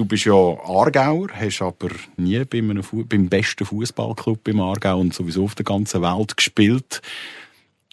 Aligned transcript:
du 0.00 0.06
bist 0.06 0.24
ja 0.24 0.32
Aargauer, 0.32 1.28
hast 1.30 1.60
aber 1.60 1.90
nie 2.16 2.42
bei 2.46 2.58
einem 2.58 2.82
beim 2.90 3.28
besten 3.28 3.66
Fußballclub 3.66 4.48
im 4.48 4.60
Aargau 4.60 4.98
und 4.98 5.12
sowieso 5.12 5.44
auf 5.44 5.54
der 5.54 5.66
ganzen 5.66 6.00
Welt 6.00 6.38
gespielt. 6.38 7.02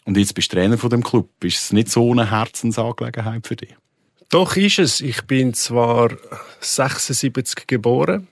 Und 0.06 0.16
jetzt 0.16 0.34
bist 0.34 0.54
du 0.54 0.56
Trainer 0.56 0.78
von 0.78 0.90
dem 0.90 1.04
Club. 1.04 1.30
Ist 1.44 1.58
es 1.58 1.74
nicht 1.74 1.90
so 1.90 2.10
eine 2.12 2.32
Herzensangelegenheit 2.32 3.46
für 3.46 3.58
dich? 3.58 3.76
Doch 4.30 4.56
ist 4.56 4.80
es. 4.80 5.02
Ich 5.02 5.24
bin 5.24 5.54
zwar 5.54 6.12
76 6.62 7.68
geboren 7.68 8.30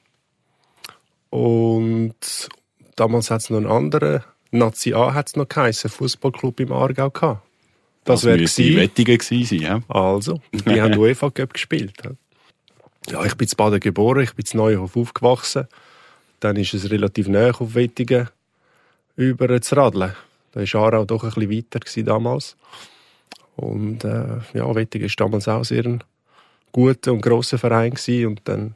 und 1.30 2.16
damals 2.96 3.30
hat 3.30 3.42
es 3.42 3.50
noch 3.50 3.58
einen 3.58 3.68
anderen 3.68 4.24
Nazi 4.52 4.94
A 4.94 5.14
hat 5.14 5.28
es 5.28 5.36
noch 5.36 5.50
geheißen, 5.50 5.90
Fußballclub 5.90 6.62
im 6.62 6.72
Aargau 6.72 7.10
gehabt. 7.10 7.46
Das, 8.06 8.22
das 8.22 8.26
wäre 8.26 8.38
die 8.38 8.78
Wettige 8.78 9.18
gewesen 9.18 9.60
ja. 9.60 9.82
Also, 9.90 10.40
die 10.54 10.82
haben 10.82 10.98
UEFA 10.98 11.30
Cup 11.30 11.54
gespielt. 11.54 12.02
Ja, 13.10 13.24
ich 13.24 13.36
bin 13.36 13.48
in 13.48 13.56
Baden 13.56 13.80
geboren, 13.80 14.24
ich 14.24 14.34
bin 14.34 14.46
in 14.52 14.58
Neuhof 14.58 14.96
aufgewachsen. 14.98 15.68
Dann 16.40 16.56
ist 16.56 16.74
es 16.74 16.90
relativ 16.90 17.28
nah 17.28 17.50
auf 17.50 17.76
Wettigen 17.76 18.30
über 19.16 19.62
zu 19.62 19.76
radeln. 19.76 20.14
Da 20.52 20.62
war 20.62 20.82
Aarau 20.82 21.06
doch 21.06 21.24
ein 21.24 21.48
bisschen 21.48 21.66
weiter 21.72 22.04
damals. 22.04 22.56
Und 23.56 24.04
äh, 24.04 24.40
ja, 24.54 24.74
Wettigen 24.76 25.08
war 25.08 25.16
damals 25.18 25.48
auch 25.48 25.64
sehr 25.64 25.86
ein 25.86 26.04
guter 26.72 27.14
und 27.14 27.22
grosser 27.22 27.58
Verein 27.58 27.92
gewesen. 27.92 28.28
Und 28.28 28.42
dann 28.46 28.76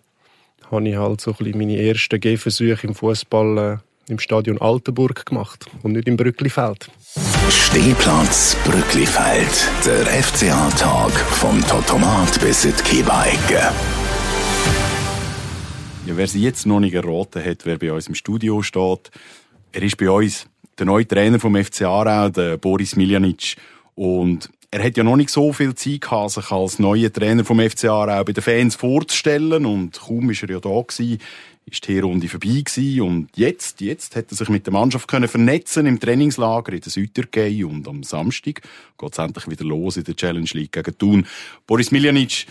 habe 0.71 0.87
ich 0.87 0.95
halt 0.95 1.21
so 1.21 1.31
ein 1.31 1.37
bisschen 1.37 1.57
meine 1.57 1.81
ersten 1.81 2.19
Gehversuche 2.19 2.87
im 2.87 2.95
Fußball 2.95 3.57
äh, 3.57 4.11
im 4.11 4.19
Stadion 4.19 4.59
Altenburg 4.59 5.25
gemacht 5.25 5.65
und 5.83 5.93
nicht 5.93 6.07
im 6.07 6.17
Brücklifeld. 6.17 6.89
Stehplatz 7.49 8.57
Brücklifeld, 8.65 9.69
der 9.85 10.05
FCA-Tag 10.23 11.11
vom 11.11 11.61
Totomat 11.67 12.39
bis 12.41 12.65
in 12.65 12.73
die 12.75 12.83
Kiebeicke. 12.83 13.71
Ja, 16.09 16.17
wer 16.17 16.27
sie 16.27 16.41
jetzt 16.41 16.65
noch 16.65 16.79
nicht 16.79 16.95
erraten 16.95 17.45
hat, 17.45 17.67
wer 17.67 17.77
bei 17.77 17.93
uns 17.93 18.07
im 18.07 18.15
Studio 18.15 18.63
steht, 18.63 19.11
er 19.71 19.83
ist 19.83 19.95
bei 19.95 20.09
uns 20.09 20.47
der 20.79 20.87
neue 20.87 21.07
Trainer 21.07 21.39
vom 21.39 21.55
FC 21.55 21.83
Aarau, 21.83 22.29
der 22.29 22.57
Boris 22.57 22.95
Miljanic. 22.95 23.57
Und 23.93 24.49
er 24.71 24.83
hat 24.83 24.97
ja 24.97 25.03
noch 25.03 25.17
nicht 25.17 25.29
so 25.29 25.53
viel 25.53 25.75
Zeit 25.75 26.01
gehabt, 26.01 26.31
sich 26.31 26.49
als 26.49 26.79
neuer 26.79 27.13
Trainer 27.13 27.45
vom 27.45 27.59
FC 27.59 27.85
Aarau 27.85 28.23
bei 28.23 28.31
den 28.31 28.41
Fans 28.41 28.75
vorzustellen. 28.75 29.67
Und 29.67 29.99
kaum 29.99 30.31
ist 30.31 30.41
er 30.41 30.49
ja 30.49 30.59
da 30.59 30.81
gewesen, 30.81 31.19
ist 31.65 31.87
die 31.87 31.99
Runde 31.99 32.27
vorbei 32.27 32.63
gewesen. 32.65 33.01
Und 33.01 33.29
jetzt, 33.35 33.79
jetzt 33.79 34.15
hat 34.15 34.31
er 34.31 34.35
sich 34.35 34.49
mit 34.49 34.65
der 34.65 34.73
Mannschaft 34.73 35.07
können 35.07 35.27
vernetzen 35.27 35.85
im 35.85 35.99
Trainingslager 35.99 36.73
in 36.73 36.81
der 36.81 36.91
Südergei 36.91 37.63
und 37.63 37.87
am 37.87 38.01
Samstag 38.01 38.63
geht 38.97 39.11
es 39.11 39.19
endlich 39.19 39.47
wieder 39.47 39.65
los 39.65 39.97
in 39.97 40.05
der 40.05 40.15
Challenge 40.15 40.49
League 40.53 40.71
gegen 40.71 40.97
Thun. 40.97 41.27
Boris 41.67 41.91
Miljanic, 41.91 42.47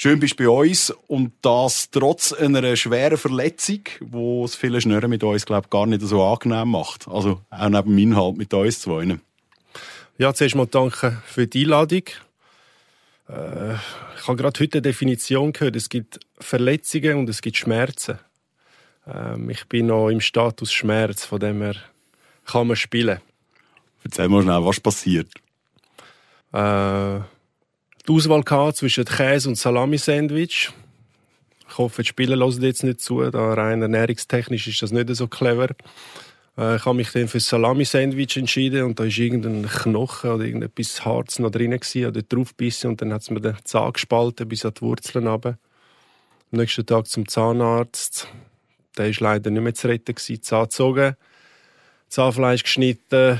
schön 0.00 0.18
bist 0.18 0.40
du 0.40 0.44
bei 0.44 0.48
uns 0.48 0.88
und 1.08 1.32
das 1.42 1.90
trotz 1.90 2.32
einer 2.32 2.74
schweren 2.74 3.18
Verletzung, 3.18 3.80
wo 4.00 4.46
es 4.46 4.56
viele 4.56 4.80
Schnürren 4.80 5.10
mit 5.10 5.22
uns, 5.22 5.44
glaube 5.44 5.68
gar 5.68 5.84
nicht 5.84 6.00
so 6.00 6.24
angenehm 6.24 6.70
macht. 6.70 7.06
Also 7.06 7.42
auch 7.50 7.68
neben 7.68 7.90
dem 7.90 7.98
Inhalt 7.98 8.38
mit 8.38 8.54
uns 8.54 8.80
zwei. 8.80 9.18
Ja, 10.16 10.32
zuerst 10.32 10.54
mal 10.54 10.66
danke 10.66 11.20
für 11.26 11.46
die 11.46 11.64
Einladung. 11.64 12.04
Äh, 13.28 13.74
ich 14.16 14.26
habe 14.26 14.36
gerade 14.36 14.58
heute 14.58 14.78
eine 14.78 14.82
Definition 14.82 15.52
gehört. 15.52 15.76
Es 15.76 15.90
gibt 15.90 16.18
Verletzungen 16.38 17.18
und 17.18 17.28
es 17.28 17.42
gibt 17.42 17.58
Schmerzen. 17.58 18.18
Ähm, 19.06 19.50
ich 19.50 19.66
bin 19.66 19.86
noch 19.86 20.08
im 20.08 20.22
Status 20.22 20.72
Schmerz, 20.72 21.26
von 21.26 21.40
dem 21.40 21.60
her 21.60 21.76
kann 22.46 22.68
man 22.68 22.76
spielen. 22.76 23.20
Erzähl 24.02 24.30
mal 24.30 24.42
schnell, 24.42 24.64
was 24.64 24.80
passiert? 24.80 25.28
Äh, 26.54 27.20
die 28.10 28.16
Auswahl 28.16 28.42
gehabt 28.42 28.76
zwischen 28.76 29.04
Käse 29.04 29.48
und 29.48 29.54
Salami-Sandwich. 29.54 30.70
Ich 31.68 31.78
hoffe, 31.78 32.02
die 32.02 32.08
Spieler 32.08 32.36
hören 32.36 32.62
jetzt 32.62 32.82
nicht 32.82 33.00
zu, 33.00 33.22
da 33.30 33.54
rein 33.54 33.82
ernährungstechnisch 33.82 34.66
ist 34.66 34.82
das 34.82 34.90
nicht 34.90 35.14
so 35.14 35.28
clever. 35.28 35.68
Äh, 36.58 36.76
ich 36.76 36.84
habe 36.84 36.96
mich 36.96 37.12
dann 37.12 37.28
für 37.28 37.38
das 37.38 37.46
Salami-Sandwich 37.46 38.36
entschieden 38.36 38.82
und 38.84 38.98
da 38.98 39.04
ist 39.04 39.18
irgendein 39.18 39.68
Knochen 39.68 40.30
oder 40.30 40.44
irgendetwas 40.44 41.04
Harz 41.04 41.38
noch 41.38 41.50
drin 41.50 41.72
oder 41.72 42.22
draufbissen 42.22 42.90
und 42.90 43.00
dann 43.00 43.12
hat 43.12 43.22
es 43.22 43.30
mir 43.30 43.40
den 43.40 43.56
Zahn 43.64 43.92
gespalten 43.92 44.48
bis 44.48 44.64
an 44.64 44.74
die 44.74 44.82
Wurzeln 44.82 45.28
runter. 45.28 45.58
Am 46.50 46.58
nächsten 46.58 46.84
Tag 46.84 47.06
zum 47.06 47.28
Zahnarzt 47.28 48.26
der 48.96 49.06
war 49.06 49.14
leider 49.20 49.50
nicht 49.50 49.62
mehr 49.62 49.74
zu 49.74 49.86
retten. 49.86 50.16
Zahn 50.16 50.64
gezogen, 50.64 51.14
Zahnfleisch 52.08 52.64
geschnitten, 52.64 53.38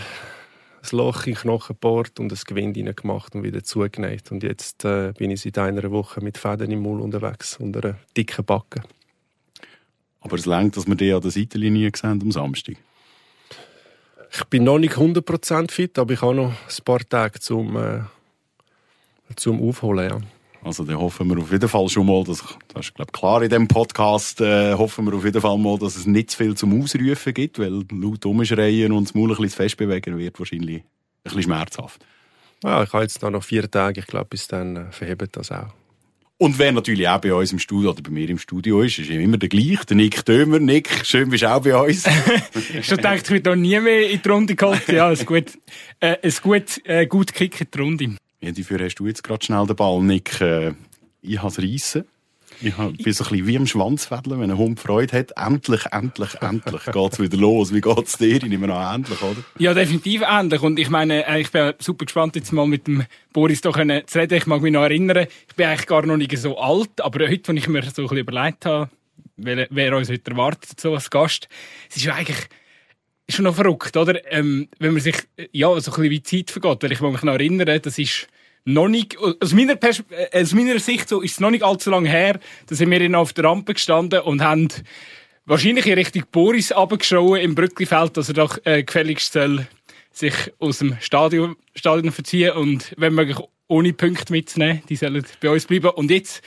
ein 0.82 0.96
Loch 0.96 1.26
in 1.26 1.34
den 1.34 1.40
Knochen 1.40 1.74
gebohrt 1.74 2.18
und 2.20 2.32
ein 2.32 2.38
Gewinde 2.46 2.94
gemacht 2.94 3.34
und 3.34 3.42
wieder 3.42 3.62
zugenäht. 3.62 4.30
Und 4.30 4.42
jetzt 4.42 4.84
äh, 4.84 5.12
bin 5.16 5.30
ich 5.30 5.42
seit 5.42 5.58
einer 5.58 5.90
Woche 5.90 6.20
mit 6.20 6.38
Fäden 6.38 6.70
im 6.70 6.80
Mund 6.80 7.02
unterwegs 7.02 7.56
und 7.58 7.76
einer 7.76 7.96
dicken 8.16 8.44
Backe. 8.44 8.82
Aber 10.20 10.36
es 10.36 10.46
längt, 10.46 10.76
dass 10.76 10.86
wir 10.86 10.94
dich 10.94 11.14
an 11.14 11.20
der 11.20 11.30
Seitenlinie 11.30 11.90
sehen 11.94 12.20
am 12.22 12.32
Samstag. 12.32 12.76
Ich 14.32 14.44
bin 14.44 14.64
noch 14.64 14.78
nicht 14.78 14.94
100% 14.94 15.70
fit, 15.70 15.98
aber 15.98 16.12
ich 16.12 16.22
habe 16.22 16.34
noch 16.34 16.52
ein 16.52 16.84
paar 16.84 17.00
Tage 17.00 17.40
zum, 17.40 17.76
äh, 17.76 18.00
zum 19.36 19.60
Aufholen. 19.66 20.08
Ja. 20.08 20.20
Also 20.62 20.84
dann 20.84 20.98
hoffen 20.98 21.28
wir 21.28 21.38
auf 21.38 21.50
jeden 21.50 21.68
Fall 21.68 21.88
schon 21.88 22.06
mal, 22.06 22.22
dass, 22.24 22.44
das 22.74 22.86
ist 22.86 22.94
glaube 22.94 23.12
klar 23.12 23.42
in 23.42 23.48
diesem 23.48 23.66
Podcast, 23.66 24.40
äh, 24.40 24.74
hoffen 24.74 25.06
wir 25.06 25.14
auf 25.14 25.24
jeden 25.24 25.40
Fall 25.40 25.56
mal, 25.56 25.78
dass 25.78 25.96
es 25.96 26.06
nicht 26.06 26.30
zu 26.30 26.36
viel 26.36 26.54
zum 26.54 26.80
Ausrufen 26.80 27.34
gibt, 27.34 27.58
weil 27.58 27.82
laut 27.90 28.26
Umschreien 28.26 28.92
und 28.92 29.08
das 29.08 29.14
Maul 29.14 29.30
ein 29.30 29.36
bisschen 29.36 29.50
fest 29.50 29.76
bewegen 29.78 30.18
wird 30.18 30.38
wahrscheinlich 30.38 30.82
ein 30.82 30.84
bisschen 31.24 31.42
schmerzhaft. 31.44 32.04
Ja, 32.62 32.82
ich 32.82 32.92
habe 32.92 33.04
jetzt 33.04 33.22
noch 33.22 33.42
vier 33.42 33.70
Tage, 33.70 34.00
ich 34.00 34.06
glaube, 34.06 34.26
bis 34.26 34.48
dann 34.48 34.76
äh, 34.76 34.92
verhebt 34.92 35.34
das 35.34 35.50
auch. 35.50 35.72
Und 36.36 36.58
wer 36.58 36.72
natürlich 36.72 37.06
auch 37.06 37.20
bei 37.20 37.34
uns 37.34 37.52
im 37.52 37.58
Studio 37.58 37.90
oder 37.90 38.00
bei 38.00 38.10
mir 38.10 38.28
im 38.28 38.38
Studio 38.38 38.80
ist, 38.80 38.98
ist 38.98 39.10
immer 39.10 39.36
der 39.36 39.50
gleiche, 39.50 39.84
der 39.86 39.96
Nick 39.96 40.24
Dömer. 40.24 40.58
Nick, 40.58 40.88
schön 41.04 41.28
bist 41.28 41.42
du 41.42 41.50
auch 41.50 41.60
bei 41.60 41.76
uns. 41.76 42.06
ich 42.74 42.86
schon 42.86 42.96
gedacht, 42.96 43.24
ich 43.24 43.30
werde 43.30 43.50
noch 43.50 43.56
nie 43.56 43.78
mehr 43.78 44.08
in 44.08 44.22
die 44.22 44.28
Runde 44.28 44.56
geholt. 44.56 44.88
Ja, 44.88 45.08
ein 45.08 45.26
gut, 45.26 45.58
äh, 46.00 46.16
ein 46.22 46.32
gut, 46.42 46.80
äh, 46.84 47.06
gut 47.06 47.34
Kick 47.34 47.60
in 47.60 47.66
die 47.74 47.78
Runde. 47.78 48.16
Ja, 48.42 48.52
dafür 48.52 48.78
hast 48.84 48.94
du 48.96 49.06
jetzt 49.06 49.22
gerade 49.22 49.44
schnell 49.44 49.66
den 49.66 49.76
Ball, 49.76 50.00
Nick. 50.02 50.40
Äh, 50.40 50.72
ich 51.20 51.38
habe 51.38 51.48
es 51.48 51.58
reissen. 51.58 52.04
Ich 52.62 52.74
bin 52.74 53.12
so 53.12 53.24
ein 53.24 53.30
bisschen 53.30 53.46
wie 53.46 53.56
am 53.56 53.66
Schwanzfädeln, 53.66 54.40
wenn 54.40 54.50
ein 54.50 54.58
Hund 54.58 54.80
Freude 54.80 55.18
hat. 55.18 55.32
Endlich, 55.36 55.86
endlich, 55.92 56.34
endlich 56.42 56.84
geht 56.84 57.12
es 57.12 57.20
wieder 57.20 57.36
los. 57.38 57.72
Wie 57.72 57.80
geht 57.80 58.06
es 58.06 58.18
dir? 58.18 58.36
Ich 58.36 58.42
nehme 58.42 58.74
an, 58.74 58.96
endlich, 58.96 59.22
oder? 59.22 59.42
Ja, 59.58 59.72
definitiv 59.72 60.22
endlich. 60.22 60.60
Und 60.60 60.78
ich 60.78 60.90
meine, 60.90 61.26
äh, 61.26 61.40
ich 61.40 61.50
bin 61.50 61.72
super 61.78 62.04
gespannt, 62.04 62.36
jetzt 62.36 62.52
mal 62.52 62.66
mit 62.66 62.86
dem 62.86 63.04
Boris 63.32 63.60
doch 63.60 63.76
zu 63.76 64.18
reden. 64.18 64.34
Ich 64.34 64.46
mag 64.46 64.60
mich 64.60 64.72
noch 64.72 64.82
erinnern, 64.82 65.26
ich 65.48 65.54
bin 65.54 65.66
eigentlich 65.66 65.86
gar 65.86 66.04
noch 66.04 66.16
nicht 66.16 66.36
so 66.36 66.58
alt, 66.58 67.00
aber 67.00 67.28
heute, 67.28 67.48
wenn 67.48 67.56
ich 67.56 67.68
mir 67.68 67.82
so 67.82 67.88
ein 67.88 68.08
bisschen 68.08 68.18
überlegt 68.18 68.66
habe, 68.66 68.90
wer, 69.36 69.66
wer 69.70 69.96
uns 69.96 70.10
heute 70.10 70.30
erwartet, 70.30 70.80
so 70.80 70.94
als 70.94 71.10
Gast, 71.10 71.48
es 71.88 71.96
ist 71.96 72.04
ja 72.04 72.14
eigentlich 72.14 72.48
ist 73.30 73.36
schon 73.36 73.44
noch 73.44 73.54
verrückt, 73.54 73.96
oder? 73.96 74.20
Ähm, 74.32 74.68
wenn 74.78 74.92
man 74.92 75.02
sich, 75.02 75.16
ja, 75.52 75.68
so 75.68 75.74
ein 75.74 75.96
bisschen 75.96 76.10
wie 76.10 76.22
Zeit 76.22 76.50
vergeht, 76.50 76.82
weil 76.82 76.92
ich 76.92 77.00
mich 77.00 77.22
noch 77.22 77.32
erinnere, 77.32 77.80
das 77.80 77.98
ist 77.98 78.28
noch 78.64 78.88
nicht, 78.88 79.16
aus 79.18 79.52
meiner, 79.52 79.76
Pers 79.76 80.02
äh, 80.10 80.42
aus 80.42 80.52
meiner 80.52 80.78
Sicht 80.78 81.08
so 81.08 81.20
ist 81.22 81.32
es 81.32 81.40
noch 81.40 81.50
nicht 81.50 81.64
allzu 81.64 81.90
lange 81.90 82.08
her, 82.08 82.38
da 82.66 82.74
sind 82.74 82.90
wir 82.90 83.18
auf 83.18 83.32
der 83.32 83.44
Rampe 83.44 83.74
gestanden 83.74 84.20
und 84.20 84.42
haben 84.42 84.68
wahrscheinlich 85.46 85.86
in 85.86 85.94
Richtung 85.94 86.24
Boris 86.30 86.72
abgeschrien 86.72 87.36
im 87.36 87.54
Brücklifeld, 87.54 88.16
dass 88.16 88.28
er 88.28 88.34
doch 88.34 88.58
äh, 88.64 88.82
gefälligst 88.82 89.32
soll 89.32 89.66
sich 90.12 90.34
aus 90.58 90.78
dem 90.78 90.96
Stadion, 91.00 91.56
Stadion 91.74 92.12
verziehen 92.12 92.52
und 92.52 92.94
wenn 92.96 93.14
möglich 93.14 93.38
ohne 93.68 93.92
Punkte 93.92 94.32
mitzunehmen, 94.32 94.82
die 94.88 94.96
sollen 94.96 95.24
bei 95.40 95.50
uns 95.50 95.66
bleiben. 95.66 95.90
Und 95.90 96.10
jetzt 96.10 96.42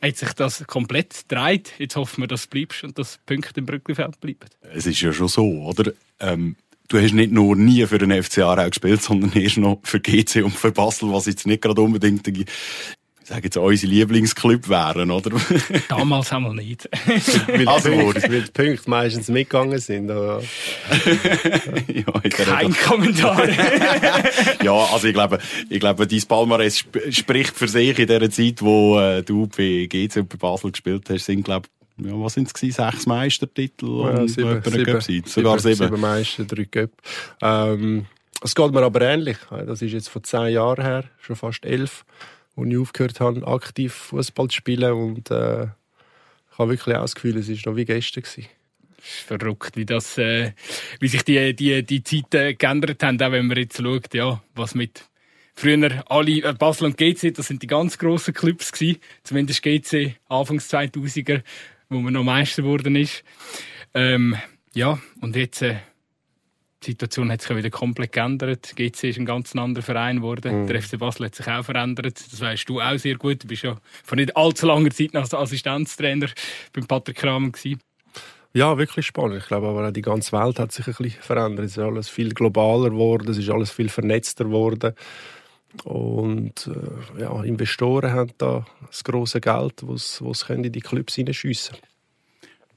hat 0.00 0.16
sich 0.16 0.32
das 0.32 0.64
komplett 0.66 1.28
gedreht. 1.28 1.72
Jetzt 1.78 1.96
hoffen 1.96 2.22
wir, 2.22 2.28
dass 2.28 2.44
du 2.44 2.50
bleibst 2.50 2.84
und 2.84 2.98
dass 2.98 3.18
Punkte 3.26 3.60
im 3.60 3.66
Brücklifeld 3.66 4.20
bleiben. 4.20 4.46
Es 4.72 4.86
ist 4.86 5.00
ja 5.00 5.12
schon 5.12 5.28
so, 5.28 5.44
oder? 5.44 5.92
Ähm, 6.22 6.56
du 6.88 7.00
hast 7.00 7.12
nicht 7.12 7.32
nur 7.32 7.56
nie 7.56 7.86
für 7.86 7.98
den 7.98 8.22
FC 8.22 8.38
Aarau 8.38 8.68
gespielt, 8.68 9.02
sondern 9.02 9.32
erst 9.32 9.58
noch 9.58 9.80
für 9.82 10.00
GC 10.00 10.44
und 10.44 10.54
für 10.54 10.72
Basel, 10.72 11.12
was 11.12 11.26
jetzt 11.26 11.46
nicht 11.46 11.62
gerade 11.62 11.80
unbedingt 11.80 12.26
ich 13.22 13.28
sage 13.28 13.44
jetzt, 13.44 13.56
unsere 13.56 13.92
Lieblingsclub 13.92 14.68
wären, 14.68 15.12
oder? 15.12 15.30
Damals 15.88 16.32
haben 16.32 16.42
wir 16.42 16.54
nicht. 16.54 16.88
weil, 17.46 17.68
also, 17.68 17.90
Punkte, 17.90 18.22
weil 18.22 18.42
die 18.42 18.50
Punkte 18.50 18.90
meistens 18.90 19.28
mitgegangen 19.28 19.78
sind. 19.78 20.10
Oder? 20.10 20.42
ja, 21.86 22.20
Kein 22.30 22.74
Kommentar. 22.74 23.48
ja, 24.60 24.72
also 24.72 25.06
ich 25.06 25.14
glaube, 25.14 25.38
ich 25.70 25.78
glaube, 25.78 26.06
dein 26.08 26.22
Palmares 26.22 26.84
spricht 27.10 27.56
für 27.56 27.68
sich 27.68 27.96
in 27.96 28.08
der 28.08 28.28
Zeit, 28.28 28.60
wo 28.60 28.98
äh, 28.98 29.22
du 29.22 29.46
bei 29.46 29.86
GC 29.88 30.16
und 30.16 30.28
bei 30.28 30.36
Basel 30.36 30.72
gespielt 30.72 31.08
hast, 31.08 31.26
sind, 31.26 31.44
glaube 31.44 31.68
ja, 32.06 32.12
was 32.14 32.34
sind 32.34 32.50
es 32.54 32.74
Sechs 32.74 33.06
Meistertitel 33.06 33.86
ja, 33.86 34.20
und 34.20 34.28
sieben, 34.28 34.62
sieben, 34.62 35.00
sieben, 35.00 35.28
Sogar 35.28 35.58
sieben. 35.58 35.76
Sieben 35.76 36.00
Meister, 36.00 36.44
drei 36.44 36.64
Cup. 36.64 36.90
Ähm, 37.40 38.06
es 38.42 38.54
geht 38.54 38.72
mir 38.72 38.82
aber 38.82 39.00
ähnlich. 39.02 39.38
Das 39.50 39.82
ist 39.82 39.92
jetzt 39.92 40.08
vor 40.08 40.22
zehn 40.22 40.52
Jahren 40.52 40.84
her, 40.84 41.04
schon 41.20 41.36
fast 41.36 41.64
elf, 41.64 42.04
als 42.56 42.68
ich 42.68 42.76
aufgehört 42.76 43.20
habe, 43.20 43.46
aktiv 43.46 43.92
Fußball 43.92 44.48
zu 44.48 44.56
spielen. 44.56 44.92
Und 44.92 45.30
äh, 45.30 45.64
ich 45.64 46.58
habe 46.58 46.70
wirklich 46.70 46.96
auch 46.96 47.02
das 47.02 47.14
Gefühl, 47.14 47.36
es 47.38 47.48
war 47.48 47.72
noch 47.72 47.76
wie 47.76 47.84
gestern. 47.84 48.22
Gewesen. 48.22 48.48
Verrückt, 48.98 49.76
wie, 49.76 49.84
das, 49.84 50.16
äh, 50.18 50.52
wie 51.00 51.08
sich 51.08 51.22
die, 51.24 51.54
die, 51.56 51.82
die 51.82 52.04
Zeiten 52.04 52.56
geändert 52.56 53.02
haben, 53.02 53.20
auch 53.20 53.32
wenn 53.32 53.48
man 53.48 53.56
jetzt 53.56 53.78
schaut, 53.78 54.14
ja, 54.14 54.40
was 54.54 54.76
mit 54.76 55.08
früher 55.54 56.04
alle, 56.10 56.42
äh, 56.42 56.54
Basel 56.54 56.86
und 56.86 56.96
GC, 56.96 57.34
das 57.34 57.48
sind 57.48 57.62
die 57.62 57.66
ganz 57.66 57.98
grossen 57.98 58.34
Clubs 58.34 58.72
gewesen. 58.72 58.98
Zumindest 59.22 59.62
GC 59.62 60.16
Anfangs 60.28 60.72
2000er, 60.72 61.42
wo 61.92 62.00
man 62.00 62.12
noch 62.12 62.24
Meister 62.24 62.62
geworden 62.62 62.96
ist. 62.96 63.22
Ähm, 63.94 64.36
ja, 64.74 64.98
und 65.20 65.36
jetzt, 65.36 65.62
äh, 65.62 65.76
die 66.82 66.92
Situation 66.92 67.30
hat 67.30 67.42
sich 67.42 67.50
ja 67.50 67.56
wieder 67.56 67.70
komplett 67.70 68.12
geändert. 68.12 68.74
GC 68.74 69.04
ist 69.04 69.18
ein 69.18 69.26
ganz 69.26 69.54
anderer 69.54 69.84
Verein 69.84 70.16
geworden. 70.16 70.62
Mhm. 70.62 70.66
Der 70.66 70.82
FC 70.82 70.98
Basel 70.98 71.26
hat 71.26 71.34
sich 71.34 71.46
auch 71.46 71.64
verändert. 71.64 72.18
Das 72.32 72.40
weißt 72.40 72.68
du 72.68 72.80
auch 72.80 72.98
sehr 72.98 73.16
gut. 73.16 73.44
Du 73.44 73.46
bist 73.48 73.62
ja 73.62 73.76
vor 74.04 74.16
nicht 74.16 74.36
allzu 74.36 74.66
langer 74.66 74.90
Zeit 74.90 75.14
als 75.14 75.34
Assistenztrainer 75.34 76.28
beim 76.72 76.86
Patrick 76.86 77.18
Kramer 77.18 77.50
gewesen. 77.50 77.80
Ja, 78.54 78.76
wirklich 78.76 79.06
spannend. 79.06 79.38
Ich 79.38 79.46
glaube 79.46 79.68
aber 79.68 79.88
auch 79.88 79.92
die 79.92 80.02
ganze 80.02 80.32
Welt 80.32 80.58
hat 80.58 80.72
sich 80.72 80.86
ein 80.86 80.94
bisschen 80.98 81.22
verändert. 81.22 81.66
Es 81.66 81.72
ist 81.72 81.78
alles 81.78 82.08
viel 82.08 82.34
globaler 82.34 82.90
geworden, 82.90 83.30
es 83.30 83.38
ist 83.38 83.48
alles 83.48 83.70
viel 83.70 83.88
vernetzter 83.88 84.44
geworden. 84.44 84.94
Und 85.84 86.68
äh, 86.68 87.20
ja, 87.20 87.42
Investoren 87.42 88.12
haben 88.12 88.32
da 88.38 88.66
das 88.86 89.04
große 89.04 89.40
Geld, 89.40 89.82
was 89.82 90.18
sie 90.18 90.52
in 90.52 90.72
die 90.72 90.80
Clubs 90.80 91.14
hineinschiessen 91.14 91.76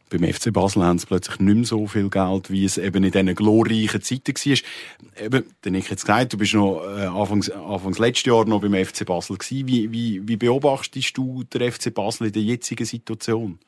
beim 0.10 0.32
FC 0.32 0.54
Basel 0.54 0.84
haben 0.84 1.00
sie 1.00 1.08
plötzlich 1.08 1.40
nicht 1.40 1.56
mehr 1.56 1.66
so 1.66 1.88
viel 1.88 2.10
Geld, 2.10 2.50
wie 2.50 2.66
es 2.66 2.78
eben 2.78 3.04
in 3.04 3.12
diesen 3.12 3.36
glorreichen 3.36 4.02
Zeiten 4.02 4.36
war. 4.36 5.24
Eben, 5.24 5.44
den 5.64 5.76
ich 5.76 5.90
jetzt 5.90 6.06
gesagt, 6.06 6.34
du 6.34 6.38
bist 6.38 6.54
noch 6.54 6.84
äh, 6.84 7.06
Anfangs, 7.06 7.50
Anfangs 7.50 8.00
letztes 8.00 8.26
Jahr 8.26 8.46
noch 8.46 8.62
beim 8.62 8.74
FC 8.74 9.06
Basel 9.06 9.38
gewesen. 9.38 9.68
Wie, 9.68 9.92
wie, 9.92 10.28
wie 10.28 10.38
beobachtest 10.38 11.18
du 11.18 11.44
den 11.44 11.72
FC 11.72 11.94
Basel 11.94 12.28
in 12.28 12.34
der 12.34 12.44
jetzigen 12.44 12.86
Situation? 12.86 13.60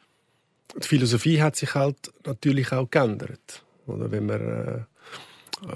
Die 0.76 0.88
Philosophie 0.88 1.42
hat 1.42 1.56
sich 1.56 1.74
halt 1.74 2.12
natürlich 2.26 2.72
auch 2.72 2.90
geändert. 2.90 3.64
Oder 3.88 4.12
wenn 4.12 4.26
man, 4.26 4.42
äh, 4.42 4.80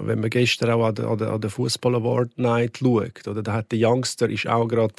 wenn 0.00 0.20
man 0.20 0.30
gestern 0.30 0.70
auch 0.70 0.86
an 0.86 0.94
der, 0.94 1.06
an 1.08 1.40
der, 1.40 1.50
Fußball 1.50 1.96
Award 1.96 2.38
Night 2.38 2.78
schaut, 2.78 3.26
oder 3.26 3.42
da 3.42 3.52
hat 3.54 3.72
der 3.72 3.78
Youngster 3.80 4.28
ist 4.28 4.46
auch 4.46 4.68
gerade 4.68 4.94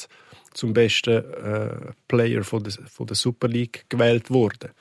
zum 0.54 0.74
besten 0.74 1.24
äh, 1.24 1.92
Player 2.08 2.44
von 2.44 2.64
der, 2.64 2.74
von 2.74 3.08
der 3.08 3.16
Super 3.16 3.48
League 3.48 3.86
gewählt 3.90 4.30
worden 4.30 4.72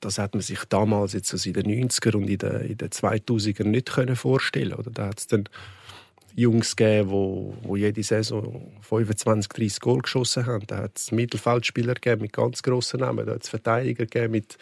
das 0.00 0.18
hat 0.18 0.34
man 0.34 0.42
sich 0.42 0.60
damals 0.68 1.12
jetzt 1.12 1.32
also 1.32 1.48
in 1.48 1.54
den 1.54 1.88
90er 1.88 2.14
und 2.14 2.28
in 2.28 2.38
den, 2.38 2.60
in 2.60 2.76
den 2.76 2.88
2000er 2.88 3.64
nicht 3.64 3.90
können 3.92 4.16
vorstellen 4.16 4.74
oder 4.74 4.90
da 4.90 5.06
hat 5.06 5.18
es 5.18 5.26
dann 5.26 5.48
Jungs 6.34 6.76
gegeben, 6.76 7.10
wo, 7.10 7.54
wo 7.62 7.74
jede 7.74 8.02
Saison 8.02 8.70
25, 8.82 9.48
30 9.48 9.80
Goal 9.80 9.98
geschossen 9.98 10.46
haben. 10.46 10.64
Da 10.68 10.78
hat 10.78 10.96
es 10.96 11.10
Mittelfeldspieler 11.10 11.94
gegeben 11.94 12.22
mit 12.22 12.32
ganz 12.32 12.62
grossen 12.62 13.00
Namen. 13.00 13.26
Da 13.26 13.34
hat 13.34 13.42
es 13.42 13.48
Verteidiger 13.48 14.06
gegeben 14.06 14.32
mit 14.32 14.56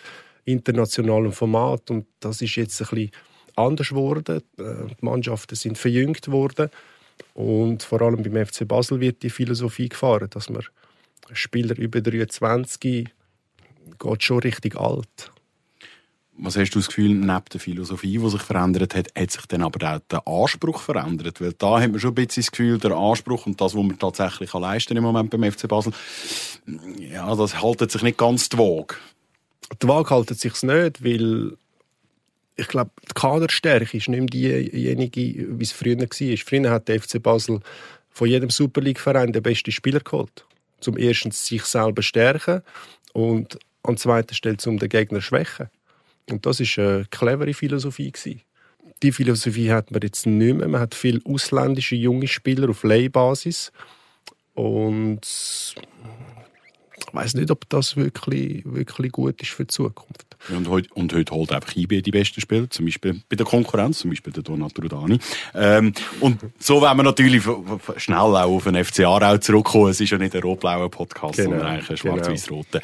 internationalem 0.47 1.33
Format. 1.33 1.91
Und 1.91 2.07
das 2.21 2.41
ist 2.41 2.57
jetzt 2.57 2.81
ein 2.81 2.89
bisschen 2.89 3.11
anders 3.57 3.89
geworden. 3.89 4.43
Äh, 4.59 4.63
die 4.63 5.05
Mannschaften 5.05 5.57
sind 5.57 5.79
verjüngt 5.79 6.29
worden. 6.29 6.71
Und 7.35 7.83
vor 7.83 8.03
allem 8.03 8.23
beim 8.23 8.47
FC 8.47 8.67
Basel 8.67 9.01
wird 9.01 9.23
die 9.23 9.31
Philosophie 9.31 9.89
gefahren, 9.89 10.29
dass 10.31 10.51
man 10.51 10.65
Spieler 11.33 11.77
über 11.77 12.01
23 12.01 13.09
geht 13.99 14.23
schon 14.23 14.39
richtig 14.41 14.77
alt. 14.77 15.31
Was 16.39 16.57
hast 16.57 16.71
du 16.73 16.79
das 16.81 16.89
Gefühl, 16.89 17.15
neben 17.15 17.45
der 17.51 17.61
Philosophie, 17.61 18.19
die 18.19 18.29
sich 18.29 18.43
verändert 18.43 18.95
hat, 18.95 19.09
hat 19.17 19.31
sich 19.31 19.47
dann 19.47 19.63
aber 19.63 19.95
auch 19.95 20.01
der 20.11 20.29
Anspruch 20.29 20.81
verändert? 20.81 21.41
Weil 21.41 21.55
da 21.55 21.81
hat 21.81 21.91
man 21.91 21.99
schon 21.99 22.11
ein 22.11 22.15
bisschen 22.15 22.43
das 22.43 22.51
Gefühl, 22.51 22.79
der 22.79 22.93
Anspruch 22.93 23.47
und 23.47 23.59
das, 23.59 23.75
was 23.75 23.83
man 23.83 23.99
tatsächlich 23.99 24.53
leisten 24.53 24.99
im 24.99 25.03
Moment 25.03 25.31
beim 25.31 25.51
FC 25.51 25.67
Basel, 25.67 25.95
ja, 26.99 27.35
das 27.35 27.63
haltet 27.63 27.91
sich 27.91 28.03
nicht 28.03 28.19
ganz 28.19 28.51
die 28.51 28.59
Waage. 28.59 28.97
Die 29.83 29.89
Waage 29.89 30.11
haltet 30.11 30.39
sich 30.39 30.63
nicht, 30.63 31.03
weil 31.03 31.57
ich 32.57 32.69
glaube, 32.69 32.91
die 33.03 33.15
Kaderstärke 33.15 33.97
ist 33.97 34.09
nicht 34.09 34.19
mehr 34.19 34.27
diejenige, 34.27 35.59
wie 35.59 35.63
es 35.63 35.73
früher 35.73 35.99
war. 35.99 36.37
Früher 36.39 36.71
hat 36.71 36.89
der 36.89 37.01
FC 37.01 37.23
Basel 37.23 37.61
von 38.11 38.29
jedem 38.29 38.51
Super 38.51 38.81
League-Verein 38.81 39.33
den 39.33 39.43
besten 39.43 39.73
Spieler 39.73 40.01
geholt. 40.01 40.47
Zum 40.81 40.97
ersten 40.97 41.31
sich 41.31 41.65
selber 41.65 42.03
stärken 42.03 42.63
und 43.13 43.59
an 43.83 43.97
zweiter 43.97 44.35
Stelle 44.35 44.57
um 44.67 44.79
den 44.79 44.89
Gegner 44.89 45.21
schwächen. 45.21 45.69
Und 46.31 46.47
das 46.47 46.61
ist 46.61 46.79
eine 46.79 47.07
clevere 47.11 47.55
Philosophie 47.55 48.11
gewesen. 48.11 48.43
Die 49.03 49.13
Philosophie 49.13 49.71
hat 49.71 49.91
man 49.91 50.01
jetzt 50.03 50.27
nicht 50.27 50.57
mehr. 50.57 50.69
Man 50.69 50.81
hat 50.81 50.95
viele 50.95 51.21
ausländische 51.25 51.97
junge 51.97 52.27
Spieler 52.27 52.71
auf 52.71 52.83
Leihbasis 52.83 53.71
und 54.55 55.21
weiß 57.17 57.35
nicht, 57.35 57.51
ob 57.51 57.69
das 57.69 57.97
wirklich, 57.97 58.63
wirklich 58.65 59.13
gut 59.13 59.41
ist 59.43 59.51
für 59.51 59.65
die 59.65 59.69
Zukunft. 59.69 60.37
Ja, 60.49 60.57
und, 60.57 60.69
heute, 60.69 60.89
und 60.95 61.13
heute 61.13 61.35
holt 61.35 61.53
einfach 61.53 61.75
IB 61.75 62.03
die 62.03 62.11
besten 62.11 62.41
Spieler, 62.41 62.71
zum 62.71 62.85
Beispiel 62.85 63.21
bei 63.29 63.37
der 63.37 63.47
Konkurrenz, 63.47 63.99
zum 63.99 64.11
Beispiel 64.11 64.33
der 64.33 64.43
Donato 64.43 64.81
Rudani. 64.81 65.19
Ähm, 65.55 65.93
und 66.21 66.39
so 66.59 66.81
werden 66.81 66.99
wir 66.99 67.03
natürlich 67.03 67.43
schnell 67.97 68.19
auch 68.19 68.57
auf 68.57 68.65
den 68.65 68.83
FC 68.83 69.01
Aarau 69.01 69.39
zurückkommen. 69.39 69.91
Es 69.91 70.01
ist 70.01 70.11
ja 70.11 70.19
nicht 70.19 70.35
ein 70.35 70.43
rot-blauer 70.43 70.91
Podcast, 70.91 71.37
genau, 71.37 71.51
sondern 71.51 71.67
eigentlich 71.67 71.91
ein 71.91 71.97
genau. 71.97 72.15
schwarz-weiß-roter. 72.17 72.81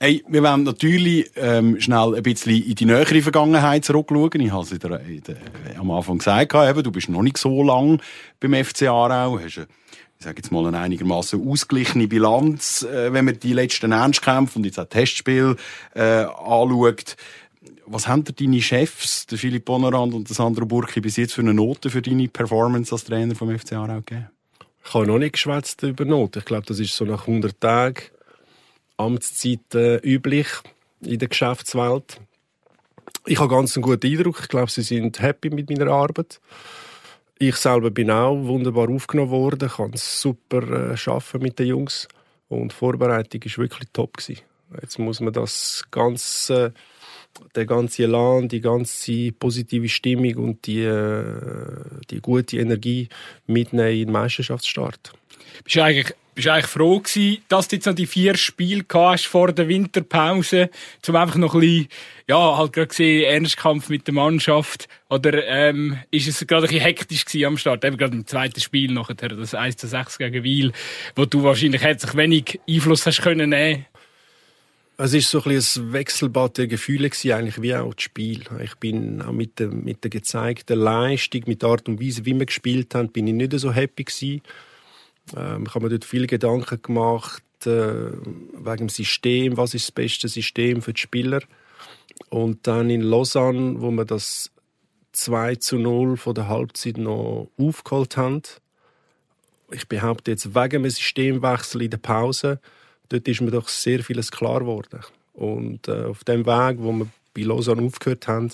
Hey, 0.00 0.22
wir 0.28 0.44
wollen 0.44 0.62
natürlich 0.62 1.28
ähm, 1.34 1.80
schnell 1.80 2.14
ein 2.14 2.22
bisschen 2.22 2.62
in 2.62 2.76
die 2.76 2.84
nähere 2.84 3.20
Vergangenheit 3.20 3.84
zurückschauen. 3.84 4.40
Ich 4.40 4.52
habe 4.52 4.62
es 4.62 4.70
der, 4.70 4.98
der, 4.98 5.36
am 5.76 5.90
Anfang 5.90 6.18
gesagt, 6.18 6.54
eben, 6.54 6.82
du 6.84 6.92
bist 6.92 7.08
noch 7.08 7.22
nicht 7.22 7.36
so 7.36 7.64
lang 7.64 8.00
beim 8.38 8.54
FC 8.54 8.82
Aarau, 8.82 9.40
hast 9.40 9.58
eine, 9.58 9.66
ich 10.18 10.24
sage 10.24 10.38
jetzt 10.38 10.50
mal 10.50 10.66
eine 10.66 10.78
einigermaßen 10.78 11.48
ausgeglichene 11.48 12.08
Bilanz, 12.08 12.82
äh, 12.82 13.12
wenn 13.12 13.24
man 13.24 13.38
die 13.38 13.52
letzten 13.52 13.92
Ernstkämpfe 13.92 14.58
und 14.58 14.64
jetzt 14.64 14.78
auch 14.80 14.88
Testspiel 14.88 15.56
äh, 15.94 16.24
anschaut. 16.24 17.16
Was 17.86 18.08
haben 18.08 18.24
deine 18.24 18.60
Chefs, 18.60 19.26
der 19.26 19.38
Philipp 19.38 19.64
Bonerand 19.64 20.14
und 20.14 20.28
der 20.28 20.34
Sandro 20.34 20.66
Burki, 20.66 21.00
bis 21.00 21.16
jetzt 21.16 21.34
für 21.34 21.40
eine 21.40 21.54
Note 21.54 21.88
für 21.88 22.02
deine 22.02 22.28
Performance 22.28 22.92
als 22.92 23.04
Trainer 23.04 23.34
vom 23.34 23.56
FC 23.56 23.74
Aarau 23.74 23.96
gegeben? 23.96 24.28
Ich 24.84 24.94
habe 24.94 25.06
noch 25.06 25.18
nicht 25.18 25.34
geschwätzt 25.34 25.82
über 25.84 26.04
Noten. 26.04 26.40
Ich 26.40 26.44
glaube, 26.44 26.66
das 26.66 26.80
ist 26.80 26.96
so 26.96 27.04
nach 27.04 27.26
100 27.26 27.60
Tagen 27.60 28.02
Amtszeit 28.96 29.74
äh, 29.74 29.96
üblich 29.98 30.48
in 31.00 31.18
der 31.18 31.28
Geschäftswelt. 31.28 32.20
Ich 33.24 33.38
habe 33.38 33.54
ganz 33.54 33.76
einen 33.76 33.82
guten 33.82 34.06
Eindruck. 34.06 34.40
Ich 34.42 34.48
glaube, 34.48 34.70
sie 34.70 34.82
sind 34.82 35.20
happy 35.20 35.50
mit 35.50 35.70
meiner 35.70 35.92
Arbeit. 35.92 36.40
Ich 37.40 37.54
selber 37.54 37.92
bin 37.92 38.10
auch 38.10 38.34
wunderbar 38.34 38.88
aufgenommen 38.90 39.30
worden. 39.30 39.68
Kann 39.68 39.92
super 39.94 40.92
äh, 40.92 40.96
arbeiten 41.08 41.40
mit 41.40 41.58
den 41.60 41.68
Jungs 41.68 42.08
und 42.48 42.72
die 42.72 42.74
Vorbereitung 42.74 43.40
war 43.44 43.58
wirklich 43.58 43.88
top 43.92 44.16
gewesen. 44.16 44.42
Jetzt 44.80 44.98
muss 44.98 45.20
man 45.20 45.32
das 45.32 45.84
ganze, 45.92 46.74
der 47.54 47.64
ganze 47.64 48.02
Elan, 48.02 48.48
die 48.48 48.60
ganze 48.60 49.30
positive 49.30 49.88
Stimmung 49.88 50.34
und 50.34 50.66
die, 50.66 50.82
äh, 50.82 51.84
die 52.10 52.20
gute 52.20 52.58
Energie 52.58 53.08
mitnehmen 53.46 53.92
in 53.92 54.06
den 54.06 54.12
Meisterschaftsstart. 54.12 55.12
Bist 55.64 55.76
du 55.76 55.82
eigentlich 55.82 56.14
bist 56.38 56.46
du 56.46 56.52
eigentlich 56.52 56.66
froh 56.66 57.00
gewesen, 57.00 57.38
dass 57.48 57.66
du 57.66 57.74
jetzt 57.74 57.86
noch 57.86 57.96
die 57.96 58.06
vier 58.06 58.36
Spiele 58.36 58.84
hast 58.94 59.26
vor 59.26 59.50
der 59.50 59.66
Winterpause, 59.66 60.70
um 61.08 61.16
einfach 61.16 61.34
noch 61.34 61.54
ein 61.54 61.60
bisschen, 61.60 61.88
ja, 62.28 62.56
halt 62.56 62.72
gerade 62.74 62.86
gesehen, 62.86 63.24
Ernstkampf 63.24 63.88
mit 63.88 64.06
der 64.06 64.14
Mannschaft, 64.14 64.88
oder, 65.08 65.44
ähm, 65.48 65.98
ist 66.12 66.28
es 66.28 66.46
gerade 66.46 66.66
ein 66.66 66.68
bisschen 66.68 66.84
hektisch 66.84 67.24
gewesen 67.24 67.44
am 67.44 67.58
Start, 67.58 67.84
eben 67.84 67.96
gerade 67.96 68.14
im 68.14 68.24
zweiten 68.24 68.60
Spiel 68.60 68.92
nachher, 68.92 69.16
das 69.16 69.52
1 69.52 69.78
zu 69.78 69.88
6 69.88 70.18
gegen 70.18 70.44
Wiel, 70.44 70.70
wo 71.16 71.24
du 71.24 71.42
wahrscheinlich 71.42 71.82
herzlich 71.82 72.14
wenig 72.14 72.60
Einfluss 72.68 73.04
hast 73.04 73.20
können 73.20 73.50
nehmen. 73.50 73.86
Es 74.96 75.14
ist 75.14 75.30
so 75.30 75.42
ein, 75.42 75.54
bisschen 75.54 75.88
ein 75.88 75.92
Wechselbad 75.92 76.56
der 76.56 76.68
Gefühle 76.68 77.10
gewesen, 77.10 77.32
eigentlich 77.32 77.60
wie 77.60 77.74
auch 77.74 77.94
das 77.94 78.04
Spiel. 78.04 78.44
Ich 78.62 78.76
bin 78.76 79.22
auch 79.22 79.32
mit 79.32 79.58
der, 79.58 79.70
mit 79.70 80.04
der 80.04 80.10
gezeigten 80.10 80.78
Leistung, 80.78 81.42
mit 81.46 81.62
der 81.62 81.70
Art 81.70 81.88
und 81.88 82.00
Weise, 82.00 82.24
wie 82.24 82.38
wir 82.38 82.46
gespielt 82.46 82.94
haben, 82.94 83.08
bin 83.10 83.26
ich 83.26 83.34
nicht 83.34 83.58
so 83.58 83.72
happy 83.72 84.04
gewesen. 84.04 84.40
Ähm, 85.36 85.64
ich 85.66 85.74
habe 85.74 85.84
mir 85.84 85.90
dort 85.90 86.04
viele 86.04 86.26
Gedanken 86.26 86.80
gemacht 86.82 87.42
äh, 87.66 88.12
wegen 88.12 88.76
dem 88.76 88.88
System, 88.88 89.56
was 89.56 89.74
ist 89.74 89.86
das 89.86 89.92
beste 89.92 90.28
System 90.28 90.82
für 90.82 90.92
die 90.92 91.00
Spieler. 91.00 91.40
Und 92.30 92.66
dann 92.66 92.90
in 92.90 93.02
Lausanne, 93.02 93.80
wo 93.80 93.90
wir 93.90 94.04
das 94.04 94.50
2 95.12 95.56
zu 95.56 95.78
0 95.78 96.16
von 96.16 96.34
der 96.34 96.48
Halbzeit 96.48 96.98
noch 96.98 97.48
aufgeholt 97.58 98.16
haben. 98.16 98.42
Ich 99.70 99.88
behaupte 99.88 100.30
jetzt 100.30 100.54
wegen 100.54 100.82
dem 100.82 100.90
Systemwechsel 100.90 101.82
in 101.82 101.90
der 101.90 101.98
Pause, 101.98 102.60
dort 103.08 103.28
ist 103.28 103.40
mir 103.40 103.50
doch 103.50 103.68
sehr 103.68 104.02
vieles 104.02 104.30
klar 104.30 104.60
geworden. 104.60 105.00
Und 105.34 105.88
äh, 105.88 106.04
auf 106.04 106.24
dem 106.24 106.46
Weg, 106.46 106.78
wo 106.78 106.92
wir 106.92 107.08
bei 107.34 107.42
Lausanne 107.42 107.82
aufgehört 107.82 108.28
haben, 108.28 108.50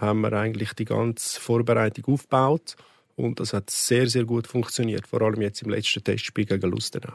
haben 0.00 0.20
wir 0.20 0.32
eigentlich 0.32 0.72
die 0.74 0.84
ganze 0.84 1.40
Vorbereitung 1.40 2.14
aufgebaut. 2.14 2.76
Und 3.22 3.38
das 3.38 3.52
hat 3.52 3.70
sehr, 3.70 4.08
sehr 4.08 4.24
gut 4.24 4.48
funktioniert. 4.48 5.06
Vor 5.06 5.22
allem 5.22 5.40
jetzt 5.42 5.62
im 5.62 5.70
letzten 5.70 6.02
Testspiel 6.02 6.44
gegen 6.44 6.70
Lustenau. 6.70 7.12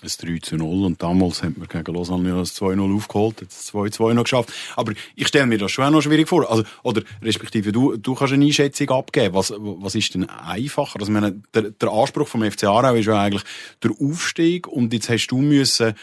Ein 0.00 0.08
3 0.08 0.38
zu 0.38 0.56
0 0.56 0.84
und 0.84 1.02
damals 1.02 1.42
hat 1.42 1.56
man 1.56 1.68
gegen 1.68 1.94
Lausanne 1.94 2.28
ja 2.28 2.36
das 2.36 2.60
2-0 2.60 2.96
aufgeholt, 2.96 3.40
jetzt 3.40 3.72
2-2 3.72 4.14
noch 4.14 4.24
geschafft. 4.24 4.52
Aber 4.74 4.92
ich 5.14 5.28
stelle 5.28 5.46
mir 5.46 5.58
das 5.58 5.70
schon 5.70 5.84
auch 5.84 5.90
noch 5.90 6.00
schwierig 6.00 6.28
vor. 6.28 6.50
Also, 6.50 6.64
oder 6.82 7.02
respektive 7.22 7.70
du, 7.70 7.96
du 7.96 8.14
kannst 8.14 8.32
eine 8.32 8.44
Einschätzung 8.44 8.90
abgeben. 8.90 9.34
Was, 9.34 9.52
was 9.56 9.94
ist 9.94 10.14
denn 10.14 10.28
einfacher? 10.28 10.98
Also, 11.00 11.12
meine, 11.12 11.40
der, 11.54 11.70
der 11.70 11.88
Anspruch 11.90 12.26
vom 12.26 12.42
FC 12.42 12.64
Aarau 12.64 12.94
ist 12.94 13.06
ja 13.06 13.20
eigentlich 13.20 13.44
der 13.82 13.92
Aufstieg 14.00 14.66
und 14.66 14.92
jetzt 14.92 15.08
hast 15.08 15.28
du 15.28 15.38
müssen 15.38 15.94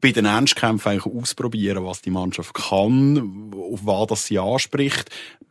bei 0.00 0.12
den 0.12 0.24
Ernstkämpfen 0.26 0.92
eigentlich 0.92 1.12
ausprobieren, 1.12 1.84
was 1.84 2.02
die 2.02 2.10
Mannschaft 2.10 2.54
kann, 2.54 3.52
auf 3.52 3.80
was 3.84 4.26
sie 4.26 4.38
anspricht. 4.38 5.10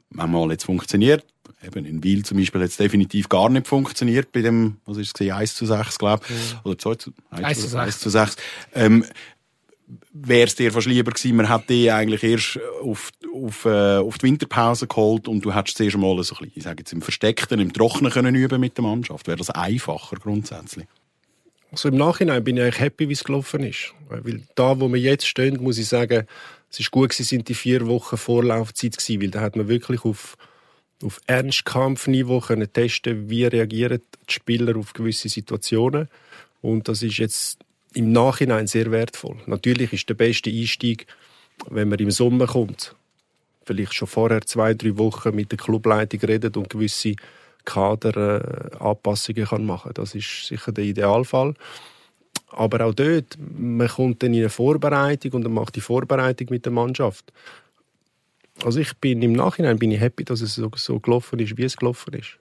Manchmal 0.10 0.52
jetzt 0.52 0.66
funktioniert, 0.66 1.26
eben 1.66 1.86
in 1.86 2.04
Wiel 2.04 2.24
zum 2.24 2.38
Beispiel 2.38 2.62
hat 2.62 2.70
es 2.70 2.78
definitiv 2.78 3.30
gar 3.30 3.50
nicht 3.50 3.68
funktioniert 3.68 4.32
bei 4.32 4.42
dem, 4.42 4.78
was 4.86 4.98
ist 4.98 5.20
es, 5.20 5.32
1 5.32 5.56
zu 5.56 5.66
6, 5.66 5.98
glaube 5.98 6.24
ich, 6.28 6.54
mhm. 6.54 6.60
oder 6.64 6.78
2 6.78 6.96
zu, 6.96 7.14
1, 7.32 7.44
1 7.44 7.62
zu 7.62 7.68
6. 7.68 7.76
1 7.76 8.00
zu 8.00 8.10
6. 8.10 8.36
Ähm, 8.74 9.06
wäre 10.14 10.48
es 10.48 10.56
dir 10.56 10.72
fast 10.72 10.88
lieber 10.88 11.12
gewesen, 11.12 11.36
man 11.36 11.50
hätte 11.50 11.68
dich 11.68 11.92
eigentlich 11.92 12.24
erst 12.24 12.60
auf, 12.82 13.12
auf, 13.34 13.66
äh, 13.66 13.98
auf 13.98 14.18
die 14.18 14.28
Winterpause 14.28 14.88
geholt 14.88 15.28
und 15.28 15.44
du 15.44 15.54
hättest 15.54 15.78
zuerst 15.78 15.98
mal 15.98 16.22
so 16.24 16.36
ein 16.36 16.40
bisschen, 16.40 16.52
ich 16.56 16.64
sage 16.64 16.78
jetzt 16.80 16.94
im 16.94 17.02
Versteckten, 17.02 17.60
im 17.60 17.74
Trockenen 17.74 18.12
können 18.12 18.36
üben 18.36 18.60
mit 18.60 18.78
der 18.78 18.84
Mannschaft. 18.84 19.28
Wäre 19.28 19.38
das 19.38 19.50
einfacher 19.50 20.16
grundsätzlich? 20.18 20.88
Also 21.72 21.90
im 21.90 21.98
Nachhinein 21.98 22.44
bin 22.44 22.58
ich 22.58 22.64
eigentlich 22.64 22.80
happy, 22.80 23.10
wie 23.10 23.14
es 23.14 23.24
gelaufen 23.24 23.64
ist. 23.64 23.94
Weil 24.08 24.44
da, 24.56 24.80
wo 24.80 24.92
wir 24.92 25.00
jetzt 25.00 25.28
stehen, 25.28 25.62
muss 25.62 25.78
ich 25.78 25.88
sagen, 25.88 26.26
es 26.72 26.80
ist 26.80 26.92
gut 26.92 27.10
gewesen, 27.10 27.24
sind 27.24 27.50
die 27.50 27.54
vier 27.54 27.86
Wochen 27.88 28.18
Vorlaufzeit 28.18 28.98
gewesen, 28.98 29.22
weil 29.22 29.30
da 29.30 29.42
hat 29.42 29.56
man 29.56 29.68
wirklich 29.68 30.06
auf, 30.06 30.38
auf 31.04 31.22
Ernstkampfniveau 31.28 32.40
können 32.40 32.72
testen, 32.72 33.30
wie 33.30 33.46
reagieren 33.46 34.02
die 34.30 34.34
Spieler 34.34 34.78
auf 34.78 34.94
gewisse 34.94 35.30
Situationen. 35.30 36.08
Und 36.62 36.88
das 36.88 37.04
ist 37.04 37.18
jetzt 37.18 37.60
im 37.94 38.12
Nachhinein 38.12 38.68
sehr 38.68 38.92
wertvoll. 38.92 39.38
Natürlich 39.46 39.94
ist 39.94 40.10
der 40.10 40.16
beste 40.16 40.50
Einstieg, 40.50 41.08
wenn 41.70 41.90
man 41.90 42.00
im 42.00 42.12
Sommer 42.12 42.48
kommt. 42.48 42.96
Vielleicht 43.66 43.94
schon 43.94 44.08
vorher 44.08 44.42
zwei, 44.42 44.74
drei 44.74 44.98
Wochen 44.98 45.36
mit 45.36 45.52
der 45.52 45.58
Clubleitung 45.58 46.20
redet 46.22 46.56
und 46.58 46.70
gewisse 46.70 47.16
Kaderanpassungen 47.66 49.46
kann 49.46 49.66
machen. 49.66 49.92
Das 49.96 50.14
ist 50.16 50.48
sicher 50.48 50.72
der 50.72 50.84
Idealfall. 50.84 51.56
Aber 52.50 52.86
auch 52.86 52.94
dort, 52.94 53.38
man 53.58 53.88
kommt 53.88 54.24
dann 54.24 54.34
in 54.34 54.42
eine 54.42 54.50
Vorbereitung 54.50 55.34
und 55.34 55.44
dann 55.44 55.54
macht 55.54 55.76
die 55.76 55.82
Vorbereitung 55.82 56.48
mit 56.52 56.66
der 56.66 56.72
Mannschaft. 56.72 57.34
Also 58.64 58.80
ich 58.80 58.94
bin 58.98 59.22
im 59.22 59.34
Nachhinein 59.34 59.78
bin 59.78 59.92
ich 59.92 60.00
happy, 60.00 60.24
dass 60.24 60.42
es 60.42 60.56
so, 60.56 60.72
so 60.76 61.00
gelaufen 61.00 61.40
ist, 61.40 61.58
wie 61.58 61.64
es 61.64 61.78
gelaufen 61.78 62.14
ist. 62.14 62.38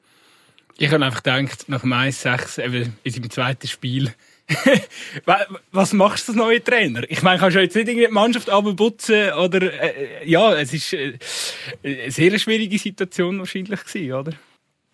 Ich 0.77 0.91
habe 0.91 1.05
einfach 1.05 1.23
gedacht, 1.23 1.69
nach 1.69 1.83
dem 1.83 1.93
1-6, 1.93 2.65
eben 2.65 2.97
in 3.05 3.13
seinem 3.13 3.31
zweiten 3.31 3.69
Spiel, 3.69 4.13
was 5.73 5.93
machst 5.93 6.29
du 6.29 6.33
als 6.33 6.37
neuer 6.37 6.63
Trainer? 6.63 7.03
Ich 7.09 7.23
meine, 7.23 7.39
kannst 7.39 7.57
du 7.57 7.61
jetzt 7.61 7.77
nicht 7.77 7.89
irgendwie 7.89 8.07
die 8.07 8.13
Mannschaft 8.13 8.51
abputzen 8.51 9.33
oder, 9.35 9.63
äh, 9.63 10.29
ja, 10.29 10.55
es 10.55 10.75
ist 10.75 10.93
äh, 10.93 11.19
eine 11.83 12.11
sehr 12.11 12.39
schwierige 12.39 12.79
Situation 12.79 13.39
wahrscheinlich 13.39 13.85
gewesen, 13.85 14.13
oder? 14.13 14.33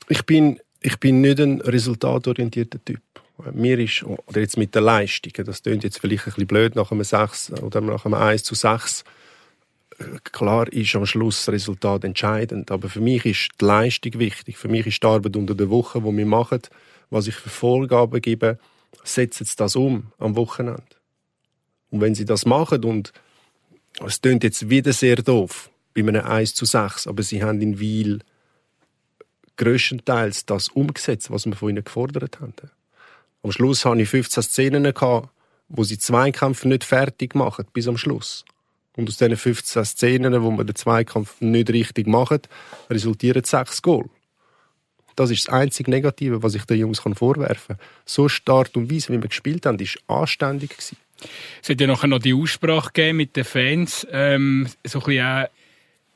Ich 0.09 0.25
bin, 0.25 0.61
ich 0.81 0.99
bin 0.99 1.21
nicht 1.21 1.41
ein 1.41 1.61
resultatorientierter 1.61 2.85
Typ. 2.85 3.01
Mir 3.53 3.79
ist, 3.79 4.05
oder 4.05 4.41
jetzt 4.41 4.59
mit 4.59 4.75
der 4.75 4.83
Leistung, 4.83 5.33
das 5.45 5.63
klingt 5.63 5.83
jetzt 5.83 5.99
vielleicht 5.99 6.27
ein 6.27 6.33
bisschen 6.33 6.47
blöd 6.47 6.77
nach 6.77 6.93
einem 6.93 7.05
6 7.05 7.53
oder 7.63 7.81
nach 7.81 8.05
einem 8.05 8.15
1 8.15 8.43
zu 8.45 8.55
6, 8.55 9.05
klar 10.33 10.73
ist 10.73 10.95
am 10.97 11.07
Schluss 11.07 11.45
das 11.45 11.55
Resultat 11.55 12.05
entscheidend, 12.05 12.71
aber 12.71 12.89
für 12.89 13.01
mich 13.01 13.25
ist 13.25 13.49
die 13.61 13.65
Leistung 13.65 14.19
wichtig. 14.19 14.57
Für 14.57 14.69
mich 14.69 14.87
ist 14.87 15.03
die 15.03 15.07
Arbeit 15.07 15.37
unter 15.37 15.55
der 15.55 15.71
Woche, 15.71 16.01
die 16.01 16.17
wir 16.17 16.27
machen, 16.27 16.61
was 17.11 17.27
ich 17.27 17.35
für 17.35 17.51
Vorgaben 17.51 18.21
gebe, 18.21 18.59
setzen 19.05 19.45
sie 19.45 19.57
das 19.57 19.77
um 19.77 20.13
am 20.19 20.37
Wochenende. 20.37 20.83
Und 21.91 22.01
wenn 22.01 22.15
sie 22.15 22.25
das 22.25 22.47
machen 22.47 22.85
und 22.85 23.13
es 24.05 24.21
klingt 24.21 24.45
jetzt 24.45 24.71
wieder 24.71 24.93
sehr 24.93 25.17
doof, 25.17 25.71
bei 25.95 26.03
einem 26.03 26.25
1 26.25 26.55
zu 26.55 26.65
6, 26.65 27.07
aber 27.07 27.23
sie 27.23 27.43
haben 27.43 27.61
in 27.61 27.81
Wiel 27.81 28.21
größtenteils 29.57 30.47
das 30.47 30.69
umgesetzt, 30.69 31.31
was 31.31 31.47
wir 31.47 31.55
von 31.55 31.71
ihnen 31.71 31.85
gefordert 31.85 32.41
haben. 32.41 32.55
Am 33.43 33.53
Schluss 33.53 33.85
hatte 33.85 34.03
ich 34.03 34.09
15 34.09 34.43
Szenen, 34.43 34.93
wo 35.69 35.85
sie 35.85 35.99
Zweikämpfe 35.99 36.69
nicht 36.69 36.85
fertig 36.85 37.35
machen, 37.35 37.67
bis 37.73 37.89
am 37.89 37.97
Schluss. 37.97 38.45
Und 39.01 39.09
aus 39.09 39.17
diesen 39.17 39.35
15 39.35 39.85
Szenen, 39.87 40.43
wo 40.43 40.51
wir 40.51 40.65
den 40.65 40.75
Zweikampf 40.75 41.41
nicht 41.41 41.71
richtig 41.71 42.07
machen, 42.07 42.41
resultieren 42.91 43.43
sechs 43.45 43.81
Goal. 43.81 44.11
Das 45.17 45.31
ist 45.31 45.49
das 45.49 45.55
einzige 45.55 45.91
Negative, 45.91 46.43
was 46.43 46.55
ich 46.55 46.67
den 46.67 46.81
Jungs 46.81 47.01
vorwerfen 47.01 47.79
kann. 47.79 47.87
So 48.05 48.29
Start 48.29 48.77
und 48.77 48.93
Weise, 48.93 49.11
wie 49.15 49.23
wir 49.23 49.29
gespielt 49.29 49.65
haben, 49.65 49.81
war 49.81 50.21
anständig. 50.21 50.73
Gewesen. 50.73 50.99
Es 51.63 51.71
hat 51.71 51.81
ja 51.81 51.87
nachher 51.87 52.09
noch 52.09 52.19
die 52.19 52.35
Aussprache 52.35 52.91
gegeben 52.93 53.17
mit 53.17 53.37
den 53.37 53.45
Fans. 53.45 54.07
Ähm, 54.13 54.67
so 54.85 54.99
ein 54.99 55.05
bisschen, 55.07 55.27
äh, 55.27 55.49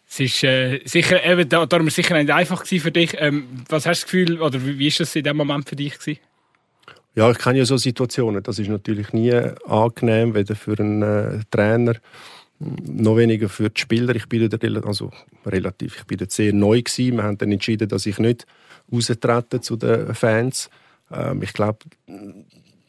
es 0.06 0.20
ist 0.20 0.44
äh, 0.44 0.80
sicher, 0.84 1.24
eben, 1.24 1.48
darum 1.48 1.88
sicher 1.88 2.18
nicht 2.18 2.30
einfach 2.30 2.66
für 2.66 2.90
dich. 2.90 3.16
Ähm, 3.18 3.64
was 3.70 3.86
hast 3.86 4.02
du 4.02 4.04
das 4.04 4.04
Gefühl, 4.04 4.42
oder 4.42 4.62
wie 4.62 4.90
war 4.90 4.98
das 4.98 5.16
in 5.16 5.24
dem 5.24 5.38
Moment 5.38 5.70
für 5.70 5.76
dich 5.76 5.98
gewesen? 5.98 6.20
Ja, 7.14 7.30
ich 7.30 7.38
kenne 7.38 7.60
ja 7.60 7.64
so 7.64 7.78
Situationen. 7.78 8.42
Das 8.42 8.58
ist 8.58 8.68
natürlich 8.68 9.14
nie 9.14 9.32
angenehm, 9.64 10.34
weder 10.34 10.54
für 10.54 10.78
einen 10.78 11.02
äh, 11.02 11.40
Trainer 11.50 11.94
noch 12.82 13.16
weniger 13.16 13.48
für 13.48 13.70
die 13.70 13.80
Spieler. 13.80 14.14
Ich 14.14 14.28
bin 14.28 14.48
dort, 14.48 14.86
also 14.86 15.10
relativ, 15.46 15.96
ich 15.96 16.04
bin 16.04 16.18
dort 16.18 16.32
sehr 16.32 16.52
neu 16.52 16.82
gewesen. 16.82 17.16
Wir 17.16 17.24
haben 17.24 17.38
dann 17.38 17.52
entschieden, 17.52 17.88
dass 17.88 18.06
ich 18.06 18.18
nicht 18.18 18.46
raustrete 18.92 19.60
zu 19.60 19.76
den 19.76 20.14
Fans. 20.14 20.70
Ähm, 21.10 21.42
ich 21.42 21.52
glaube, 21.52 21.78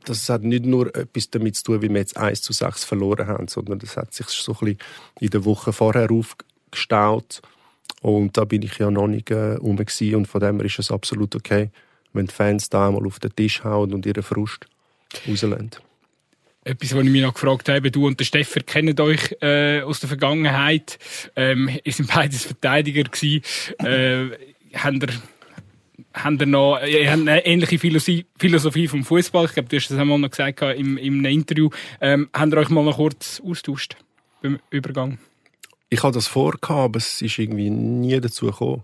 das 0.06 0.30
hat 0.30 0.44
nicht 0.44 0.66
nur 0.66 0.96
etwas 0.96 1.30
damit 1.30 1.56
zu 1.56 1.64
tun, 1.64 1.82
wie 1.82 1.90
wir 1.90 2.00
jetzt 2.00 2.18
1 2.18 2.42
zu 2.42 2.54
6 2.54 2.84
verloren 2.84 3.28
haben, 3.28 3.48
sondern 3.48 3.80
das 3.80 3.98
hat 3.98 4.14
sich 4.14 4.28
so 4.28 4.56
ein 4.62 4.78
in 5.20 5.30
der 5.30 5.46
Woche 5.46 5.74
vorher 5.74 6.10
aufgestaut. 6.12 7.42
Und 8.02 8.38
da 8.38 8.46
bin 8.46 8.62
ich 8.62 8.78
ja 8.78 8.92
noch 8.92 9.08
nicht 9.08 9.32
äh, 9.32 9.56
rum 9.56 9.78
und 9.78 10.28
von 10.28 10.42
dem 10.42 10.58
her 10.58 10.66
ist 10.66 10.80
es 10.80 10.92
absolut 10.92 11.36
okay, 11.36 11.72
wenn 12.14 12.28
die 12.28 12.34
Fans 12.34 12.70
da 12.70 12.92
mal 12.92 13.06
auf 13.06 13.20
den 13.20 13.36
Tisch 13.36 13.64
hauen 13.64 13.94
und 13.94 14.06
ihre 14.06 14.24
Frust 14.24 14.68
rauslassen. 15.28 15.72
Etwas, 16.68 16.96
was 16.96 17.04
ich 17.04 17.12
mich 17.12 17.22
noch 17.22 17.36
gefragt 17.36 17.70
habe, 17.70 17.92
du 17.92 18.08
und 18.08 18.20
der 18.20 18.26
Steffer 18.26 18.60
kennen 18.62 19.00
euch 19.00 19.38
äh, 19.40 19.82
aus 19.82 20.00
der 20.00 20.10
Vergangenheit. 20.10 20.98
Ähm, 21.36 21.70
ihr 21.84 21.94
seid 21.94 22.08
beides 22.08 22.44
Verteidiger. 22.44 23.04
Äh, 23.04 24.30
habt 24.74 25.04
ihr, 25.04 25.10
habt 26.12 26.42
ihr 26.42 26.48
noch 26.48 26.80
ihr 26.84 27.12
habt 27.12 27.22
eine 27.22 27.46
ähnliche 27.46 27.78
Philosophie, 27.78 28.88
vom 28.88 29.04
Fußball? 29.04 29.46
Ich 29.46 29.54
glaube, 29.54 29.70
du 29.70 29.78
hast 29.78 29.92
das 29.92 30.00
einmal 30.00 30.18
noch 30.18 30.32
gesagt 30.32 30.64
im, 30.64 30.98
im 30.98 31.24
Interview. 31.24 31.70
Ähm, 32.02 32.30
habt 32.34 32.52
ihr 32.52 32.58
euch 32.58 32.70
mal 32.70 32.84
noch 32.84 32.96
kurz 32.96 33.40
austauscht 33.46 33.96
beim 34.42 34.58
Übergang? 34.72 35.20
Ich 35.90 36.02
hatte 36.02 36.16
das 36.16 36.26
vor, 36.26 36.56
aber 36.68 36.98
es 36.98 37.22
ist 37.22 37.38
irgendwie 37.38 37.70
nie 37.70 38.20
dazu 38.20 38.48
gekommen. 38.48 38.84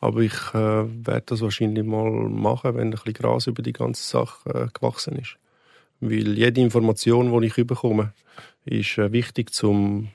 Aber 0.00 0.20
ich 0.20 0.32
äh, 0.54 0.86
werde 1.04 1.24
das 1.26 1.42
wahrscheinlich 1.42 1.84
mal 1.84 2.10
machen, 2.10 2.74
wenn 2.74 2.88
ein 2.88 2.90
bisschen 2.92 3.12
Gras 3.12 3.46
über 3.48 3.62
die 3.62 3.74
ganze 3.74 4.02
Sache 4.02 4.48
äh, 4.48 4.68
gewachsen 4.72 5.16
ist. 5.16 5.36
Weil 6.00 6.38
jede 6.38 6.60
Information, 6.60 7.40
die 7.40 7.46
ich 7.46 7.66
bekomme, 7.66 8.12
ist 8.64 8.98
äh, 8.98 9.12
wichtig, 9.12 9.50
um 9.62 10.08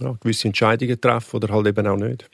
ja, 0.00 0.12
gewisse 0.20 0.48
Entscheidungen 0.48 0.94
zu 0.94 1.00
treffen 1.00 1.36
oder 1.36 1.52
halt 1.52 1.66
eben 1.66 1.86
auch 1.86 1.96
nicht. 1.96 2.28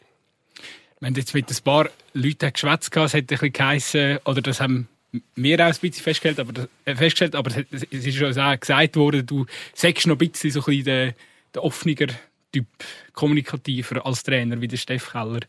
Wenn 1.00 1.14
du 1.14 1.20
jetzt 1.20 1.34
mit 1.34 1.50
ein 1.50 1.64
paar 1.64 1.90
Leuten 2.12 2.52
geschwätzt 2.52 2.96
es 2.96 3.12
hätte 3.12 3.34
ein 3.34 3.38
bisschen 3.38 3.52
geheißen, 3.52 4.18
oder 4.24 4.40
das 4.40 4.60
haben 4.60 4.88
wir 5.34 5.60
auch 5.60 5.72
ein 5.72 5.76
bisschen 5.80 6.02
festgestellt, 6.02 6.40
aber, 6.40 6.68
äh, 6.84 6.94
festgestellt, 6.94 7.34
aber 7.34 7.50
es 7.70 7.82
ist 7.82 8.16
schon 8.16 8.38
auch 8.38 8.58
gesagt 8.58 8.96
worden, 8.96 9.26
du 9.26 9.46
sagst 9.74 10.06
noch 10.06 10.14
ein 10.14 10.30
bisschen 10.30 10.50
so 10.50 10.60
ein 10.60 10.64
bisschen 10.64 11.14
der 11.54 11.64
offener 11.64 12.08
Typ, 12.52 12.66
kommunikativer 13.12 14.04
als 14.06 14.22
Trainer 14.22 14.60
wie 14.60 14.68
der 14.68 14.76
Steff 14.76 15.10
Keller. 15.10 15.40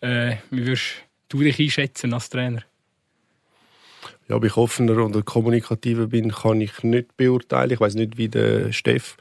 Äh, 0.00 0.36
wie 0.50 0.66
würdest 0.66 0.94
du 1.28 1.40
dich 1.40 1.58
einschätzen 1.58 2.14
als 2.14 2.28
Trainer? 2.28 2.62
Ja, 4.28 4.36
ob 4.36 4.44
ich 4.44 4.56
offener 4.56 5.04
oder 5.04 5.22
kommunikativer 5.22 6.06
bin, 6.06 6.30
kann 6.32 6.60
ich 6.60 6.82
nicht 6.82 7.16
beurteilen. 7.16 7.72
Ich 7.72 7.80
weiß 7.80 7.94
nicht, 7.94 8.16
wie 8.16 8.28
der 8.28 8.72
Steff 8.72 9.16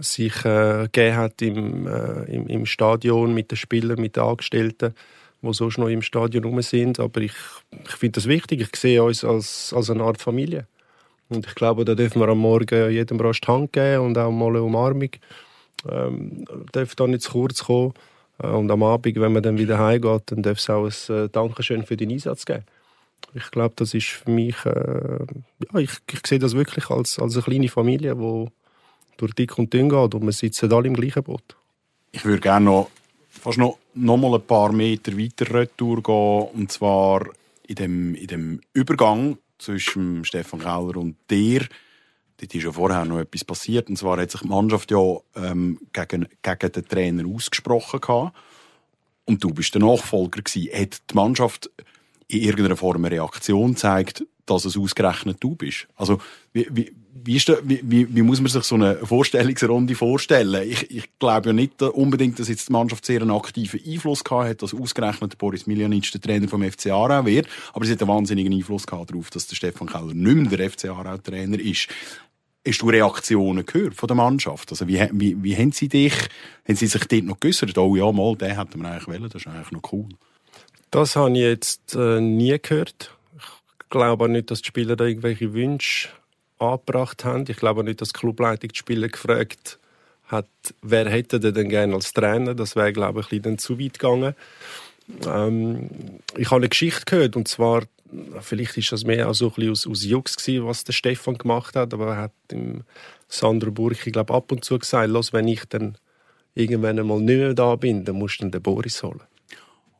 sich 0.00 0.44
äh, 0.44 0.88
hat 1.12 1.42
im, 1.42 1.86
äh, 1.86 2.24
im, 2.24 2.46
im, 2.46 2.66
Stadion 2.66 3.34
mit 3.34 3.50
den 3.50 3.56
Spielern, 3.56 4.00
mit 4.00 4.16
den 4.16 4.22
Angestellten, 4.22 4.94
die 5.42 5.52
sonst 5.52 5.78
noch 5.78 5.88
im 5.88 6.02
Stadion 6.02 6.44
rum 6.44 6.62
sind. 6.62 7.00
Aber 7.00 7.20
ich, 7.20 7.32
ich 7.84 7.96
finde 7.96 8.20
das 8.20 8.28
wichtig. 8.28 8.60
Ich 8.60 8.76
sehe 8.76 9.02
uns 9.02 9.24
als, 9.24 9.72
als 9.74 9.90
eine 9.90 10.04
Art 10.04 10.20
Familie. 10.20 10.66
Und 11.28 11.46
ich 11.46 11.54
glaube, 11.54 11.84
da 11.84 11.94
dürfen 11.94 12.20
wir 12.20 12.28
am 12.28 12.38
Morgen 12.38 12.90
jedem 12.90 13.20
Rast 13.20 13.46
Hand 13.48 13.72
geben 13.72 14.06
und 14.06 14.18
auch 14.18 14.30
mal 14.30 14.48
eine 14.48 14.62
Umarmung. 14.62 15.10
Ähm, 15.88 16.44
darf 16.72 16.94
da 16.94 17.06
nicht 17.06 17.22
zu 17.22 17.32
kurz 17.32 17.64
kommen. 17.64 17.92
Äh, 18.42 18.48
und 18.48 18.70
am 18.70 18.82
Abend, 18.82 19.16
wenn 19.16 19.32
man 19.32 19.42
dann 19.42 19.58
wieder 19.58 19.78
heimgeht, 19.78 20.22
dann 20.26 20.42
darf 20.42 20.58
es 20.58 20.70
auch 20.70 20.86
ein 20.86 21.14
äh, 21.24 21.28
Dankeschön 21.28 21.84
für 21.84 21.96
den 21.96 22.10
Einsatz 22.10 22.46
geben. 22.46 22.64
Ich 23.34 23.50
glaube, 23.50 23.74
das 23.76 23.94
ist 23.94 24.08
für 24.08 24.30
mich, 24.30 24.56
äh, 24.64 25.26
ja, 25.72 25.78
ich, 25.78 25.90
ich 26.10 26.20
sehe 26.26 26.38
das 26.38 26.54
wirklich 26.54 26.90
als, 26.90 27.18
als 27.18 27.34
eine 27.34 27.42
kleine 27.42 27.68
Familie, 27.68 28.16
die 28.16 28.46
durch 29.16 29.34
dick 29.34 29.58
und 29.58 29.72
dünn 29.72 29.88
geht 29.88 30.14
und 30.14 30.24
wir 30.24 30.32
sitzen 30.32 30.72
alle 30.72 30.88
im 30.88 30.94
gleichen 30.94 31.22
Boot. 31.22 31.56
Ich 32.12 32.24
würde 32.24 32.40
gerne 32.40 32.64
noch 32.64 32.90
fast 33.28 33.58
noch, 33.58 33.78
noch 33.94 34.16
mal 34.16 34.34
ein 34.34 34.46
paar 34.46 34.72
Meter 34.72 35.16
weiter 35.18 35.52
retour 35.52 36.02
gehen 36.02 36.48
und 36.54 36.72
zwar 36.72 37.26
in 37.66 37.74
dem, 37.74 38.14
in 38.14 38.26
dem 38.26 38.60
Übergang 38.72 39.38
zwischen 39.58 40.24
Stefan 40.24 40.60
Keller 40.60 40.96
und 40.96 41.16
dir. 41.30 41.66
Dort 42.38 42.54
ist 42.54 42.62
ja 42.62 42.72
vorher 42.72 43.04
noch 43.04 43.18
etwas 43.18 43.44
passiert. 43.44 43.88
Und 43.88 43.96
zwar 43.96 44.18
hat 44.18 44.30
sich 44.30 44.40
die 44.40 44.48
Mannschaft 44.48 44.90
ja 44.90 45.16
ähm, 45.36 45.80
gegen, 45.92 46.28
gegen 46.42 46.72
den 46.72 46.88
Trainer 46.88 47.26
ausgesprochen. 47.26 48.00
Gehabt. 48.00 48.36
Und 49.24 49.42
du 49.42 49.50
bist 49.50 49.74
der 49.74 49.82
Nachfolger 49.82 50.40
gewesen. 50.40 50.70
Hat 50.72 51.02
die 51.10 51.14
Mannschaft 51.14 51.68
in 52.28 52.42
irgendeiner 52.42 52.76
Form 52.76 53.04
eine 53.04 53.10
Reaktion 53.10 53.76
zeigt, 53.76 54.24
dass 54.46 54.64
es 54.64 54.76
ausgerechnet 54.76 55.38
du 55.40 55.54
bist. 55.54 55.88
Also, 55.96 56.18
wie, 56.52 56.66
wie, 56.70 56.92
wie, 57.24 57.38
da, 57.38 57.56
wie, 57.64 58.14
wie, 58.14 58.22
muss 58.22 58.40
man 58.40 58.50
sich 58.50 58.64
so 58.64 58.74
eine 58.74 58.96
Vorstellungsrunde 58.96 59.94
vorstellen? 59.94 60.68
Ich, 60.68 60.90
ich 60.90 61.18
glaube 61.18 61.48
ja 61.48 61.52
nicht 61.52 61.82
unbedingt, 61.82 62.38
dass 62.38 62.48
jetzt 62.48 62.68
die 62.68 62.72
Mannschaft 62.72 63.04
sehr 63.04 63.20
einen 63.22 63.30
aktiven 63.30 63.80
Einfluss 63.84 64.24
gehabt 64.24 64.48
hat, 64.48 64.62
dass 64.62 64.74
ausgerechnet 64.74 65.36
Boris 65.38 65.66
Miljanic 65.66 66.10
der 66.12 66.20
Trainer 66.20 66.48
vom 66.48 66.62
FC 66.62 66.86
Aarau 66.86 67.26
wird. 67.26 67.48
Aber 67.72 67.84
sie 67.84 67.92
hat 67.92 68.02
einen 68.02 68.08
wahnsinnigen 68.08 68.52
Einfluss 68.52 68.86
gehabt 68.86 69.10
darauf, 69.10 69.30
dass 69.30 69.46
der 69.46 69.56
Stefan 69.56 69.88
Keller 69.88 70.14
nicht 70.14 70.50
mehr 70.50 70.56
der 70.56 70.70
FC 70.70 70.86
Aarau 70.86 71.18
Trainer 71.18 71.58
ist. 71.58 71.88
Hast 72.66 72.82
du 72.82 72.90
Reaktionen 72.90 73.64
gehört 73.64 73.94
von 73.94 74.06
der 74.06 74.16
Mannschaft? 74.16 74.70
Also 74.70 74.86
wie, 74.88 75.00
wie, 75.12 75.42
wie 75.42 75.56
haben 75.56 75.72
sie 75.72 75.88
dich, 75.88 76.14
haben 76.66 76.76
sie 76.76 76.86
sich 76.86 77.04
dort 77.06 77.24
noch 77.24 77.40
geäussert? 77.40 77.76
Oh 77.78 77.96
ja, 77.96 78.10
mal, 78.12 78.36
den 78.36 78.56
hätten 78.56 78.82
wir 78.82 78.90
eigentlich 78.90 79.08
wollen, 79.08 79.30
das 79.30 79.42
ist 79.42 79.46
eigentlich 79.46 79.70
noch 79.70 79.92
cool. 79.92 80.08
Das 80.90 81.16
habe 81.16 81.32
ich 81.32 81.38
jetzt 81.38 81.94
äh, 81.94 82.20
nie 82.20 82.58
gehört. 82.60 83.14
Ich 83.36 83.88
glaube 83.90 84.24
auch 84.24 84.28
nicht, 84.28 84.50
dass 84.50 84.62
die 84.62 84.68
Spieler 84.68 84.96
da 84.96 85.04
irgendwelche 85.04 85.52
Wünsche 85.52 86.08
angebracht 86.58 87.24
haben. 87.24 87.44
Ich 87.48 87.56
glaube 87.56 87.80
auch 87.80 87.84
nicht, 87.84 88.00
dass 88.00 88.12
die 88.12 88.18
Clubleitung 88.18 88.70
die 88.70 88.78
Spieler 88.78 89.08
gefragt 89.08 89.78
hat, 90.26 90.48
wer 90.82 91.08
hätte 91.08 91.40
denn 91.40 91.68
gerne 91.68 91.94
als 91.94 92.12
Trainer. 92.12 92.54
Das 92.54 92.76
wäre, 92.76 92.92
glaube 92.92 93.20
ich, 93.20 93.32
ein 93.32 93.42
bisschen 93.42 93.58
zu 93.58 93.78
weit 93.78 93.98
gegangen. 93.98 94.34
Ähm, 95.26 95.90
ich 96.36 96.46
habe 96.46 96.56
eine 96.56 96.68
Geschichte 96.68 97.04
gehört, 97.06 97.36
und 97.36 97.48
zwar, 97.48 97.84
vielleicht 98.40 98.76
ist 98.76 98.92
das 98.92 99.04
mehr 99.04 99.32
so 99.34 99.52
ein 99.56 99.70
aus, 99.70 99.86
aus 99.86 100.04
Jux 100.04 100.36
gewesen, 100.36 100.66
was 100.66 100.84
der 100.84 100.92
Stefan 100.92 101.38
gemacht 101.38 101.76
hat, 101.76 101.94
aber 101.94 102.08
er 102.08 102.16
hat 102.16 102.32
dem 102.50 102.82
Sandro 103.28 103.70
Burg, 103.70 104.06
ich 104.06 104.12
glaube, 104.12 104.34
ab 104.34 104.52
und 104.52 104.64
zu 104.64 104.78
gesagt, 104.78 105.08
los, 105.08 105.32
wenn 105.32 105.48
ich 105.48 105.64
dann 105.66 105.96
irgendwann 106.54 106.98
einmal 106.98 107.20
nicht 107.20 107.38
mehr 107.38 107.54
da 107.54 107.76
bin, 107.76 108.04
dann 108.04 108.16
musst 108.16 108.40
du 108.40 108.48
den 108.48 108.62
Boris 108.62 109.02
holen. 109.02 109.20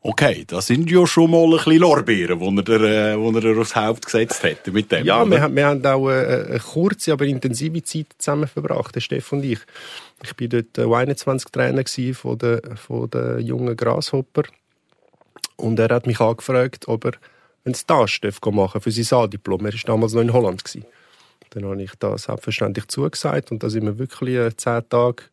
Okay, 0.00 0.45
das 0.47 0.69
sind 0.69 0.90
ja 0.90 1.07
schon 1.07 1.31
mal 1.31 1.45
ein 1.45 1.50
bisschen 1.50 1.78
Lorbeeren, 1.78 2.38
die 2.38 2.73
er, 2.73 2.81
äh, 3.14 3.19
wo 3.19 3.33
er 3.33 3.59
aufs 3.59 3.75
Haupt 3.75 4.05
gesetzt 4.05 4.43
hätte 4.45 4.71
mit 4.71 4.93
dem. 4.93 5.05
Ja, 5.05 5.25
wir, 5.28 5.55
wir, 5.55 5.67
haben 5.67 5.85
auch 5.85 6.09
eine, 6.09 6.47
eine, 6.49 6.59
kurze, 6.61 7.12
aber 7.12 7.25
intensive 7.25 7.83
Zeit 7.83 8.07
zusammen 8.17 8.47
verbracht, 8.47 8.95
der 8.95 9.00
Stefan 9.00 9.40
und 9.40 9.45
ich. 9.45 9.59
Ich 10.23 10.52
war 10.52 10.62
dort 10.62 10.78
21 10.78 11.50
Trainer 11.50 11.83
von 12.14 12.38
der, 12.38 12.62
von 12.76 13.11
der 13.11 13.40
jungen 13.40 13.76
Grasshopper. 13.76 14.45
Und 15.57 15.78
er 15.81 15.88
hat 15.88 16.07
mich 16.07 16.21
angefragt, 16.21 16.87
ob 16.87 17.05
er 17.05 17.12
einen 17.64 17.75
Stage 17.75 18.21
machen 18.52 18.81
für 18.81 18.93
sein 18.93 19.19
A-Diplom. 19.19 19.67
Er 19.67 19.73
war 19.73 19.81
damals 19.85 20.12
noch 20.12 20.23
in 20.23 20.33
Holland. 20.33 20.64
Gewesen. 20.64 20.87
Dann 21.50 21.64
habe 21.64 21.83
ich 21.83 21.93
das 21.99 22.25
selbstverständlich 22.25 22.87
zugesagt 22.88 23.50
und 23.50 23.62
da 23.62 23.71
sind 23.71 23.85
wir 23.85 23.99
wirklich 23.99 24.37
äh, 24.37 24.57
zehn 24.57 24.88
Tage 24.88 25.25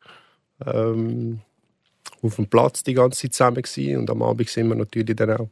ähm, 0.66 1.42
auf 2.26 2.36
dem 2.36 2.48
Platz 2.48 2.84
die 2.84 2.94
ganze 2.94 3.22
Zeit 3.22 3.34
zusammen 3.34 3.62
gewesen. 3.62 3.98
und 3.98 4.10
am 4.10 4.22
Abend 4.22 4.50
sind 4.50 4.68
wir 4.68 4.76
natürlich 4.76 5.16
dann 5.16 5.32
auch 5.32 5.50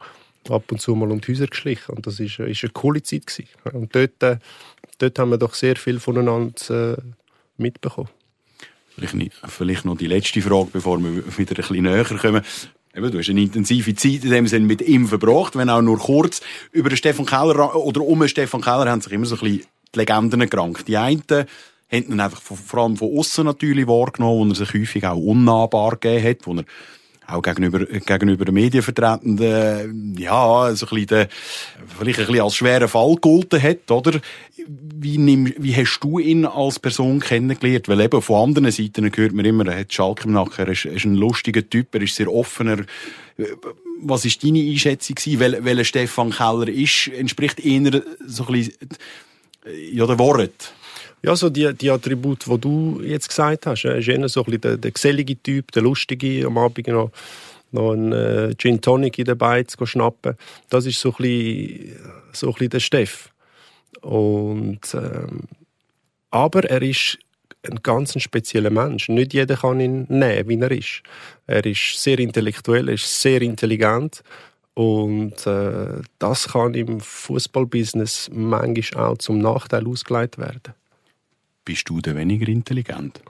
ab 0.49 0.71
und 0.71 0.81
zu 0.81 0.95
mal 0.95 1.11
um 1.11 1.21
die 1.21 1.31
Häuser 1.31 1.47
geschlichen 1.47 1.93
und 1.93 2.05
das 2.05 2.19
ist, 2.19 2.39
ist 2.39 2.63
eine 2.63 2.73
coole 2.73 3.03
Zeit 3.03 3.27
gewesen. 3.27 3.47
und 3.73 3.95
dort, 3.95 4.21
äh, 4.23 4.37
dort 4.97 5.19
haben 5.19 5.31
wir 5.31 5.37
doch 5.37 5.53
sehr 5.53 5.75
viel 5.75 5.99
voneinander 5.99 6.97
äh, 6.97 7.01
mitbekommen. 7.57 8.09
Vielleicht, 8.95 9.33
vielleicht 9.47 9.85
noch 9.85 9.97
die 9.97 10.07
letzte 10.07 10.41
Frage, 10.41 10.69
bevor 10.71 10.99
wir 10.99 11.37
wieder 11.37 11.51
ein 11.51 11.55
bisschen 11.55 11.81
näher 11.81 12.03
kommen. 12.03 12.43
Eben, 12.95 13.11
du 13.11 13.17
hast 13.17 13.29
eine 13.29 13.41
intensive 13.41 13.95
Zeit 13.95 14.23
in 14.23 14.29
dem 14.29 14.47
Sinne 14.47 14.67
mit 14.67 14.81
ihm 14.81 15.07
verbracht, 15.07 15.55
wenn 15.55 15.69
auch 15.69 15.81
nur 15.81 15.97
kurz. 15.97 16.41
Über 16.71 16.95
Stefan 16.95 17.25
Keller 17.25 17.75
oder 17.75 18.01
um 18.01 18.19
den 18.19 18.29
Stefan 18.29 18.61
Keller 18.61 18.91
haben 18.91 19.01
sich 19.01 19.13
immer 19.13 19.25
so 19.25 19.35
ein 19.35 19.41
bisschen 19.41 19.65
die 19.95 19.99
Legenden 19.99 20.47
gerankt. 20.47 20.87
Die 20.87 20.97
einen 20.97 21.23
haben 21.91 22.11
ihn 22.11 22.19
einfach 22.19 22.41
vor 22.41 22.83
allem 22.83 22.97
von 22.97 23.17
außen 23.17 23.45
natürlich 23.45 23.87
wahrgenommen, 23.87 24.49
wo 24.49 24.51
er 24.51 24.55
sich 24.55 24.73
häufig 24.73 25.05
auch 25.05 25.17
unnahbar 25.17 25.97
gegeben 25.97 26.27
hat, 26.27 26.47
wo 26.47 26.55
er 26.55 26.65
auch 27.27 27.41
gegenüber, 27.41 27.85
gegenüber 27.85 28.45
den 28.45 28.53
Medienvertretenden, 28.53 30.15
ja, 30.17 30.75
so 30.75 30.85
ein 30.85 30.89
bisschen, 30.89 31.07
den, 31.07 31.27
vielleicht 31.97 32.19
ein 32.19 32.25
bisschen 32.27 32.41
als 32.41 32.55
schwerer 32.55 32.87
Fall 32.87 33.15
gegolten 33.15 33.61
hat, 33.61 33.89
oder? 33.91 34.19
Wie, 34.67 35.17
nimm, 35.17 35.53
wie 35.57 35.75
hast 35.75 35.99
du 36.01 36.19
ihn 36.19 36.45
als 36.45 36.79
Person 36.79 37.19
kennengelernt? 37.19 37.87
Weil 37.87 38.01
eben 38.01 38.21
von 38.21 38.49
anderen 38.49 38.71
Seiten 38.71 39.11
hört 39.15 39.33
man 39.33 39.45
immer, 39.45 39.67
er 39.67 39.79
hat 39.79 39.93
Schalke 39.93 40.29
Nacken, 40.29 40.65
er 40.65 40.71
ist, 40.71 40.85
ist 40.85 41.05
ein 41.05 41.15
lustiger 41.15 41.67
Typ, 41.67 41.93
er 41.95 42.01
ist 42.01 42.15
sehr 42.15 42.31
offener. 42.31 42.85
Was 44.01 44.25
ist 44.25 44.43
deine 44.43 44.59
Einschätzung 44.59 45.15
gewesen? 45.15 45.39
Wel, 45.39 45.63
welcher 45.65 45.85
Stefan 45.85 46.31
Keller 46.31 46.67
ist, 46.67 47.07
entspricht 47.07 47.59
eher 47.59 48.03
so 48.25 48.45
ein 48.45 48.53
bisschen, 48.53 48.73
ja, 49.91 50.05
der 50.05 50.19
Wort? 50.19 50.73
Ja, 51.25 51.37
so 51.37 51.49
die, 51.49 51.73
die 51.73 51.89
Attribute, 51.89 52.45
die 52.45 52.57
du 52.59 53.01
jetzt 53.01 53.29
gesagt 53.29 53.65
hast. 53.65 53.85
Ist 53.85 54.07
eher 54.09 54.27
so 54.27 54.43
ein 54.43 54.59
der, 54.59 54.75
der 54.75 54.91
gesellige 54.91 55.41
Typ, 55.41 55.71
der 55.71 55.81
lustige, 55.81 56.45
am 56.45 56.57
Abend 56.57 56.87
noch, 56.87 57.11
noch 57.71 57.93
einen 57.93 58.11
äh, 58.11 58.53
Gin 58.57 58.81
Tonic 58.81 59.17
in 59.19 59.25
den 59.25 59.37
Beinen 59.37 59.67
zu 59.67 59.85
schnappen. 59.85 60.35
Das 60.69 60.85
ist 60.85 60.99
so 60.99 61.11
ein 61.11 61.15
bisschen, 61.17 61.95
so 62.33 62.47
ein 62.47 62.53
bisschen 62.53 62.69
der 62.71 62.79
Steff. 62.81 63.29
Und, 64.01 64.81
ähm, 64.93 65.43
aber 66.29 66.65
er 66.65 66.81
ist 66.81 67.17
ein 67.69 67.79
ganz 67.81 68.21
spezieller 68.21 68.69
Mensch. 68.69 69.07
Nicht 69.07 69.33
jeder 69.33 69.55
kann 69.55 69.79
ihn 69.79 70.05
nehmen, 70.09 70.49
wie 70.49 70.59
er 70.59 70.71
ist. 70.71 71.03
Er 71.47 71.65
ist 71.65 72.03
sehr 72.03 72.19
intellektuell, 72.19 72.89
er 72.89 72.95
ist 72.95 73.21
sehr 73.21 73.41
intelligent 73.41 74.23
und 74.73 75.47
äh, 75.47 76.01
das 76.19 76.49
kann 76.49 76.73
im 76.73 76.99
Fußballbusiness 76.99 78.29
manchmal 78.33 79.05
auch 79.05 79.17
zum 79.19 79.37
Nachteil 79.37 79.87
ausgelegt 79.87 80.37
werden. 80.37 80.73
Bist 81.65 81.87
du 81.89 82.01
denn 82.01 82.17
weniger 82.17 82.47
intelligent? 82.47 83.21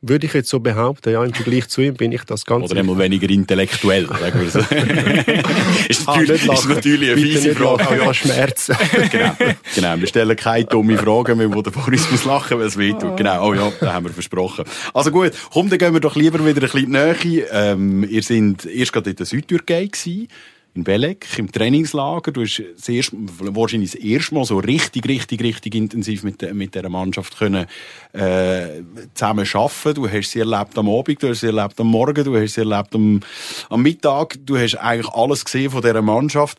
Würde 0.00 0.26
ich 0.26 0.32
jetzt 0.32 0.48
so 0.48 0.60
behaupten, 0.60 1.12
ja, 1.12 1.24
im 1.24 1.34
Vergleich 1.34 1.66
zu 1.68 1.80
ihm 1.80 1.94
bin 1.94 2.12
ich 2.12 2.22
das 2.22 2.44
Ganze. 2.44 2.70
Oder 2.70 2.80
einmal 2.80 2.98
weniger 2.98 3.28
intellektuell, 3.28 4.06
sagen 4.06 4.40
wir 4.40 4.48
so. 4.48 4.58
ist, 5.88 6.08
ah, 6.08 6.20
natürlich, 6.20 6.48
ah, 6.48 6.52
ist 6.52 6.68
natürlich 6.68 7.10
eine 7.10 7.20
fiese 7.20 7.54
Frage. 7.56 7.96
Ja, 7.96 8.14
Schmerzen. 8.14 8.76
genau, 9.10 9.32
genau. 9.74 9.98
Wir 9.98 10.06
stellen 10.06 10.36
keine 10.36 10.66
dumme 10.66 10.98
Fragen 10.98 11.38
mehr, 11.38 11.52
wo 11.52 11.62
der 11.62 11.72
Boris 11.72 12.08
muss 12.12 12.24
lachen, 12.24 12.60
weil 12.60 12.66
es 12.68 12.78
weh 12.78 12.92
tut. 12.92 13.16
Genau, 13.16 13.48
oh 13.48 13.54
ja, 13.54 13.72
das 13.80 13.92
haben 13.92 14.06
wir 14.06 14.12
versprochen. 14.12 14.66
Also 14.94 15.10
gut, 15.10 15.32
komm, 15.52 15.68
dann 15.68 15.80
gehen 15.80 15.92
wir 15.92 16.00
doch 16.00 16.14
lieber 16.14 16.38
wieder 16.46 16.62
ein 16.62 16.70
bisschen 16.70 16.90
näher. 16.92 17.16
Ähm, 17.50 18.06
ihr 18.08 18.22
seid 18.22 18.66
erst 18.66 18.92
gerade 18.92 19.10
in 19.10 19.16
der 19.16 19.26
Südtürkei 19.26 19.86
gewesen 19.86 20.28
in 20.78 20.84
Belek 20.84 21.26
im 21.38 21.50
Trainingslager. 21.50 22.30
Du 22.32 22.42
hast 22.42 22.62
erste, 22.88 23.16
wahrscheinlich 23.40 23.92
das 23.92 24.00
erste 24.00 24.34
Mal 24.34 24.44
so 24.44 24.58
richtig, 24.58 25.08
richtig, 25.08 25.42
richtig 25.42 25.74
intensiv 25.74 26.22
mit, 26.22 26.54
mit 26.54 26.74
dieser 26.74 26.88
Mannschaft 26.88 27.36
können, 27.36 27.66
äh, 28.12 28.82
zusammen 29.14 29.46
arbeiten. 29.52 29.94
Du 29.94 30.08
hast 30.08 30.30
sie 30.30 30.38
erlebt 30.38 30.78
am 30.78 30.88
Abend, 30.88 31.22
du 31.22 31.28
hast 31.28 31.40
sie 31.40 31.48
erlebt 31.48 31.80
am 31.80 31.88
Morgen, 31.88 32.24
du 32.24 32.36
hast 32.36 32.54
sie 32.54 32.60
erlebt 32.60 32.94
am, 32.94 33.20
am 33.68 33.82
Mittag. 33.82 34.38
Du 34.46 34.56
hast 34.56 34.76
eigentlich 34.76 35.12
alles 35.12 35.44
gesehen 35.44 35.70
von 35.70 35.82
dieser 35.82 36.00
Mannschaft. 36.00 36.58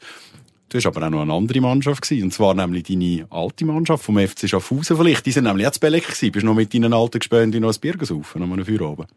Du 0.67 0.77
hast 0.77 0.85
aber 0.85 1.07
auch 1.07 1.09
noch 1.09 1.21
eine 1.21 1.33
andere 1.33 1.61
Mannschaft 1.61 2.03
gewesen, 2.03 2.25
und 2.25 2.31
zwar 2.31 2.53
nämlich 2.53 2.83
deine 2.83 3.25
alte 3.31 3.65
Mannschaft 3.65 4.03
vom 4.03 4.19
FC 4.19 4.47
Schaffhausen 4.47 4.97
vielleicht. 4.97 5.25
Die 5.25 5.31
sind 5.31 5.45
nämlich 5.45 5.69
zu 5.71 5.79
Belek 5.79 6.03
gewesen. 6.03 6.31
Bist 6.31 6.43
du 6.43 6.47
noch 6.47 6.55
mit 6.55 6.73
deinen 6.73 6.93
alten 6.93 7.19
Gespönen 7.19 7.59
noch 7.61 7.73
ein 7.73 7.79
Bier 7.79 7.97
gesaufen, 7.97 8.43
an 8.43 8.51
einem 8.51 8.65
Feuerabend? 8.65 9.09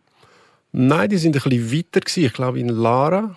Nein, 0.70 1.10
die 1.10 1.18
sind 1.18 1.36
ein 1.36 1.42
bisschen 1.42 1.72
weiter 1.72 2.00
gewesen. 2.00 2.24
Ich 2.24 2.32
glaube 2.32 2.58
in 2.58 2.68
Lara 2.68 3.36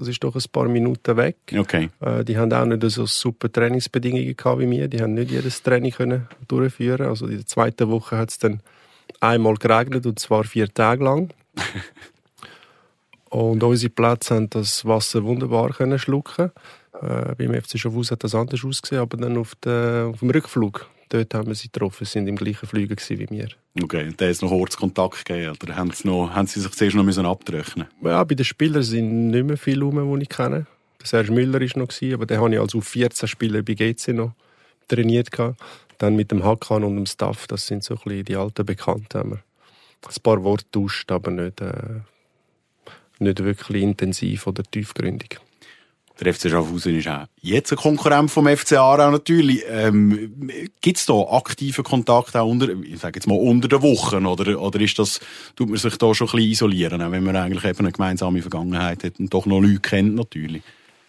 das 0.00 0.08
ist 0.08 0.24
doch 0.24 0.34
ein 0.34 0.42
paar 0.50 0.68
Minuten 0.68 1.16
weg. 1.16 1.36
Okay. 1.56 1.90
Äh, 2.00 2.24
die 2.24 2.36
haben 2.36 2.52
auch 2.52 2.64
nicht 2.64 2.82
so 2.90 3.06
super 3.06 3.52
Trainingsbedingungen 3.52 4.36
gehabt 4.36 4.60
wie 4.60 4.66
mir. 4.66 4.88
Die 4.88 5.00
haben 5.00 5.14
nicht 5.14 5.30
jedes 5.30 5.62
Training 5.62 5.92
können 5.92 6.28
durchführen. 6.48 7.06
Also 7.06 7.26
in 7.26 7.36
der 7.36 7.46
zweiten 7.46 7.88
Woche 7.90 8.16
hat 8.16 8.30
es 8.30 8.38
dann 8.38 8.60
einmal 9.20 9.54
geregnet 9.54 10.06
und 10.06 10.18
zwar 10.18 10.44
vier 10.44 10.72
Tage 10.72 11.04
lang. 11.04 11.30
und 13.30 13.62
unsere 13.62 13.90
Plätze 13.90 14.34
haben 14.34 14.50
das 14.50 14.84
Wasser 14.84 15.22
wunderbar 15.22 15.70
können 15.70 15.98
schlucken. 15.98 16.50
Äh, 17.00 17.34
beim 17.36 17.54
FC 17.54 17.78
Schaffhausen 17.78 18.14
hat 18.14 18.24
das 18.24 18.34
anders 18.34 18.64
ausgesehen, 18.64 19.02
aber 19.02 19.16
dann 19.16 19.36
auf, 19.36 19.54
der, 19.56 20.08
auf 20.10 20.20
dem 20.20 20.30
Rückflug 20.30 20.88
dort 21.10 21.34
haben 21.34 21.48
wir 21.48 21.54
sie 21.54 21.68
getroffen, 21.68 22.06
sind 22.06 22.26
im 22.26 22.36
gleichen 22.36 22.66
Flüger 22.66 22.96
wie 22.96 23.30
wir. 23.30 23.48
Okay, 23.82 24.06
und 24.06 24.20
da 24.20 24.24
hat 24.24 24.32
es 24.32 24.42
noch 24.42 24.50
Ortskontakt 24.50 25.24
gegeben, 25.24 25.56
oder 25.62 25.76
haben 25.76 25.90
sie, 25.90 26.08
noch, 26.08 26.30
haben 26.30 26.46
sie 26.46 26.60
sich 26.60 26.72
zuerst 26.72 26.96
noch 26.96 27.04
müssen 27.04 27.26
abtrechnen 27.26 27.86
Ja, 28.02 28.24
bei 28.24 28.34
den 28.34 28.44
Spielern 28.44 28.82
sind 28.82 29.28
nicht 29.28 29.44
mehr 29.44 29.58
viele 29.58 29.84
rum, 29.84 30.18
die 30.18 30.22
ich 30.22 30.28
kenne. 30.28 30.66
Der 31.00 31.06
Serge 31.06 31.32
Müller 31.32 31.60
war 31.60 31.78
noch, 31.78 32.14
aber 32.14 32.26
den 32.26 32.40
habe 32.40 32.54
ich 32.54 32.60
als 32.60 32.74
auf 32.74 32.86
14 32.86 33.28
Spieler 33.28 33.62
bei 33.62 33.74
GC 33.74 34.08
noch 34.08 34.32
trainiert. 34.88 35.28
Dann 35.98 36.16
mit 36.16 36.30
dem 36.30 36.44
Hakan 36.44 36.84
und 36.84 36.96
dem 36.96 37.06
Staff, 37.06 37.46
das 37.46 37.66
sind 37.66 37.84
so 37.84 37.94
ein 37.94 38.00
bisschen 38.04 38.24
die 38.24 38.36
alten 38.36 38.64
Bekannten. 38.64 39.32
Ein 39.32 40.22
paar 40.22 40.42
Worte 40.42 40.64
tauscht, 40.72 41.10
aber 41.12 41.30
nicht, 41.30 41.60
äh, 41.60 42.00
nicht 43.18 43.38
wirklich 43.44 43.82
intensiv 43.82 44.46
oder 44.46 44.62
tiefgründig. 44.62 45.40
Der 46.20 46.34
FC 46.34 46.50
Schaffhausen 46.50 46.98
ist 46.98 47.08
auch 47.08 47.24
jetzt 47.40 47.72
ein 47.72 47.78
Konkurrent 47.78 48.30
vom 48.30 48.46
FC 48.46 48.74
Aarau 48.74 49.10
natürlich. 49.10 49.64
Ähm, 49.66 50.60
Gibt 50.82 50.98
es 50.98 51.06
da 51.06 51.14
aktiven 51.14 51.82
Kontakt 51.82 52.36
auch 52.36 52.46
unter, 52.46 52.68
ich 52.68 52.98
sage 52.98 53.18
jetzt 53.18 53.26
mal 53.26 53.38
unter 53.38 53.68
den 53.68 53.80
Wochen 53.80 54.26
oder, 54.26 54.60
oder 54.60 54.80
ist 54.80 54.98
das, 54.98 55.20
tut 55.56 55.70
man 55.70 55.78
sich 55.78 55.96
da 55.96 56.14
schon 56.14 56.28
ein 56.28 56.32
bisschen 56.32 56.50
isolieren, 56.50 57.00
auch 57.00 57.10
wenn 57.10 57.24
man 57.24 57.36
eigentlich 57.36 57.64
eben 57.64 57.78
eine 57.78 57.92
gemeinsame 57.92 58.42
Vergangenheit 58.42 59.02
hat 59.02 59.18
und 59.18 59.32
doch 59.32 59.46
noch 59.46 59.60
Leute 59.60 59.80
kennt 59.80 60.14
natürlich? 60.14 60.62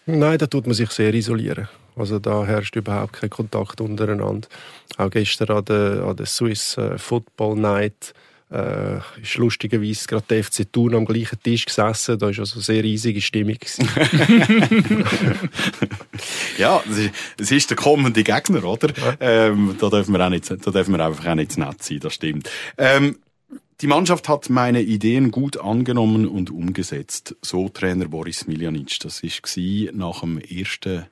Nein, 0.06 0.38
da 0.38 0.46
tut 0.46 0.66
man 0.66 0.74
sich 0.74 0.90
sehr 0.90 1.12
isolieren. 1.12 1.68
Also 1.94 2.18
da 2.18 2.46
herrscht 2.46 2.74
überhaupt 2.74 3.12
kein 3.12 3.28
Kontakt 3.28 3.82
untereinander. 3.82 4.48
Auch 4.96 5.10
gestern 5.10 5.50
an 5.50 5.64
der, 5.66 6.04
an 6.04 6.16
der 6.16 6.26
Swiss 6.26 6.78
äh, 6.78 6.96
Football 6.96 7.56
Night 7.56 8.14
äh, 8.52 8.98
ist 9.20 9.36
lustigerweise 9.36 10.06
gerade 10.06 10.24
der 10.28 10.44
FC 10.44 10.70
Thun 10.70 10.94
am 10.94 11.06
gleichen 11.06 11.42
Tisch 11.42 11.64
gesessen. 11.64 12.18
Da 12.18 12.26
war 12.26 12.38
also 12.38 12.54
eine 12.54 12.62
sehr 12.62 12.84
riesige 12.84 13.20
Stimmung. 13.20 13.56
ja, 16.58 16.82
es 17.38 17.50
ist 17.50 17.70
der 17.70 17.76
kommende 17.76 18.22
Gegner, 18.22 18.64
oder? 18.64 18.88
Ja. 18.88 19.16
Ähm, 19.20 19.76
da, 19.80 19.88
dürfen 19.88 20.12
wir 20.12 20.24
auch 20.24 20.30
nicht, 20.30 20.50
da 20.50 20.70
dürfen 20.70 20.92
wir 20.94 21.04
einfach 21.04 21.26
auch 21.26 21.34
nicht 21.34 21.56
nett 21.56 21.82
sein, 21.82 22.00
das 22.00 22.14
stimmt. 22.14 22.50
Ähm, 22.76 23.16
die 23.80 23.86
Mannschaft 23.86 24.28
hat 24.28 24.50
meine 24.50 24.82
Ideen 24.82 25.30
gut 25.30 25.56
angenommen 25.56 26.28
und 26.28 26.50
umgesetzt. 26.50 27.34
So 27.42 27.68
Trainer 27.68 28.06
Boris 28.06 28.46
Miljanic. 28.46 29.00
Das 29.00 29.22
war 29.22 29.92
nach 29.92 30.20
dem 30.20 30.38
ersten, 30.38 31.06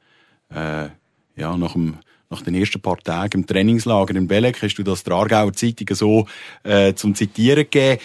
äh, 0.55 0.88
ja, 1.37 1.57
nach 1.57 1.72
dem 1.72 1.98
nach 2.30 2.42
den 2.42 2.54
ersten 2.54 2.80
paar 2.80 2.98
Tagen 2.98 3.40
im 3.40 3.46
Trainingslager 3.46 4.14
in 4.14 4.28
Belek 4.28 4.62
hast 4.62 4.76
du 4.76 4.84
das 4.84 5.02
der 5.02 5.14
Aargauer 5.14 5.52
Zeitung 5.52 5.94
so 5.94 6.26
äh, 6.62 6.94
zum 6.94 7.14
Zitieren 7.14 7.64
gegeben. 7.64 8.00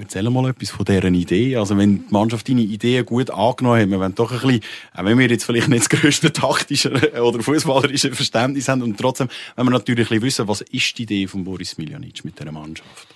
Erzähl 0.00 0.28
mal 0.30 0.50
etwas 0.50 0.70
von 0.70 0.84
dieser 0.84 1.04
Idee. 1.04 1.56
Also, 1.56 1.76
wenn 1.76 2.08
die 2.08 2.12
Mannschaft 2.12 2.48
deine 2.48 2.62
Ideen 2.62 3.06
gut 3.06 3.30
angenommen 3.30 3.82
hat, 3.82 3.90
wir 3.90 4.00
wollen 4.00 4.14
doch 4.16 4.32
ein 4.32 4.40
bisschen, 4.40 4.60
auch 4.94 5.04
wenn 5.04 5.16
wir 5.16 5.28
jetzt 5.28 5.44
vielleicht 5.44 5.68
nicht 5.68 5.82
das 5.82 6.00
grösste 6.00 6.32
taktische 6.32 6.90
oder 7.22 7.40
fußballerische 7.40 8.12
Verständnis 8.12 8.66
haben, 8.66 8.82
und 8.82 8.98
trotzdem, 8.98 9.28
wenn 9.54 9.66
wir 9.66 9.70
natürlich 9.70 10.10
ein 10.10 10.20
bisschen 10.20 10.44
wissen, 10.44 10.48
was 10.48 10.62
ist 10.62 10.98
die 10.98 11.04
Idee 11.04 11.28
von 11.28 11.44
Boris 11.44 11.78
Miljanic 11.78 12.24
mit 12.24 12.36
dieser 12.36 12.50
Mannschaft? 12.50 13.06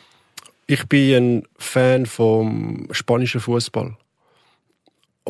Ich 0.69 0.87
bin 0.87 1.39
ein 1.39 1.43
Fan 1.59 2.07
vom 2.07 2.87
spanischen 2.93 3.41
Fußball. 3.41 3.97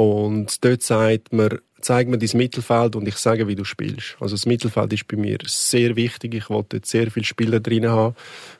Und 0.00 0.64
dort 0.64 0.82
sagt 0.82 1.30
man, 1.30 1.58
zeig 1.82 2.08
mir 2.08 2.16
dein 2.16 2.30
Mittelfeld 2.32 2.96
und 2.96 3.06
ich 3.06 3.16
sage, 3.16 3.46
wie 3.48 3.54
du 3.54 3.64
spielst. 3.64 4.16
Also 4.18 4.34
das 4.34 4.46
Mittelfeld 4.46 4.94
ist 4.94 5.06
bei 5.06 5.18
mir 5.18 5.36
sehr 5.44 5.94
wichtig. 5.94 6.32
Ich 6.32 6.48
wollte 6.48 6.78
dort 6.78 6.86
sehr 6.86 7.10
viele 7.10 7.26
Spieler 7.26 7.60
drin 7.60 7.86
haben. 7.86 8.16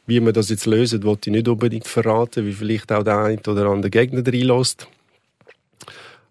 Wie 0.06 0.20
wir 0.20 0.34
das 0.34 0.50
jetzt 0.50 0.66
lösen, 0.66 1.02
wollte 1.02 1.30
ich 1.30 1.36
nicht 1.36 1.48
unbedingt 1.48 1.86
verraten, 1.86 2.44
wie 2.44 2.52
vielleicht 2.52 2.92
auch 2.92 3.02
der 3.02 3.20
eine 3.20 3.40
oder 3.40 3.70
andere 3.70 3.88
Gegner 3.88 4.22
reinlässt. 4.22 4.86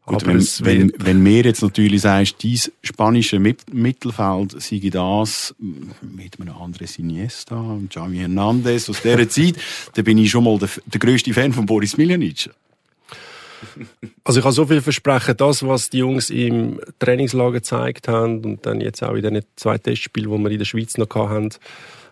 Gut, 0.05 0.27
wenn, 0.27 0.47
wenn, 0.59 0.93
wenn 0.99 1.23
mir 1.23 1.41
jetzt 1.41 1.63
natürlich 1.63 2.01
sagst, 2.01 2.43
dein 2.43 2.59
spanische 2.83 3.39
Mittelfeld 3.39 4.61
sei 4.61 4.89
das 4.91 5.55
mit 6.01 6.39
einem 6.39 6.55
Andres 6.55 6.99
Iniesta, 6.99 7.79
Javi 7.89 8.17
Hernandez 8.17 8.87
aus 8.87 9.01
dieser 9.01 9.27
Zeit, 9.27 9.55
dann 9.95 10.05
bin 10.05 10.19
ich 10.19 10.29
schon 10.29 10.43
mal 10.43 10.59
der, 10.59 10.69
der 10.85 10.99
grösste 10.99 11.33
Fan 11.33 11.51
von 11.51 11.65
Boris 11.65 11.97
Miljanic. 11.97 12.51
Also 14.23 14.39
ich 14.39 14.43
kann 14.43 14.53
so 14.53 14.65
viel 14.65 14.81
versprechen, 14.81 15.35
das, 15.37 15.65
was 15.65 15.89
die 15.89 15.99
Jungs 15.99 16.29
im 16.29 16.79
Trainingslager 16.99 17.53
gezeigt 17.53 18.07
haben 18.07 18.43
und 18.43 18.65
dann 18.65 18.81
jetzt 18.81 19.03
auch 19.03 19.15
in 19.15 19.21
den 19.21 19.43
zwei 19.55 19.77
Testspielen, 19.77 20.31
die 20.31 20.43
wir 20.43 20.51
in 20.51 20.59
der 20.59 20.65
Schweiz 20.65 20.97
noch 20.97 21.13
hatten, 21.13 21.49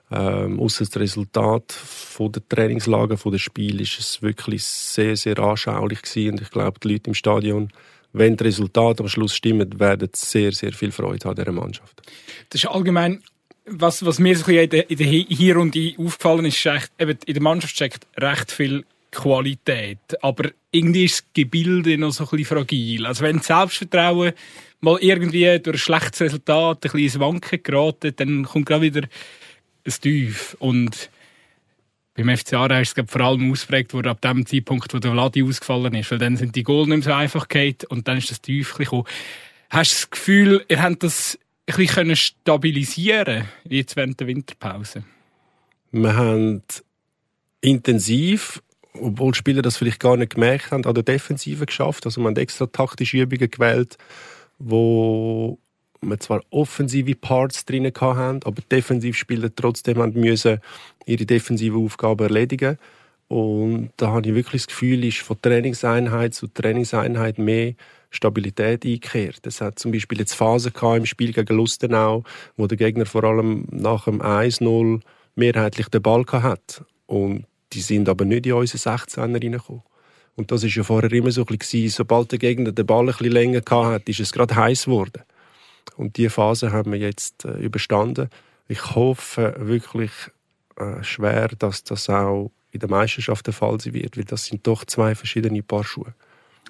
ähm, 0.09 0.59
außer 0.59 0.85
das 0.85 0.97
Resultat 0.97 1.71
von 1.71 2.31
der 2.31 2.47
Trainingslager, 2.47 3.17
von 3.17 3.31
der 3.31 3.39
Spiel, 3.39 3.81
ist 3.81 3.99
es 3.99 4.21
wirklich 4.21 4.63
sehr, 4.63 5.15
sehr 5.17 5.37
anschaulich 5.39 6.01
gewesen. 6.01 6.31
Und 6.31 6.41
ich 6.41 6.49
glaube, 6.49 6.79
die 6.79 6.93
Leute 6.93 7.09
im 7.09 7.13
Stadion, 7.13 7.69
wenn 8.13 8.37
das 8.37 8.47
Resultat 8.47 9.01
am 9.01 9.09
Schluss 9.09 9.35
stimmt, 9.35 9.79
werden 9.79 10.09
sehr, 10.13 10.51
sehr 10.53 10.71
viel 10.71 10.91
Freude 10.91 11.25
haben 11.25 11.37
an 11.37 11.43
dieser 11.43 11.51
Mannschaft. 11.51 12.01
Das 12.49 12.63
ist 12.63 12.69
allgemein 12.69 13.21
was, 13.67 14.05
was 14.05 14.19
mir 14.19 14.35
so 14.37 14.49
in 14.49 14.69
der, 14.69 14.89
in 14.89 14.97
der 14.97 15.07
Hinrunde 15.07 15.93
aufgefallen 15.97 16.45
ist, 16.45 16.57
ist 16.57 16.65
echt, 16.65 16.91
eben 16.99 17.17
in 17.25 17.33
der 17.33 17.43
Mannschaft 17.43 17.75
steckt 17.75 18.07
recht 18.17 18.51
viel 18.51 18.85
Qualität. 19.17 20.21
Aber 20.21 20.51
irgendwie 20.71 21.05
ist 21.05 21.21
das 21.21 21.25
Gebilde 21.33 21.97
noch 21.97 22.11
so 22.11 22.23
ein 22.23 22.29
bisschen 22.29 22.45
fragil. 22.45 23.05
Also 23.05 23.23
wenn 23.23 23.37
das 23.37 23.47
Selbstvertrauen 23.47 24.33
mal 24.79 24.99
irgendwie 25.01 25.59
durch 25.59 25.75
ein 25.75 25.79
schlechtes 25.79 26.21
Resultat 26.21 26.77
ein 26.77 26.81
bisschen 26.81 26.99
ins 26.99 27.19
Wanken 27.19 27.63
geraten, 27.63 28.13
dann 28.15 28.43
kommt 28.43 28.67
gerade 28.67 28.83
wieder 28.83 29.01
ein 29.01 29.93
Tief. 30.01 30.55
Und 30.59 31.09
beim 32.13 32.35
FC 32.35 32.53
Aarau 32.53 32.79
ist 32.79 32.95
es 32.95 33.11
vor 33.11 33.21
allem 33.21 33.51
ausprägt 33.51 33.93
worden 33.93 34.09
ab 34.09 34.21
dem 34.21 34.45
Zeitpunkt, 34.45 34.93
wo 34.93 34.99
der 34.99 35.11
Vladi 35.11 35.43
ausgefallen 35.43 35.95
ist. 35.95 36.11
Weil 36.11 36.19
dann 36.19 36.37
sind 36.37 36.55
die 36.55 36.63
Goal 36.63 36.85
nicht 36.87 36.97
mehr 36.97 37.01
so 37.01 37.13
einfach 37.13 37.47
gegangen 37.47 37.77
und 37.89 38.07
dann 38.07 38.19
ist 38.19 38.29
das 38.29 38.41
Tief 38.41 38.75
gekommen. 38.75 39.05
Hast 39.71 39.93
du 39.93 39.95
das 39.95 40.09
Gefühl, 40.11 40.65
ihr 40.67 40.81
habt 40.81 41.01
das 41.01 41.39
ein 41.65 41.75
bisschen 41.75 42.15
stabilisieren 42.15 43.45
jetzt 43.67 43.95
während 43.95 44.19
der 44.19 44.27
Winterpause? 44.27 45.03
Wir 45.91 46.15
haben 46.15 46.61
intensiv 47.61 48.61
obwohl 49.01 49.33
Spieler 49.33 49.61
das 49.61 49.77
vielleicht 49.77 49.99
gar 49.99 50.17
nicht 50.17 50.35
gemerkt 50.35 50.71
haben, 50.71 50.85
an 50.85 50.93
der 50.93 51.03
Defensive 51.03 51.65
geschafft. 51.65 52.05
Also 52.05 52.21
man 52.21 52.31
hat 52.31 52.39
extra 52.39 52.65
taktische 52.67 53.17
Übungen 53.17 53.49
gewählt, 53.49 53.97
wo 54.59 55.59
man 56.01 56.19
zwar 56.19 56.41
offensive 56.49 57.15
Parts 57.15 57.65
drin 57.65 57.85
hatten, 57.85 58.41
aber 58.43 58.61
Defensivspieler 58.71 59.53
trotzdem 59.55 59.97
haben 59.97 60.19
müssen 60.19 60.59
ihre 61.05 61.25
defensive 61.25 61.77
Aufgaben 61.77 62.23
erledigen. 62.23 62.77
Und 63.27 63.89
da 63.97 64.07
habe 64.07 64.29
ich 64.29 64.35
wirklich 64.35 64.63
das 64.63 64.67
Gefühl, 64.67 65.03
ist 65.03 65.19
von 65.19 65.41
Trainingseinheit 65.41 66.33
zu 66.33 66.47
Trainingseinheit 66.47 67.39
mehr 67.39 67.73
Stabilität 68.09 68.85
eingekehrt. 68.85 69.45
Es 69.45 69.59
hat 69.59 69.79
zum 69.79 69.91
Beispiel 69.91 70.19
jetzt 70.19 70.33
Phasen 70.33 70.71
im 70.95 71.05
Spiel 71.05 71.33
gegen 71.33 71.55
Lustenau, 71.55 72.23
wo 72.55 72.67
der 72.67 72.77
Gegner 72.77 73.05
vor 73.05 73.25
allem 73.25 73.67
nach 73.69 74.05
dem 74.05 74.21
1-0 74.21 75.01
mehrheitlich 75.35 75.89
den 75.89 76.01
Ball 76.01 76.23
hat. 76.31 76.85
Und 77.05 77.45
die 77.73 77.81
sind 77.81 78.09
aber 78.09 78.25
nicht 78.25 78.45
in 78.45 78.53
unsere 78.53 78.77
16er 78.77 79.33
reingekommen. 79.33 79.83
Und 80.35 80.51
das 80.51 80.63
ist 80.63 80.75
ja 80.75 80.83
vorher 80.83 81.11
immer 81.11 81.31
so 81.31 81.45
bisschen, 81.45 81.89
sobald 81.89 82.31
der 82.31 82.39
Gegner 82.39 82.71
den 82.71 82.85
Ball 82.85 83.07
bisschen 83.07 83.31
länger 83.31 83.61
hatte, 83.69 84.11
ist 84.11 84.19
es 84.19 84.31
gerade 84.31 84.55
heiß 84.55 84.85
geworden. 84.85 85.23
Und 85.95 86.17
diese 86.17 86.29
Phase 86.29 86.71
haben 86.71 86.91
wir 86.91 86.99
jetzt 86.99 87.45
äh, 87.45 87.57
überstanden. 87.57 88.29
Ich 88.67 88.95
hoffe 88.95 89.55
wirklich 89.57 90.11
äh, 90.75 91.03
schwer, 91.03 91.49
dass 91.57 91.83
das 91.83 92.09
auch 92.09 92.51
in 92.71 92.79
der 92.79 92.89
Meisterschaft 92.89 93.47
der 93.47 93.53
Fall 93.53 93.79
sein 93.79 93.93
wird, 93.93 94.17
weil 94.17 94.25
das 94.25 94.45
sind 94.45 94.67
doch 94.67 94.85
zwei 94.85 95.15
verschiedene 95.15 95.63
Paar 95.63 95.83
Schuhe. 95.83 96.13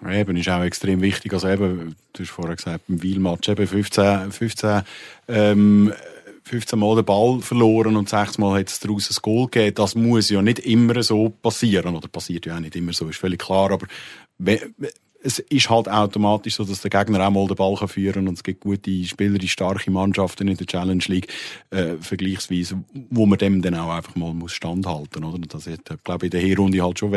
Eben, 0.08 0.38
ist 0.38 0.48
auch 0.48 0.62
extrem 0.62 1.02
wichtig. 1.02 1.34
Also 1.34 1.50
eben, 1.50 1.96
du 2.14 2.24
hast 2.24 2.30
vorher 2.30 2.56
gesagt, 2.56 2.84
im 2.88 3.02
Wiel-Match 3.02 3.50
eben 3.50 3.68
15, 3.68 4.32
15 4.32 4.82
ähm, 5.28 5.94
15 6.48 6.80
Mal 6.80 6.96
den 6.96 7.06
Ball 7.06 7.42
verloren 7.42 7.96
und 7.96 8.10
6 8.10 8.38
Mal 8.38 8.60
hat 8.60 8.70
es 8.70 8.80
daraus 8.80 9.10
ein 9.10 9.22
Goal 9.22 9.48
gegeben. 9.48 9.76
Das 9.76 9.96
muss 9.96 10.30
ja 10.30 10.42
nicht 10.42 10.60
immer 10.60 11.02
so 11.04 11.30
passieren. 11.30 11.96
Oder 11.96 12.08
passiert 12.08 12.46
ja 12.46 12.56
auch 12.56 12.60
nicht 12.60 12.76
immer 12.76 12.94
so, 12.94 13.08
ist 13.08 13.20
völlig 13.20 13.40
klar. 13.40 13.72
Aber 13.72 13.88
es 15.24 15.40
ist 15.40 15.70
halt 15.70 15.90
automatisch 15.90 16.56
so, 16.56 16.64
dass 16.64 16.82
der 16.82 16.90
Gegner 16.90 17.28
auch 17.28 17.32
mal 17.32 17.48
den 17.48 17.56
Ball 17.56 17.76
führen 17.88 18.14
kann 18.14 18.28
und 18.28 18.36
es 18.36 18.44
gibt 18.44 18.62
gute 18.62 19.04
Spieler, 19.04 19.38
die 19.38 19.48
starke 19.48 19.92
Mannschaften 19.92 20.48
in 20.48 20.58
der 20.58 20.68
Challenge 20.68 21.04
League 21.08 21.28
äh, 21.72 21.96
vergleichsweise, 22.00 22.84
wo 23.10 23.26
man 23.26 23.38
dem 23.38 23.62
dann 23.62 23.76
auch 23.76 23.90
einfach 23.90 24.16
mal 24.16 24.34
muss 24.34 24.54
standhalten 24.54 25.24
muss. 25.24 25.40
Das 25.50 25.68
hat, 25.68 26.04
glaube 26.04 26.28
ich, 26.28 26.34
in 26.34 26.40
der 26.40 26.48
Hinrunde 26.48 26.82
halt 26.82 27.00
schon 27.00 27.12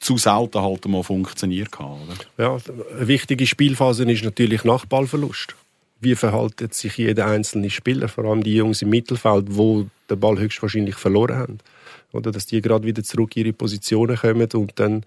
zu 0.00 0.16
selten 0.16 0.60
halt 0.60 0.86
mal 0.86 1.02
funktioniert. 1.02 1.70
Oder? 1.78 2.16
Ja, 2.36 2.58
eine 2.96 3.08
wichtige 3.08 3.46
Spielphase 3.46 4.10
ist 4.10 4.24
natürlich 4.24 4.64
nach 4.64 4.86
Ballverlust 4.86 5.56
wie 6.00 6.14
verhaltet 6.14 6.74
sich 6.74 6.96
jeder 6.96 7.26
einzelne 7.26 7.70
Spieler, 7.70 8.08
vor 8.08 8.24
allem 8.24 8.42
die 8.42 8.54
Jungs 8.54 8.82
im 8.82 8.90
Mittelfeld, 8.90 9.46
wo 9.48 9.86
den 10.08 10.20
Ball 10.20 10.38
höchstwahrscheinlich 10.38 10.94
verloren 10.94 11.36
haben. 11.36 11.58
Oder 12.12 12.30
dass 12.30 12.46
die 12.46 12.62
gerade 12.62 12.86
wieder 12.86 13.02
zurück 13.02 13.36
in 13.36 13.46
ihre 13.46 13.52
Positionen 13.52 14.16
kommen 14.16 14.48
und 14.54 14.72
dann 14.76 15.04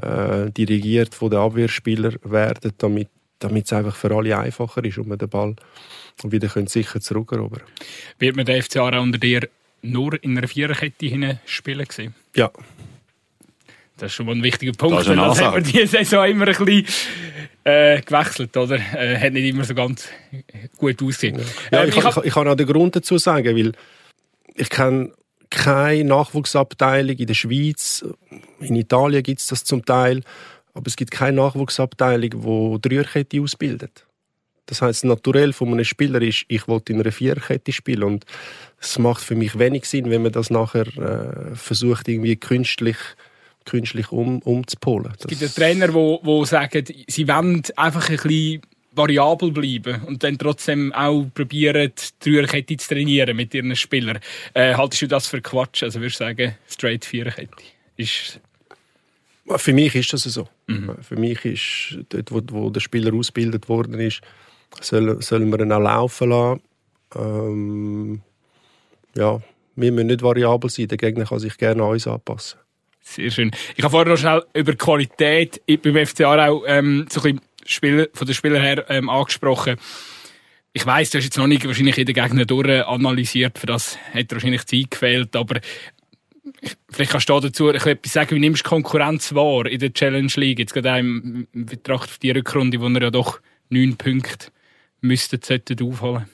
äh, 0.00 0.50
dirigiert 0.50 1.14
von 1.14 1.30
den 1.30 1.40
Abwehrspielern 1.40 2.16
werden, 2.24 2.72
damit 2.78 3.08
damit 3.38 3.66
es 3.66 3.72
einfach 3.72 3.94
für 3.94 4.14
alle 4.14 4.36
einfacher 4.36 4.84
ist 4.84 4.98
und 4.98 5.08
man 5.08 5.18
den 5.18 5.28
Ball 5.28 5.54
wieder 6.24 6.48
sicher 6.66 7.00
zurückerobern 7.00 7.62
Wird 8.18 8.36
man 8.36 8.44
den 8.44 8.60
FC 8.60 8.78
Aarau 8.78 9.00
unter 9.00 9.18
dir 9.18 9.48
nur 9.82 10.22
in 10.22 10.36
einer 10.36 10.48
Viererkette 10.48 11.40
spielen 11.46 11.86
sehen? 11.90 12.14
Ja. 12.34 12.50
Das 13.98 14.12
ist 14.12 14.14
schon 14.14 14.26
mal 14.26 14.34
ein 14.34 14.42
wichtiger 14.42 14.72
Punkt. 14.72 14.98
Das, 14.98 15.06
das 15.16 15.40
hat 15.40 15.54
man 15.54 15.62
diese 15.62 15.86
Saison 15.86 16.24
immer 16.24 16.46
ein 16.46 16.54
bisschen 16.54 16.86
äh, 17.64 18.00
gewechselt, 18.00 18.56
oder? 18.56 18.76
Äh, 18.76 19.18
hat 19.18 19.32
nicht 19.32 19.48
immer 19.48 19.64
so 19.64 19.74
ganz 19.74 20.08
gut 20.76 21.02
ausgesehen. 21.02 21.40
Ja, 21.70 21.82
ähm, 21.82 21.88
ich, 21.90 21.96
ich, 21.96 22.02
kann, 22.02 22.22
ich 22.24 22.32
kann 22.32 22.48
auch 22.48 22.54
den 22.54 22.66
Grund 22.66 22.96
dazu 22.96 23.18
sagen, 23.18 23.56
weil 23.56 23.72
ich 24.54 24.70
kenne 24.70 25.12
keine 25.50 26.04
Nachwuchsabteilung 26.04 27.16
in 27.16 27.26
der 27.26 27.34
Schweiz. 27.34 28.04
In 28.60 28.76
Italien 28.76 29.22
gibt 29.22 29.40
es 29.40 29.48
das 29.48 29.64
zum 29.64 29.84
Teil. 29.84 30.22
Aber 30.74 30.86
es 30.86 30.96
gibt 30.96 31.10
keine 31.10 31.38
Nachwuchsabteilung, 31.38 32.30
die 32.80 32.88
Dreierkette 32.88 33.40
ausbildet. 33.40 34.06
Das 34.66 34.82
heißt, 34.82 35.04
naturell 35.06 35.54
von 35.54 35.72
einem 35.72 35.84
Spieler 35.84 36.20
ist, 36.20 36.44
ich 36.48 36.68
wollte 36.68 36.92
in 36.92 37.00
einer 37.00 37.10
Viererkette 37.10 37.72
spielen 37.72 38.02
und 38.02 38.26
es 38.78 38.98
macht 38.98 39.24
für 39.24 39.34
mich 39.34 39.58
wenig 39.58 39.86
Sinn, 39.86 40.10
wenn 40.10 40.22
man 40.22 40.32
das 40.32 40.50
nachher 40.50 40.86
äh, 40.98 41.56
versucht 41.56 42.06
irgendwie 42.06 42.36
künstlich 42.36 42.96
künstlich 43.68 44.10
um, 44.10 44.40
umzupolen. 44.40 45.12
Es 45.18 45.26
gibt 45.26 45.42
ja 45.42 45.48
Trainer, 45.48 45.88
die, 45.88 46.18
die 46.24 46.46
sagen, 46.46 46.84
sie 47.06 47.28
wollen 47.28 47.62
einfach 47.76 48.08
ein 48.08 48.16
bisschen 48.16 48.62
variabel 48.92 49.52
bleiben 49.52 50.02
und 50.06 50.24
dann 50.24 50.38
trotzdem 50.38 50.92
auch 50.92 51.26
probieren, 51.32 51.92
die 52.24 52.30
Dreierkette 52.30 52.76
zu 52.78 52.88
trainieren 52.88 53.36
mit 53.36 53.54
ihren 53.54 53.76
Spielern. 53.76 54.18
Äh, 54.54 54.74
haltest 54.74 55.02
du 55.02 55.06
das 55.06 55.28
für 55.28 55.40
Quatsch? 55.40 55.82
Also 55.84 56.00
würdest 56.00 56.20
du 56.20 56.24
sagen, 56.24 56.56
straight 56.68 57.04
Viererkette 57.04 57.62
ist... 57.96 58.40
Für 59.56 59.72
mich 59.72 59.94
ist 59.94 60.12
das 60.12 60.24
so. 60.24 60.48
Mhm. 60.66 60.96
Für 61.00 61.16
mich 61.16 61.44
ist, 61.44 61.98
dort, 62.08 62.32
wo, 62.32 62.42
wo 62.50 62.70
der 62.70 62.80
Spieler 62.80 63.14
ausgebildet 63.14 63.68
worden 63.68 63.98
ist, 64.00 64.20
soll, 64.80 65.22
soll 65.22 65.46
man 65.46 65.60
ihn 65.60 65.72
auch 65.72 65.80
laufen 65.80 66.30
lassen. 66.30 66.60
Ähm, 67.14 68.20
ja, 69.14 69.40
Wir 69.78 69.92
müssen 69.92 70.08
nicht 70.08 70.22
variabel 70.22 70.68
sein, 70.70 70.88
der 70.88 70.98
Gegner 70.98 71.24
kann 71.24 71.38
sich 71.38 71.56
gerne 71.56 71.84
an 71.84 71.90
uns 71.90 72.08
anpassen. 72.08 72.58
Sehr 73.10 73.30
schön. 73.30 73.50
Ich 73.74 73.82
habe 73.82 73.90
vorher 73.90 74.12
noch 74.12 74.18
schnell 74.18 74.44
über 74.52 74.72
die 74.72 74.78
Qualität 74.78 75.62
beim 75.66 76.06
FC 76.06 76.20
Aarau 76.20 76.66
ähm, 76.66 77.06
so 77.10 77.22
ein 77.22 77.40
bisschen 77.64 78.06
von 78.12 78.26
den 78.26 78.34
Spielern 78.34 78.62
her 78.62 78.84
ähm, 78.90 79.08
angesprochen. 79.08 79.76
Ich 80.74 80.84
weiss, 80.84 81.08
du 81.08 81.16
hast 81.16 81.24
jetzt 81.24 81.38
noch 81.38 81.46
nicht 81.46 81.66
wahrscheinlich 81.66 81.96
jeden 81.96 82.12
Gegner 82.12 82.44
durchanalysiert, 82.44 83.58
für 83.58 83.66
das 83.66 83.96
hat 84.12 84.30
wahrscheinlich 84.30 84.66
Zeit 84.66 84.90
gefehlt, 84.90 85.34
aber 85.36 85.58
vielleicht 86.90 87.12
kannst 87.12 87.30
du 87.30 87.40
dazu 87.40 87.70
etwas 87.70 88.12
sagen, 88.12 88.36
wie 88.36 88.40
nimmst 88.40 88.66
du 88.66 88.68
Konkurrenz 88.68 89.34
wahr 89.34 89.64
in 89.64 89.78
der 89.78 89.94
Challenge 89.94 90.32
League, 90.36 90.58
jetzt 90.58 90.74
gerade 90.74 90.92
auch 90.92 90.98
im, 90.98 91.48
Betracht 91.54 92.10
auf 92.10 92.18
die 92.18 92.32
Rückrunde, 92.32 92.78
wo 92.78 92.88
er 92.88 93.02
ja 93.02 93.10
doch 93.10 93.40
neun 93.70 93.96
Punkte 93.96 94.48
müssten, 95.00 95.40
sollten 95.42 95.82
aufholen 95.82 96.26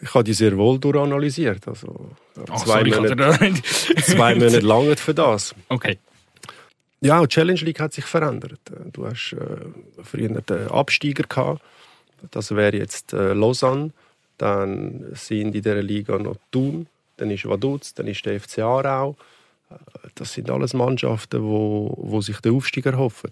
ich 0.00 0.14
habe 0.14 0.24
die 0.24 0.34
sehr 0.34 0.56
wohl 0.56 0.78
durchanalysiert. 0.78 1.66
Also, 1.66 2.10
Ach, 2.50 2.64
zwei, 2.64 2.84
sorry, 2.84 2.90
Monate, 2.90 3.62
zwei 4.02 4.34
Monate 4.34 4.60
lang 4.60 4.96
für 4.96 5.14
das. 5.14 5.54
Okay. 5.68 5.98
Ja, 7.00 7.20
die 7.20 7.28
Challenge 7.28 7.60
League 7.60 7.80
hat 7.80 7.92
sich 7.92 8.04
verändert. 8.04 8.60
Du 8.92 9.06
hast 9.06 9.32
äh, 9.32 10.02
früher 10.02 10.28
den 10.28 10.68
Absteiger 10.68 11.24
gehabt. 11.24 11.62
Das 12.30 12.54
wäre 12.54 12.76
jetzt 12.76 13.12
äh, 13.12 13.32
Lausanne. 13.32 13.92
Dann 14.38 15.06
sind 15.14 15.38
in 15.38 15.52
dieser 15.52 15.82
Liga 15.82 16.18
noch 16.18 16.36
Thun, 16.50 16.86
dann 17.16 17.30
ist 17.30 17.46
Vaduz, 17.46 17.94
dann 17.94 18.06
ist 18.06 18.24
der 18.26 18.40
FC 18.40 18.58
Aarau. 18.58 19.16
Äh, 19.70 19.74
das 20.14 20.32
sind 20.32 20.50
alles 20.50 20.74
Mannschaften, 20.74 21.42
wo, 21.42 21.94
wo 21.96 22.20
sich 22.20 22.40
den 22.40 22.54
Aufstieg 22.54 22.86
erhoffen. 22.86 23.30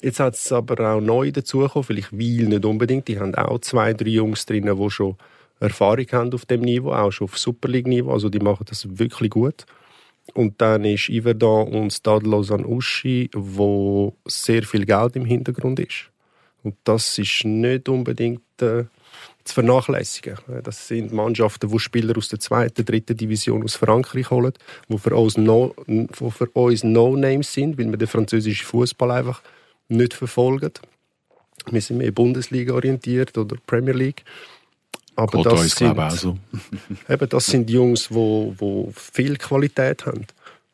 Jetzt 0.00 0.20
hat 0.20 0.34
es 0.34 0.52
aber 0.52 0.94
auch 0.94 1.00
neu 1.00 1.32
dazugekommen, 1.32 1.84
vielleicht 1.84 2.12
Weil 2.12 2.48
nicht 2.48 2.64
unbedingt. 2.64 3.08
Die 3.08 3.18
haben 3.18 3.34
auch 3.34 3.58
zwei, 3.60 3.94
drei 3.94 4.10
Jungs 4.10 4.46
drin, 4.46 4.72
die 4.72 4.90
schon 4.90 5.16
Erfahrung 5.60 6.06
haben 6.12 6.32
auf 6.32 6.46
dem 6.46 6.60
Niveau, 6.60 6.92
auch 6.92 7.10
schon 7.10 7.26
auf 7.26 7.38
Super 7.38 7.68
League-Niveau. 7.68 8.12
Also 8.12 8.28
die 8.28 8.38
machen 8.38 8.66
das 8.68 8.98
wirklich 8.98 9.30
gut. 9.30 9.66
Und 10.34 10.60
dann 10.60 10.84
ist 10.84 11.08
Iverdon 11.08 11.68
und 11.68 11.92
Stade 11.92 12.28
Lausanne 12.28 12.66
Uschi, 12.66 13.30
wo 13.34 14.14
sehr 14.26 14.62
viel 14.62 14.84
Geld 14.84 15.16
im 15.16 15.24
Hintergrund 15.24 15.80
ist. 15.80 16.10
Und 16.62 16.76
das 16.84 17.18
ist 17.18 17.44
nicht 17.44 17.88
unbedingt 17.88 18.42
äh, 18.60 18.84
zu 19.44 19.54
vernachlässigen. 19.54 20.36
Das 20.62 20.86
sind 20.86 21.12
Mannschaften, 21.12 21.70
die 21.70 21.78
Spieler 21.78 22.16
aus 22.16 22.28
der 22.28 22.40
zweiten, 22.40 22.84
dritten 22.84 23.16
Division 23.16 23.64
aus 23.64 23.76
Frankreich 23.76 24.30
holen, 24.30 24.52
die 24.88 24.98
für 24.98 25.16
uns 25.16 25.36
No, 25.36 25.74
für 26.10 26.50
uns 26.52 26.84
no 26.84 27.16
sind, 27.42 27.78
weil 27.78 27.90
wir 27.90 27.96
den 27.96 28.08
französischen 28.08 28.66
Fußball 28.66 29.10
einfach 29.10 29.42
nicht 29.88 30.14
verfolgen. 30.14 30.72
Wir 31.70 31.80
sind 31.80 31.98
mehr 31.98 32.12
Bundesliga 32.12 32.74
orientiert 32.74 33.36
oder 33.36 33.56
Premier 33.66 33.94
League. 33.94 34.24
Aber 35.16 35.42
das 35.42 35.60
uns, 35.60 35.74
sind, 35.74 35.98
also. 35.98 36.38
eben, 37.08 37.28
das 37.28 37.46
sind 37.46 37.68
Jungs, 37.68 38.08
die 38.08 38.14
wo, 38.14 38.54
wo 38.56 38.92
viel 38.94 39.36
Qualität 39.36 40.06
haben. 40.06 40.26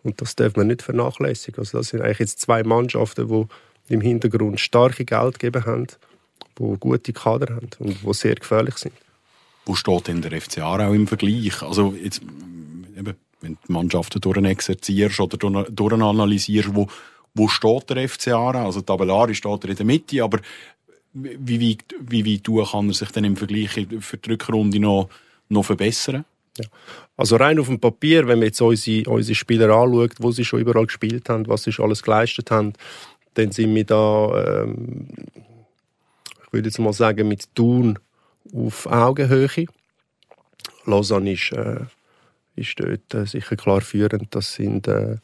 Und 0.03 0.21
das 0.21 0.37
darf 0.37 0.55
man 0.55 0.67
nicht 0.67 0.83
vernachlässigen. 0.83 1.61
Also 1.61 1.79
das 1.79 1.89
sind 1.89 2.03
eigentlich 2.03 2.19
jetzt 2.19 2.41
zwei 2.41 2.63
Mannschaften, 2.63 3.27
die 3.27 3.95
im 3.95 4.01
Hintergrund 4.03 4.61
starke 4.61 5.05
Geldgeber 5.05 5.65
haben, 5.65 5.87
die 6.59 6.77
gute 6.79 7.13
Kader 7.13 7.57
haben 7.57 7.71
und 7.79 8.03
die 8.03 8.15
sehr 8.15 8.35
gefährlich 8.35 8.77
sind. 8.77 8.95
Wo 9.65 9.75
steht 9.75 10.09
denn 10.09 10.21
der 10.21 10.39
FC 10.41 10.59
Aarau 10.59 10.93
im 10.93 11.07
Vergleich? 11.07 11.63
Also 11.63 11.95
jetzt, 11.95 12.21
eben, 12.21 13.15
wenn 13.41 13.55
du 13.55 13.59
die 13.67 13.73
Mannschaften 13.73 14.21
durchexerzierst 14.21 15.21
oder 15.21 15.65
durchanalysierst, 15.71 16.75
wo, 16.75 16.89
wo 17.35 17.49
steht 17.49 17.91
der 17.91 18.09
FC 18.09 18.29
Aarau? 18.29 18.67
Also 18.67 18.81
tabellarisch 18.81 19.39
steht 19.39 19.65
er 19.65 19.71
in 19.71 19.77
der 19.77 19.87
Mitte, 19.87 20.23
aber 20.23 20.39
wie 21.13 21.61
weit, 21.61 21.85
wie 22.01 22.25
weit 22.25 22.69
kann 22.71 22.89
er 22.89 22.95
sich 22.95 23.11
denn 23.11 23.25
im 23.25 23.37
Vergleich 23.37 23.71
für 24.01 24.17
die 24.17 24.31
Rückrunde 24.31 24.81
noch, 24.81 25.09
noch 25.49 25.65
verbessern? 25.65 26.25
Ja. 26.59 26.67
Also 27.17 27.37
rein 27.37 27.59
auf 27.59 27.67
dem 27.67 27.81
Papier, 27.81 28.27
wenn 28.27 28.39
man 28.39 28.47
jetzt 28.47 28.61
unsere, 28.61 29.09
unsere 29.11 29.35
Spieler 29.35 29.71
anschaut, 29.71 30.13
wo 30.19 30.31
sie 30.31 30.45
schon 30.45 30.61
überall 30.61 30.87
gespielt 30.87 31.29
haben, 31.29 31.47
was 31.49 31.65
sie 31.65 31.73
schon 31.73 31.87
alles 31.87 32.03
geleistet 32.03 32.51
haben, 32.51 32.73
dann 33.35 33.51
sind 33.51 33.75
wir 33.75 33.85
da, 33.85 34.63
ähm, 34.63 35.09
ich 36.45 36.53
würde 36.53 36.69
jetzt 36.69 36.79
mal 36.79 36.93
sagen, 36.93 37.27
mit 37.27 37.55
Thun 37.55 37.99
auf 38.55 38.87
Augenhöhe. 38.87 39.67
Lausanne 40.87 41.33
ist, 41.33 41.53
äh, 41.53 41.81
ist 42.57 42.79
dort 42.79 43.15
äh, 43.15 43.27
sicher 43.27 43.57
klar 43.57 43.81
führend. 43.81 44.35
Das 44.35 44.55
sind 44.55 44.87
äh, 44.87 45.17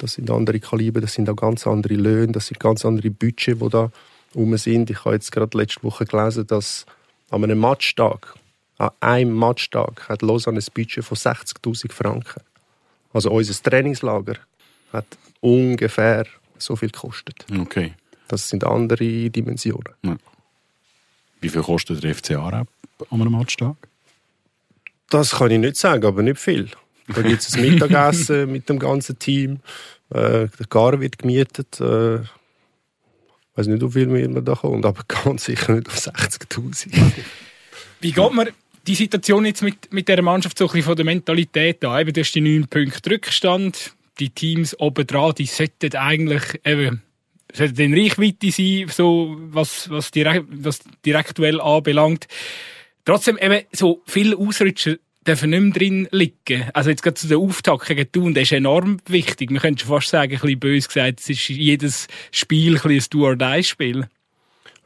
das 0.00 0.14
sind 0.14 0.30
andere 0.30 0.60
Kaliber, 0.60 1.00
das 1.00 1.14
sind 1.14 1.28
auch 1.28 1.36
ganz 1.36 1.66
andere 1.66 1.94
Löhne, 1.94 2.32
das 2.32 2.46
sind 2.46 2.58
ganz 2.58 2.84
andere 2.84 3.10
Budgets, 3.10 3.60
die 3.60 3.68
da 3.68 3.90
rum 4.34 4.56
sind. 4.56 4.90
Ich 4.90 5.04
habe 5.04 5.14
jetzt 5.14 5.30
gerade 5.30 5.56
letzte 5.56 5.82
Woche 5.82 6.04
gelesen, 6.04 6.46
dass 6.46 6.86
an 7.30 7.44
einem 7.44 7.58
Matchtag, 7.58 8.34
an 8.78 8.90
einem 9.00 9.32
Matchtag, 9.32 10.08
hat 10.08 10.22
Lausanne 10.22 10.58
ein 10.58 10.64
Budget 10.74 11.04
von 11.04 11.16
60'000 11.16 11.92
Franken. 11.92 12.42
Also 13.12 13.30
unser 13.30 13.62
Trainingslager 13.62 14.36
hat 14.92 15.06
ungefähr 15.40 16.26
so 16.58 16.76
viel 16.76 16.90
gekostet. 16.90 17.44
Okay. 17.58 17.94
Das 18.28 18.48
sind 18.48 18.64
andere 18.64 19.30
Dimensionen. 19.30 19.94
Ja. 20.02 20.16
Wie 21.40 21.48
viel 21.48 21.62
kostet 21.62 22.02
der 22.02 22.14
FC 22.14 22.32
Aarau 22.32 22.64
an 23.10 23.20
einem 23.20 23.32
Matchtag? 23.32 23.76
Das 25.08 25.32
kann 25.32 25.50
ich 25.50 25.58
nicht 25.58 25.76
sagen, 25.76 26.04
aber 26.04 26.22
nicht 26.22 26.38
viel. 26.38 26.70
Da 27.14 27.22
gibt 27.22 27.40
es 27.40 27.54
ein 27.54 27.62
Mittagessen 27.62 28.50
mit 28.52 28.68
dem 28.68 28.78
ganzen 28.78 29.18
Team. 29.18 29.60
Äh, 30.10 30.48
der 30.48 30.66
Gar 30.68 31.00
wird 31.00 31.18
gemietet. 31.18 31.80
Äh, 31.80 32.16
ich 32.16 33.56
weiß 33.56 33.66
nicht, 33.66 33.82
wie 33.82 33.90
viel 33.90 34.28
man 34.28 34.44
da 34.44 34.54
kommt, 34.54 34.84
aber 34.84 35.02
ganz 35.08 35.44
sicher 35.44 35.74
nicht 35.74 35.88
auf 35.88 35.96
60.000. 35.96 36.88
Wie 38.00 38.12
geht 38.12 38.32
man 38.32 38.48
die 38.86 38.94
Situation 38.94 39.44
jetzt 39.44 39.62
mit, 39.62 39.92
mit 39.92 40.08
dieser 40.08 40.22
Mannschaft 40.22 40.56
so 40.58 40.64
ein 40.64 40.68
bisschen 40.68 40.84
von 40.84 40.96
der 40.96 41.04
Mentalität 41.04 41.84
an? 41.84 42.00
Eben, 42.00 42.12
du 42.12 42.20
hast 42.20 42.32
die 42.32 42.40
9 42.40 42.68
Punkte 42.68 43.10
Rückstand. 43.10 43.92
Die 44.18 44.30
Teams 44.30 44.78
oben 44.78 45.06
dran, 45.06 45.34
die 45.36 45.46
sollten 45.46 45.96
eigentlich 45.96 46.60
eben, 46.64 47.02
sollten 47.54 47.80
in 47.80 47.94
Reichweite 47.94 48.50
sein, 48.50 48.86
so, 48.88 49.36
was, 49.38 49.88
was, 49.88 50.10
direkt, 50.10 50.46
was 50.50 50.80
direktuell 51.06 51.60
anbelangt. 51.60 52.28
Trotzdem 53.06 53.38
eben 53.38 53.64
so 53.72 54.02
viele 54.06 54.36
Ausrutscher 54.36 54.96
dürfen 55.26 55.50
nicht 55.50 55.60
mehr 55.60 55.72
drin 55.72 56.08
liegen. 56.10 56.70
Also 56.72 56.90
jetzt 56.90 57.02
gerade 57.02 57.14
zu 57.14 57.28
der 57.28 57.38
Auftakt 57.38 57.86
gegen 57.86 58.10
Thun, 58.10 58.34
der 58.34 58.44
ist 58.44 58.52
enorm 58.52 58.98
wichtig. 59.06 59.50
Man 59.50 59.60
könnte 59.60 59.84
schon 59.84 59.94
fast 59.94 60.08
sagen, 60.08 60.32
ein 60.32 60.40
bisschen 60.40 60.60
böse 60.60 60.88
gesagt, 60.88 61.20
es 61.20 61.30
ist 61.30 61.48
jedes 61.48 62.08
Spiel 62.30 62.78
ein, 62.78 62.90
ein 62.90 63.04
Do-or-Die-Spiel. 63.10 64.08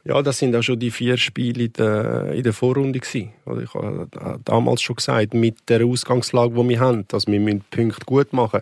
Ja, 0.03 0.21
das 0.21 0.37
sind 0.37 0.55
auch 0.55 0.61
schon 0.61 0.77
die 0.77 0.91
vier 0.91 1.17
Spiele 1.17 1.63
in 1.63 1.73
der, 1.73 2.31
in 2.33 2.43
der 2.43 2.53
Vorrunde 2.53 2.99
gewesen. 2.99 3.33
Ich 3.63 3.73
habe 3.73 4.07
damals 4.45 4.81
schon 4.81 4.97
gesagt, 4.97 5.33
mit 5.33 5.67
der 5.67 5.83
Ausgangslage, 5.83 6.53
die 6.53 6.69
wir 6.69 6.79
haben, 6.79 7.07
dass 7.07 7.25
wir 7.25 7.39
müssen 7.39 7.63
Punkte 7.71 8.05
gut 8.05 8.31
machen 8.31 8.61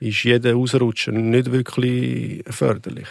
ist 0.00 0.24
jeder 0.24 0.56
Ausrutscher 0.56 1.12
nicht 1.12 1.50
wirklich 1.50 2.44
förderlich. 2.48 3.08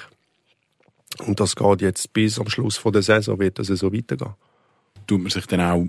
Und 1.25 1.39
das 1.39 1.55
geht 1.55 1.81
jetzt 1.81 2.13
bis 2.13 2.39
am 2.39 2.49
Schluss 2.49 2.81
der 2.83 3.01
Saison, 3.01 3.39
wird 3.39 3.59
das 3.59 3.67
so 3.67 3.93
weitergehen 3.93 4.33
tut 5.07 5.21
man 5.21 5.29
sich 5.29 5.45
dann 5.45 5.61
auch 5.61 5.85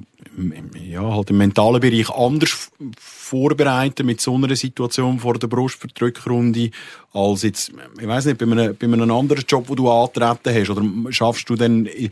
ja, 0.75 1.03
halt 1.03 1.31
im 1.31 1.39
mentalen 1.39 1.81
Bereich 1.81 2.11
anders 2.11 2.71
vorbereiten 2.99 4.07
mit 4.07 4.21
so 4.21 4.35
einer 4.35 4.55
Situation 4.57 5.19
vor 5.19 5.35
der 5.35 5.47
Brust 5.47 5.81
für 5.81 5.89
die 5.89 6.05
Rückrunde, 6.05 6.71
als 7.13 7.43
jetzt, 7.43 7.73
ich 8.01 8.07
weiß 8.07 8.27
nicht, 8.27 8.39
bei 8.39 8.47
einem, 8.47 8.77
bei 8.77 8.87
einem 8.87 9.11
anderen 9.11 9.45
Job, 9.47 9.69
wo 9.69 9.75
du 9.75 9.91
antreten 9.91 10.55
hast, 10.55 10.71
oder 10.71 11.13
schaffst 11.13 11.49
du 11.49 11.55
dann, 11.55 11.87
ich 11.87 12.11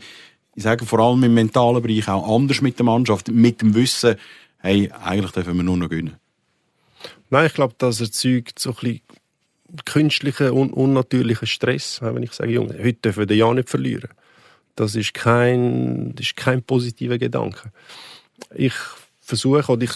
sage 0.55 0.85
vor 0.85 0.99
allem 0.99 1.23
im 1.23 1.33
mentalen 1.33 1.81
Bereich 1.81 2.07
auch 2.07 2.35
anders 2.35 2.61
mit 2.61 2.77
der 2.77 2.85
Mannschaft, 2.85 3.29
mit 3.29 3.61
dem 3.61 3.73
Wissen, 3.75 4.15
hey, 4.59 4.89
eigentlich 5.03 5.31
dürfen 5.31 5.55
wir 5.57 5.63
nur 5.63 5.77
noch 5.77 5.89
gewinnen? 5.89 6.15
Nein, 7.29 7.47
ich 7.47 7.53
glaube, 7.53 7.75
das 7.77 7.99
erzeugt 7.99 8.59
so 8.59 8.69
ein 8.69 8.75
bisschen 8.75 9.01
künstlichen 9.85 10.51
und 10.51 10.71
unnatürlichen 10.71 11.47
Stress. 11.47 11.99
Wenn 12.01 12.23
ich 12.23 12.33
sage, 12.33 12.51
Junge, 12.51 12.77
heute 12.77 12.93
dürfen 12.93 13.27
wir 13.27 13.35
ja 13.35 13.53
nicht 13.53 13.69
verlieren. 13.69 14.09
Das 14.75 14.95
ist 14.95 15.13
kein, 15.13 16.15
das 16.15 16.27
ist 16.27 16.35
kein 16.35 16.63
positiver 16.63 17.17
Gedanke. 17.17 17.71
Ich 18.55 18.73
versuche 19.21 19.71
oder 19.71 19.83
ich 19.83 19.93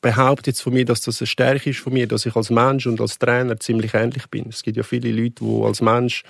behaupte 0.00 0.50
jetzt 0.50 0.60
von 0.60 0.72
mir, 0.72 0.84
dass 0.84 1.00
das 1.00 1.20
eine 1.20 1.26
Stärke 1.26 1.70
ist 1.70 1.80
von 1.80 1.92
mir, 1.92 2.06
dass 2.06 2.26
ich 2.26 2.36
als 2.36 2.50
Mensch 2.50 2.86
und 2.86 3.00
als 3.00 3.18
Trainer 3.18 3.58
ziemlich 3.58 3.94
ähnlich 3.94 4.26
bin. 4.26 4.46
Es 4.48 4.62
gibt 4.62 4.76
ja 4.76 4.82
viele 4.82 5.10
Leute, 5.10 5.44
die 5.44 5.62
als 5.64 5.80
Mensch 5.80 6.22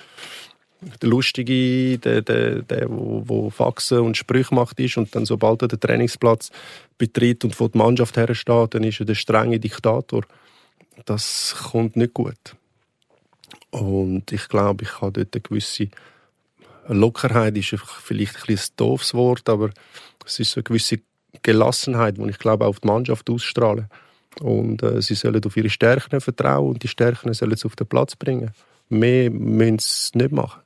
der 1.01 1.09
Lustige, 1.09 1.97
der, 1.97 2.21
der, 2.21 2.61
der 2.61 2.89
wo, 2.89 3.23
wo 3.25 3.49
Faxen 3.49 3.99
und 3.99 4.17
Sprüche 4.17 4.55
macht 4.55 4.79
ist 4.79 4.97
und 4.97 5.13
dann 5.13 5.25
sobald 5.25 5.61
er 5.61 5.67
den 5.67 5.79
Trainingsplatz 5.79 6.51
betritt 6.97 7.43
und 7.43 7.55
vor 7.55 7.69
der 7.69 7.79
Mannschaft 7.79 8.15
hersteht, 8.17 8.73
dann 8.73 8.83
ist 8.83 8.99
er 8.99 9.05
der 9.05 9.15
strenge 9.15 9.59
Diktator. 9.59 10.23
Das 11.05 11.55
kommt 11.71 11.95
nicht 11.95 12.13
gut. 12.13 12.55
Und 13.71 14.31
ich 14.31 14.47
glaube, 14.47 14.83
ich 14.83 15.01
habe 15.01 15.11
dort 15.11 15.35
eine 15.35 15.41
gewisse 15.41 15.89
Lockerheit 16.89 17.57
ist 17.57 17.75
vielleicht 18.03 18.49
ein, 18.49 18.55
ein 18.55 18.63
doofes 18.75 19.13
Wort, 19.13 19.49
aber 19.49 19.69
es 20.25 20.39
ist 20.39 20.51
so 20.51 20.59
eine 20.59 20.63
gewisse 20.63 20.99
Gelassenheit, 21.43 22.17
die 22.17 22.29
ich 22.29 22.39
glaube 22.39 22.65
auch 22.65 22.69
auf 22.69 22.79
die 22.79 22.87
Mannschaft 22.87 23.29
ausstrahlen. 23.29 23.87
Und 24.41 24.83
äh, 24.83 25.01
sie 25.01 25.15
sollen 25.15 25.43
auf 25.43 25.57
ihre 25.57 25.69
Stärken 25.69 26.21
vertrauen 26.21 26.69
und 26.69 26.83
die 26.83 26.87
Stärken 26.87 27.33
sollen 27.33 27.55
sie 27.55 27.65
auf 27.65 27.75
den 27.75 27.87
Platz 27.87 28.15
bringen. 28.15 28.51
Mehr 28.89 29.29
müssen 29.29 29.79
sie 29.79 30.17
nicht 30.17 30.31
machen. 30.31 30.61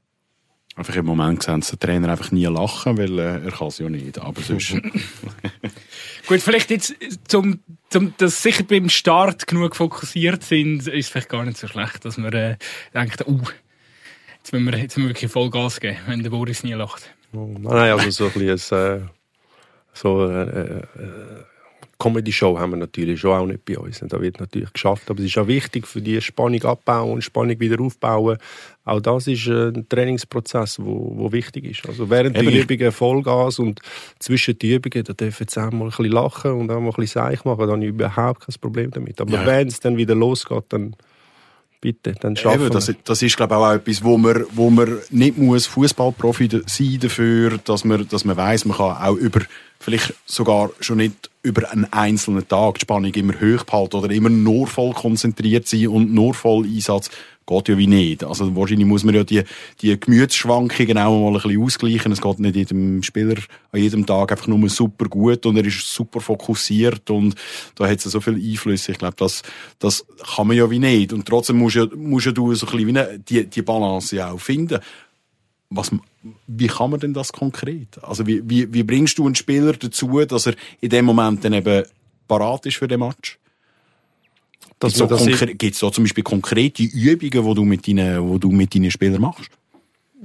Einfach 0.75 0.95
im 0.95 1.05
Moment 1.05 1.43
sehen 1.43 1.61
sie 1.61 1.77
den 1.77 1.79
Trainer 1.79 2.09
einfach 2.09 2.31
nie 2.31 2.45
lachen, 2.45 2.97
weil 2.97 3.19
äh, 3.19 3.45
er 3.45 3.51
kann 3.51 3.67
es 3.67 3.77
ja 3.77 3.89
nicht. 3.89 4.17
Aber 4.17 4.41
sonst... 4.41 4.71
Gut, 6.27 6.41
vielleicht 6.41 6.71
jetzt, 6.71 6.95
zum, 7.27 7.59
zum, 7.89 8.13
dass 8.17 8.41
sicher 8.41 8.63
beim 8.63 8.89
Start 8.89 9.45
genug 9.45 9.75
fokussiert 9.75 10.43
sind, 10.43 10.87
ist 10.87 10.87
es 10.87 11.09
vielleicht 11.09 11.29
gar 11.29 11.45
nicht 11.45 11.57
so 11.57 11.67
schlecht, 11.67 12.05
dass 12.05 12.17
man 12.17 12.33
äh, 12.33 12.57
denkt, 12.93 13.27
uh, 13.27 13.41
jetzt 14.43 14.51
müssen 14.51 14.65
wir, 14.65 14.77
jetzt 14.77 14.97
müssen 14.97 15.07
wir 15.07 15.15
wirklich 15.15 15.31
Vollgas 15.31 15.79
geben, 15.79 15.97
wenn 16.07 16.21
der 16.21 16.29
Boris 16.29 16.63
nie 16.63 16.73
lacht. 16.73 17.09
Oh, 17.33 17.55
nein, 17.59 17.91
also 17.91 18.09
so 18.09 18.25
ein 18.25 18.45
bisschen, 18.45 18.77
äh, 18.77 19.01
so, 19.93 20.29
äh, 20.29 20.79
äh, 20.79 20.81
Comedy-Show 21.97 22.59
haben 22.59 22.71
wir 22.71 22.77
natürlich 22.77 23.21
schon 23.21 23.31
auch 23.31 23.45
nicht 23.45 23.63
bei 23.63 23.77
uns. 23.77 23.99
Da 23.99 24.19
wird 24.19 24.41
natürlich 24.41 24.73
geschafft, 24.73 25.09
aber 25.09 25.19
es 25.19 25.27
ist 25.27 25.37
auch 25.37 25.47
wichtig 25.47 25.87
für 25.87 26.01
die 26.01 26.19
Spannung 26.19 26.61
abbauen 26.63 27.13
und 27.13 27.23
Spannung 27.23 27.57
wieder 27.61 27.79
aufbauen. 27.79 28.37
Auch 28.83 28.99
das 28.99 29.27
ist 29.27 29.47
ein 29.47 29.87
Trainingsprozess, 29.87 30.79
wo, 30.79 31.13
wo 31.15 31.31
wichtig 31.31 31.63
ist. 31.63 31.87
Also 31.87 32.09
während 32.09 32.35
der 32.35 32.43
Übungen 32.43 32.91
Vollgas 32.91 33.59
und 33.59 33.79
zwischen 34.19 34.59
den 34.59 34.71
Übungen, 34.71 35.05
da 35.05 35.13
dürfen 35.13 35.47
sie 35.47 35.61
auch 35.61 35.71
mal 35.71 35.85
ein 35.85 35.89
bisschen 35.91 36.11
lachen 36.11 36.51
und 36.51 36.69
auch 36.69 36.81
mal 36.81 36.89
ein 36.89 36.95
bisschen 36.95 37.21
Seich 37.23 37.45
machen, 37.45 37.65
da 37.65 37.71
habe 37.71 37.83
ich 37.83 37.89
überhaupt 37.89 38.41
kein 38.41 38.55
Problem 38.59 38.91
damit. 38.91 39.21
Aber 39.21 39.31
ja. 39.31 39.45
wenn 39.45 39.69
es 39.69 39.79
dann 39.79 39.95
wieder 39.95 40.15
losgeht, 40.15 40.65
dann 40.69 40.97
bitte, 41.83 42.15
dann 42.21 42.37
schaffen 42.37 42.61
Eben, 42.61 42.71
das, 42.71 42.91
das 43.03 43.21
ist 43.21 43.35
glaube 43.35 43.55
ich 43.55 43.59
auch 43.59 43.73
etwas, 43.73 44.03
wo 44.03 44.17
man, 44.17 44.45
wo 44.53 44.69
man 44.69 44.99
nicht 45.11 45.37
muss 45.37 45.67
Fußballprofi 45.67 46.49
sein 46.65 46.99
dafür, 47.01 47.57
dass 47.57 47.83
man, 47.83 48.07
dass 48.07 48.23
man 48.23 48.37
weiß, 48.37 48.63
man 48.65 48.77
kann 48.77 48.95
auch 48.95 49.15
über 49.15 49.41
vielleicht 49.81 50.13
sogar 50.25 50.69
schon 50.79 50.97
nicht 50.97 51.29
über 51.41 51.69
einen 51.69 51.91
einzelnen 51.91 52.47
Tag 52.47 52.75
die 52.75 52.81
Spannung 52.81 53.13
immer 53.13 53.33
hoch 53.33 53.65
behalten 53.65 53.97
oder 53.97 54.11
immer 54.11 54.29
nur 54.29 54.65
voll 54.67 54.93
konzentriert 54.93 55.67
sein 55.67 55.89
und 55.89 56.13
nur 56.13 56.33
voll 56.33 56.63
Einsatz 56.63 57.09
geht 57.45 57.69
ja 57.69 57.77
wie 57.77 57.87
nicht. 57.87 58.23
Also 58.23 58.55
wahrscheinlich 58.55 58.87
muss 58.87 59.03
man 59.03 59.15
ja 59.15 59.23
die, 59.23 59.43
die 59.81 59.99
Gemütsschwankungen 59.99 60.97
auch 60.97 61.31
mal 61.31 61.37
ein 61.37 61.41
bisschen 61.41 61.63
ausgleichen. 61.63 62.11
Es 62.11 62.21
geht 62.21 62.39
nicht 62.39 62.55
jedem 62.55 63.03
Spieler 63.03 63.35
an 63.71 63.79
jedem 63.79 64.05
Tag 64.05 64.31
einfach 64.31 64.47
nur 64.47 64.69
super 64.69 65.05
gut 65.05 65.45
und 65.45 65.57
er 65.57 65.65
ist 65.65 65.93
super 65.93 66.21
fokussiert 66.21 67.09
und 67.09 67.35
da 67.75 67.87
hat 67.87 67.97
es 67.97 68.03
so 68.03 68.21
viele 68.21 68.37
Einflüsse. 68.37 68.93
Ich 68.93 68.97
glaube, 68.97 69.15
das, 69.17 69.43
das 69.79 70.05
kann 70.35 70.47
man 70.47 70.57
ja 70.57 70.69
wie 70.69 70.79
nicht. 70.79 71.13
Und 71.13 71.27
trotzdem 71.27 71.57
musst, 71.57 71.75
ja, 71.75 71.85
musst 71.95 72.25
ja 72.25 72.31
du 72.31 72.53
so 72.55 72.67
ein 72.67 72.77
bisschen 72.77 72.95
wie 72.95 73.19
die, 73.19 73.49
die 73.49 73.61
Balance 73.61 74.15
ja 74.15 74.31
auch 74.31 74.39
finden 74.39 74.79
was, 75.75 75.91
wie 76.47 76.67
kann 76.67 76.91
man 76.91 76.99
denn 76.99 77.13
das 77.13 77.33
konkret? 77.33 78.01
Also 78.03 78.27
wie, 78.27 78.47
wie, 78.47 78.71
wie 78.73 78.83
bringst 78.83 79.17
du 79.17 79.25
einen 79.25 79.35
Spieler 79.35 79.73
dazu, 79.73 80.23
dass 80.25 80.45
er 80.45 80.55
in 80.81 80.89
dem 80.89 81.05
Moment 81.05 81.43
dann 81.43 81.53
eben 81.53 81.83
parat 82.27 82.65
ist 82.65 82.77
für 82.77 82.87
den 82.87 82.99
Match? 82.99 83.39
Gibt 84.91 85.63
es 85.73 85.79
da, 85.79 85.87
da 85.87 85.91
zum 85.91 86.03
Beispiel 86.03 86.23
konkrete 86.23 86.83
Übungen, 86.83 87.45
wo 87.45 87.53
du 87.53 87.63
mit 87.63 87.87
deinen, 87.87 88.27
wo 88.27 88.37
du 88.37 88.51
mit 88.51 88.73
deinen 88.73 88.91
Spielern 88.91 89.21
machst? 89.21 89.49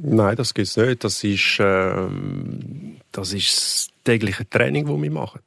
Nein, 0.01 0.37
das 0.37 0.55
gibt 0.55 0.69
es 0.69 0.77
nicht. 0.77 1.03
Das 1.03 1.25
ist, 1.25 1.59
ähm, 1.61 2.97
das 3.13 3.33
ist 3.33 3.51
das 3.51 3.89
tägliche 4.05 4.49
Training, 4.49 4.87
das 4.87 5.03
wir 5.03 5.11
machen 5.11 5.41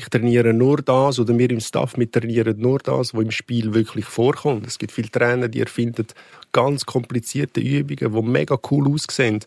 ich 0.00 0.08
trainiere 0.08 0.54
nur 0.54 0.78
das 0.78 1.18
oder 1.18 1.36
wir 1.36 1.50
im 1.50 1.60
Staff 1.60 1.98
wir 1.98 2.10
trainieren 2.10 2.58
nur 2.58 2.78
das, 2.78 3.12
was 3.12 3.22
im 3.22 3.30
Spiel 3.30 3.74
wirklich 3.74 4.06
vorkommt. 4.06 4.66
Es 4.66 4.78
gibt 4.78 4.92
viele 4.92 5.10
Trainer, 5.10 5.48
die 5.48 5.60
erfinden 5.60 6.06
ganz 6.52 6.86
komplizierte 6.86 7.60
Übungen, 7.60 8.14
die 8.14 8.30
mega 8.30 8.58
cool 8.70 8.88
aussehen, 8.88 9.40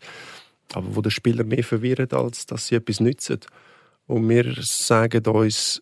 aber 0.73 0.95
wo 0.95 1.01
der 1.01 1.09
Spieler 1.09 1.43
mehr 1.43 1.63
verwirren, 1.63 2.11
als 2.11 2.45
dass 2.45 2.67
sie 2.67 2.75
etwas 2.75 2.99
nützen. 2.99 3.39
Und 4.05 4.29
wir 4.29 4.53
sagen 4.59 5.25
uns, 5.25 5.81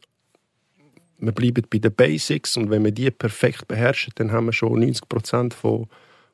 wir 1.21 1.31
bleiben 1.31 1.63
bei 1.69 1.77
den 1.77 1.93
Basics 1.93 2.57
und 2.57 2.69
wenn 2.69 2.84
wir 2.84 2.91
die 2.91 3.12
perfekt 3.12 3.67
beherrschen, 3.67 4.12
dann 4.15 4.31
haben 4.31 4.47
wir 4.47 4.53
schon 4.53 4.79
90 4.79 5.07
Prozent 5.07 5.53
von, 5.53 5.88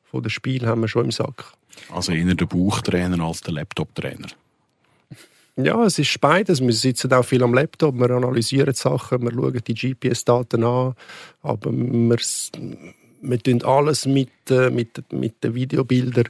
von 0.04 0.22
den 0.22 0.30
Spielen 0.30 0.66
haben 0.66 0.80
wir 0.80 0.88
schon 0.88 1.06
im 1.06 1.10
Sack. 1.10 1.52
Also 1.90 2.12
eher 2.12 2.34
der 2.34 2.46
Bauchtrainer 2.46 3.22
als 3.22 3.42
der 3.42 3.54
Laptop-Trainer. 3.54 4.28
Ja, 5.56 5.84
es 5.84 5.98
ist 5.98 6.20
beides. 6.20 6.60
Wir 6.60 6.72
sitzen 6.72 7.12
auch 7.12 7.24
viel 7.24 7.42
am 7.42 7.52
Laptop, 7.52 7.96
wir 7.96 8.10
analysieren 8.10 8.74
Sachen, 8.74 9.22
wir 9.22 9.32
schauen 9.32 9.60
die 9.66 9.74
GPS-Daten 9.74 10.64
an, 10.64 10.94
aber 11.42 11.72
wir, 11.72 12.18
wir 13.22 13.38
tun 13.40 13.62
alles 13.64 14.06
mit, 14.06 14.30
äh, 14.50 14.70
mit, 14.70 15.12
mit 15.12 15.42
den 15.42 15.54
Videobildern 15.54 16.28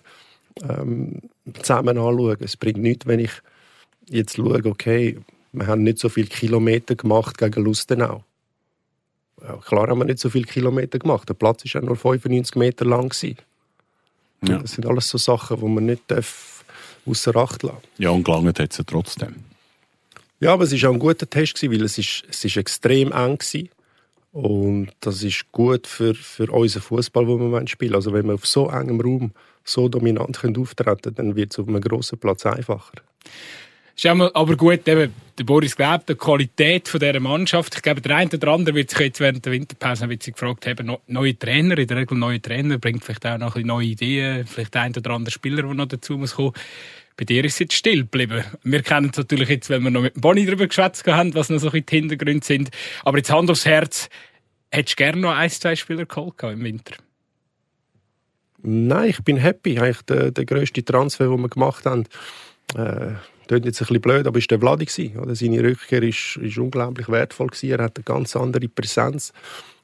ähm, 0.63 1.21
zusammen 1.63 1.99
anschauen. 1.99 2.39
Es 2.41 2.57
bringt 2.57 2.79
nichts, 2.79 3.07
wenn 3.07 3.21
ich 3.21 3.33
jetzt 4.09 4.37
schaue, 4.37 4.65
okay, 4.65 5.19
wir 5.53 5.67
haben 5.67 5.83
nicht 5.83 5.99
so 5.99 6.09
viele 6.09 6.29
Kilometer 6.29 6.95
gemacht 6.95 7.39
gegen 7.39 7.65
Lustenau. 7.65 8.25
Ja, 9.43 9.57
klar 9.57 9.89
haben 9.89 9.99
wir 9.99 10.05
nicht 10.05 10.19
so 10.19 10.31
viele 10.31 10.45
Kilometer 10.45 10.99
gemacht. 10.99 11.29
Der 11.29 11.35
Platz 11.35 11.65
war 11.65 11.81
ja 11.81 11.87
nur 11.87 11.97
95 11.97 12.57
Meter 12.57 12.85
lang. 12.85 13.15
Ja. 14.43 14.59
Das 14.59 14.73
sind 14.73 14.87
alles 14.87 15.09
so 15.09 15.19
Sachen, 15.19 15.61
die 15.61 15.67
man 15.67 15.87
nicht 15.87 16.03
darf 16.09 16.65
außer 17.07 17.35
Acht 17.37 17.63
lassen. 17.63 17.79
Ja, 17.99 18.11
und 18.11 18.25
gelangt 18.25 18.59
hat 18.59 18.73
es 18.79 18.85
trotzdem. 18.87 19.37
Ja, 20.41 20.53
aber 20.53 20.65
es 20.65 20.73
war 20.83 20.91
auch 20.91 20.95
ein 20.95 20.99
guter 21.01 21.29
Test, 21.29 21.63
weil 21.63 21.83
es, 21.83 21.99
ist, 21.99 22.25
es 22.29 22.45
ist 22.45 22.57
extrem 22.57 23.13
eng 23.13 23.39
war. 23.41 23.69
Und 24.33 24.91
das 25.01 25.23
ist 25.23 25.51
gut 25.51 25.87
für, 25.87 26.15
für 26.15 26.51
unseren 26.53 26.83
Fußball, 26.83 27.27
den 27.27 27.51
wir 27.51 27.67
spielen 27.67 27.95
Also 27.95 28.13
wenn 28.13 28.27
wir 28.27 28.35
auf 28.35 28.47
so 28.47 28.69
engem 28.69 29.01
Raum 29.01 29.33
so 29.65 29.89
dominant 29.89 30.45
auftreten 30.45 31.03
können, 31.03 31.15
dann 31.17 31.37
wird 31.37 31.53
es 31.53 31.59
auf 31.59 31.67
einem 31.67 31.81
grossen 31.81 32.19
Platz 32.19 32.47
einfacher. 32.47 32.93
Ist 33.99 34.07
aber 34.07 34.57
gut, 34.57 34.87
eben, 34.87 35.13
der 35.37 35.45
Boris 35.45 35.75
glaubt, 35.75 36.09
die 36.09 36.15
Qualität 36.15 36.87
von 36.87 37.01
dieser 37.01 37.19
Mannschaft. 37.19 37.75
Ich 37.75 37.83
glaube, 37.83 38.01
der 38.01 38.15
eine 38.17 38.31
oder 38.31 38.53
andere 38.53 38.77
wird 38.77 38.91
sich 38.91 39.01
jetzt 39.01 39.19
während 39.19 39.45
der 39.45 39.51
Winterpause 39.51 40.09
wird 40.09 40.23
sich 40.23 40.35
gefragt 40.35 40.69
haben, 40.69 40.97
neue 41.09 41.37
Trainer, 41.37 41.77
in 41.77 41.89
der 41.89 41.97
Regel 41.97 42.17
neue 42.17 42.41
Trainer, 42.41 42.79
bringt 42.79 43.03
vielleicht 43.03 43.27
auch 43.27 43.39
noch 43.39 43.57
ein 43.57 43.67
neue 43.67 43.87
Ideen, 43.87 44.47
vielleicht 44.47 44.77
ein 44.77 44.95
oder 44.97 45.11
andere 45.11 45.33
Spieler, 45.33 45.65
der 45.65 45.75
noch 45.75 45.87
dazu 45.87 46.17
muss 46.17 46.37
kommen. 46.37 46.53
Bei 47.17 47.25
dir 47.25 47.45
ist 47.45 47.55
es 47.55 47.59
jetzt 47.59 47.75
still 47.75 48.03
geblieben. 48.03 48.45
Wir 48.63 48.83
kennen 48.83 49.11
es 49.11 49.19
natürlich 49.19 49.49
jetzt, 49.49 49.69
wenn 49.69 49.83
wir 49.83 49.91
noch 49.91 50.03
mit 50.03 50.15
Bonnie 50.15 50.47
darüber 50.47 50.69
geschwätzt 50.69 51.05
haben, 51.09 51.35
was 51.35 51.51
noch 51.51 51.59
so 51.59 51.69
die 51.69 51.83
Hintergründe 51.89 52.47
sind. 52.47 52.71
Aber 53.03 53.17
jetzt 53.17 53.33
Hand 53.33 53.51
aufs 53.51 53.67
Herz, 53.67 54.09
hättest 54.71 54.97
du 54.97 55.03
gerne 55.03 55.21
noch 55.21 55.35
ein, 55.35 55.51
zwei 55.51 55.75
Spieler 55.75 56.07
geholt 56.07 56.41
im 56.45 56.63
Winter? 56.63 56.95
Nein, 58.63 59.11
ich 59.11 59.25
bin 59.25 59.39
happy. 59.39 59.81
Eigentlich 59.81 60.03
der, 60.03 60.31
der 60.31 60.45
grösste 60.45 60.85
Transfer, 60.85 61.27
den 61.27 61.41
wir 61.41 61.49
gemacht 61.49 61.85
haben. 61.85 62.05
Äh, 62.77 63.15
Klingt 63.49 63.65
jetzt 63.65 63.81
ein 63.81 63.87
bisschen 63.87 64.01
blöd, 64.01 64.27
aber 64.27 64.39
ist 64.39 64.51
der 64.51 64.61
Vladi 64.61 64.87
oder? 65.21 65.35
Seine 65.35 65.63
Rückkehr 65.63 66.03
ist, 66.03 66.37
ist 66.37 66.59
unglaublich 66.59 67.09
wertvoll 67.09 67.49
gewesen. 67.49 67.71
Er 67.71 67.85
hat 67.85 67.97
eine 67.97 68.05
ganz 68.05 68.37
andere 68.37 68.69
Präsenz 68.69 69.33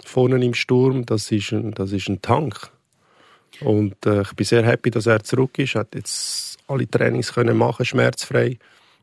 vorne 0.04 0.44
im 0.44 0.54
Sturm. 0.54 1.04
Das 1.06 1.32
ist 1.32 1.52
ein, 1.52 1.72
das 1.72 1.92
ist 1.92 2.08
ein 2.08 2.20
Tank. 2.22 2.70
Und 3.60 4.04
äh, 4.06 4.22
ich 4.22 4.32
bin 4.34 4.44
sehr 4.44 4.64
happy, 4.64 4.90
dass 4.90 5.06
er 5.06 5.22
zurück 5.24 5.58
ist. 5.58 5.74
Er 5.74 5.80
hat 5.80 5.94
jetzt 5.94 6.58
alle 6.68 6.88
Trainings 6.88 7.32
können 7.32 7.56
machen, 7.56 7.84
schmerzfrei. 7.84 8.58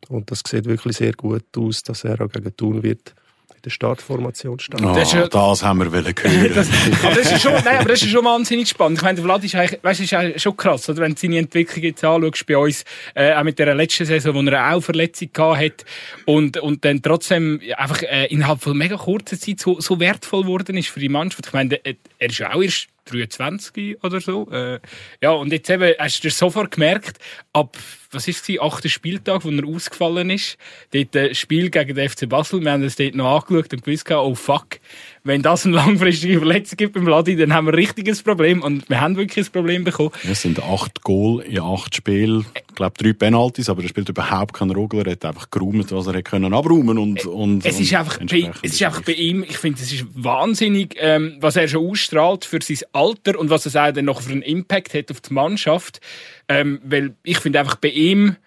Und 0.10 0.32
das 0.32 0.43
sieht 0.47 0.65
wirklich 0.65 0.97
sehr 0.97 1.13
gut 1.13 1.45
aus, 1.58 1.84
dass 1.84 2.04
er 2.04 2.21
auch 2.21 2.30
gegen 2.30 2.56
Thun 2.56 2.84
wird 2.84 3.15
der 3.63 3.69
Startformation 3.69 4.60
stand. 4.60 4.84
Oh, 4.86 4.93
das, 4.93 5.13
ja, 5.13 5.28
das, 5.28 5.63
haben 5.63 5.80
wir 5.80 5.91
wollen 5.91 6.06
hören. 6.21 6.52
das, 6.54 6.69
aber, 7.04 7.15
das 7.15 7.32
ist 7.32 7.41
schon, 7.41 7.54
nein, 7.54 7.78
aber 7.80 7.89
das 7.89 8.02
ist 8.02 8.10
schon 8.10 8.26
wahnsinnig 8.26 8.67
spannend. 8.69 8.97
Ich 8.97 9.04
meine, 9.04 9.15
der 9.15 9.24
Vlad 9.26 9.43
ist 9.43 9.56
eigentlich, 9.56 9.84
weißt, 9.84 10.00
ist 10.00 10.13
eigentlich 10.13 10.41
schon 10.41 10.58
krass, 10.58 10.89
oder? 10.89 11.02
wenn 11.02 11.13
du 11.13 11.19
seine 11.19 11.38
Entwicklung 11.38 11.84
jetzt 11.84 12.04
anschaust 12.04 12.45
bei 12.45 12.58
uns, 12.58 12.84
äh, 13.13 13.34
auch 13.34 13.43
mit 13.43 13.60
der 13.60 13.74
letzten 13.76 14.06
Saison, 14.06 14.34
wo 14.36 14.41
er 14.50 14.74
auch 14.74 14.82
Verletzung 14.82 15.30
gehabt 15.32 15.60
hat 15.60 15.86
und, 16.26 16.58
und 16.58 16.84
dann 16.86 17.02
trotzdem 17.02 17.62
einfach 17.78 18.02
äh, 18.04 18.26
innerhalb 18.28 18.62
von 18.62 18.78
mega 18.78 18.97
kurzer 18.97 19.39
Zeit 19.39 19.60
so, 19.60 19.80
so 19.80 20.00
wertvoll 20.00 20.43
geworden 20.43 20.78
ist 20.78 20.89
für 20.89 21.00
die 21.00 21.10
Mannschaft. 21.10 21.47
Ich 21.47 21.54
meine, 21.54 21.80
er 21.84 21.95
ist 22.30 22.43
auch 22.43 22.62
erst 22.62 22.88
23 23.05 24.03
oder 24.03 24.21
so. 24.21 24.49
Äh, 24.51 24.79
ja, 25.21 25.31
und 25.31 25.51
jetzt 25.51 25.69
eben, 25.69 25.93
hast 25.97 26.23
du 26.23 26.29
sofort 26.29 26.71
gemerkt, 26.71 27.17
ab, 27.53 27.77
was 28.11 28.27
ist 28.27 28.47
es, 28.49 28.59
achter 28.59 28.89
Spieltag, 28.89 29.43
wo 29.43 29.49
er 29.49 29.65
ausgefallen 29.65 30.29
ist, 30.29 30.57
dort 30.93 31.15
ein 31.15 31.35
Spiel 31.35 31.69
gegen 31.69 31.95
den 31.95 32.09
FC 32.09 32.27
Basel, 32.27 32.61
wir 32.61 32.71
haben 32.71 32.83
es 32.83 32.95
dort 32.95 33.15
noch 33.15 33.35
angeschaut 33.35 33.73
und 33.73 33.83
gewusst, 33.83 34.09
oh 34.11 34.35
fuck, 34.35 34.79
wenn 35.23 35.41
das 35.41 35.65
eine 35.65 35.75
langfristige 35.75 36.39
Verletzung 36.39 36.77
gibt 36.77 36.93
beim 36.93 37.07
Ladi, 37.07 37.36
dann 37.36 37.53
haben 37.53 37.65
wir 37.65 37.73
ein 37.73 37.75
richtiges 37.75 38.23
Problem. 38.23 38.62
Und 38.63 38.89
wir 38.89 39.01
haben 39.01 39.15
wirklich 39.15 39.47
ein 39.47 39.51
Problem 39.51 39.84
bekommen. 39.84 40.12
Es 40.29 40.41
sind 40.41 40.62
acht 40.62 41.03
Goal 41.03 41.41
in 41.41 41.60
acht 41.60 41.95
Spielen. 41.95 42.45
Ich 42.55 42.75
glaube, 42.75 42.93
drei 42.97 43.13
Penalties, 43.13 43.69
aber 43.69 43.84
er 43.84 43.89
spielt 43.89 44.10
überhaupt 44.10 44.53
keinen 44.53 44.71
Rogler. 44.71 45.05
Er 45.05 45.12
hat 45.13 45.25
einfach 45.25 45.51
geräumt, 45.51 45.91
was 45.91 46.07
er 46.07 46.21
können 46.23 46.53
abräumen 46.53 46.97
und, 46.97 47.25
und 47.25 47.65
Es 47.65 47.79
ist 47.79 47.93
einfach, 47.93 48.19
bei, 48.19 48.51
es 48.63 48.73
ist 48.73 48.84
einfach 48.84 49.03
bei 49.03 49.13
ihm, 49.13 49.43
ich 49.43 49.57
finde, 49.57 49.81
es 49.81 49.91
ist 49.91 50.05
wahnsinnig, 50.15 50.95
ähm, 50.99 51.38
was 51.39 51.55
er 51.55 51.67
schon 51.67 51.88
ausstrahlt 51.88 52.45
für 52.45 52.60
sein 52.62 52.79
Alter 52.93 53.38
und 53.38 53.49
was 53.49 53.65
es 53.65 53.75
auch 53.75 53.91
dann 53.91 54.05
noch 54.05 54.21
für 54.21 54.31
einen 54.31 54.41
Impact 54.41 54.93
hat 54.93 55.12
auf 55.12 55.21
die 55.21 55.34
Mannschaft. 55.34 56.01
Ähm, 56.47 56.79
weil 56.84 57.15
ich 57.23 57.38
finde 57.39 57.60
einfach 57.60 57.75
bei 57.75 57.89
ihm, 57.89 58.38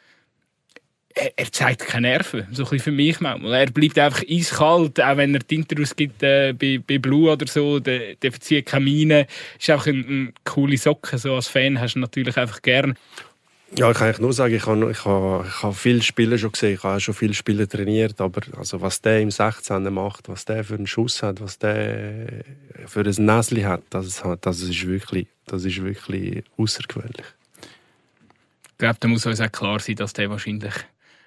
er, 1.14 1.52
zeigt 1.52 1.86
keine 1.86 2.08
Nerven, 2.08 2.46
so 2.52 2.68
ein 2.68 2.80
für 2.80 2.90
mich 2.90 3.20
manchmal. 3.20 3.54
Er 3.54 3.70
bleibt 3.70 3.98
einfach 3.98 4.22
eiskalt, 4.28 5.00
auch 5.00 5.16
wenn 5.16 5.34
er 5.34 5.40
die 5.40 5.54
Interviews 5.56 5.94
gibt 5.94 6.22
äh, 6.22 6.52
bei, 6.52 6.80
bei 6.84 6.98
Blue 6.98 7.30
oder 7.30 7.46
so, 7.46 7.78
der, 7.78 8.16
der 8.16 8.32
verzieht 8.32 8.66
keine 8.66 8.84
Miene. 8.84 9.26
Ist 9.58 9.70
einfach 9.70 9.86
eine, 9.86 10.04
eine 10.04 10.32
coole 10.44 10.76
Socke, 10.76 11.18
so 11.18 11.34
als 11.34 11.48
Fan 11.48 11.80
hast 11.80 11.94
du 11.94 12.00
natürlich 12.00 12.36
einfach 12.36 12.62
gern. 12.62 12.96
Ja, 13.76 13.90
ich 13.90 13.96
kann 13.96 14.06
eigentlich 14.06 14.20
nur 14.20 14.32
sagen, 14.32 14.54
ich 14.54 14.66
habe, 14.66 14.90
ich 14.90 15.04
habe, 15.04 15.46
ich 15.48 15.62
habe 15.62 15.74
viele 15.74 16.02
Spiele 16.02 16.38
schon 16.38 16.52
gesehen, 16.52 16.74
ich 16.74 16.82
habe 16.84 17.00
schon 17.00 17.14
viele 17.14 17.34
Spiele 17.34 17.66
trainiert, 17.66 18.20
aber 18.20 18.42
also 18.56 18.80
was 18.80 19.00
der 19.00 19.20
im 19.20 19.32
16. 19.32 19.92
macht, 19.92 20.28
was 20.28 20.44
der 20.44 20.62
für 20.62 20.74
einen 20.74 20.86
Schuss 20.86 21.22
hat, 21.24 21.40
was 21.40 21.58
der 21.58 22.44
für 22.86 23.00
ein 23.00 23.24
Näschen 23.24 23.64
hat, 23.64 23.82
das, 23.90 24.22
das, 24.40 24.60
ist 24.60 24.86
wirklich, 24.86 25.26
das 25.46 25.64
ist 25.64 25.82
wirklich 25.82 26.44
außergewöhnlich. 26.56 27.26
Ich 28.70 28.78
glaube, 28.78 28.96
da 29.00 29.08
muss 29.08 29.26
uns 29.26 29.40
auch 29.40 29.50
klar 29.50 29.80
sein, 29.80 29.96
dass 29.96 30.12
der 30.12 30.30
wahrscheinlich 30.30 30.74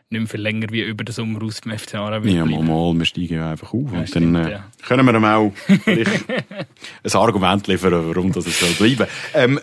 nicht 0.10 0.22
mehr 0.22 0.28
viel 0.28 0.42
länger 0.42 0.68
wie 0.72 0.82
über 0.82 1.04
den 1.04 1.14
Sommer 1.14 1.44
aus 1.44 1.60
beim 1.62 1.78
FC 1.78 1.96
Aarau 1.96 2.22
Ja, 2.22 2.46
mal, 2.46 2.64
mal, 2.64 2.98
wir 2.98 3.06
steigen 3.06 3.36
ja 3.36 3.52
einfach 3.52 3.74
auf. 3.74 3.92
Ja, 3.92 4.00
und 4.00 4.08
stimmt, 4.08 4.36
dann 4.36 4.46
äh, 4.46 4.52
ja. 4.52 4.66
können 4.86 5.06
wir 5.06 5.14
ihm 5.14 5.26
auch 5.26 5.52
ein 5.88 7.14
Argument 7.14 7.68
liefern, 7.68 8.08
warum 8.08 8.32
das 8.32 8.48
es 8.48 8.60
soll 8.60 8.70
bleiben 8.72 9.08
ähm, 9.34 9.60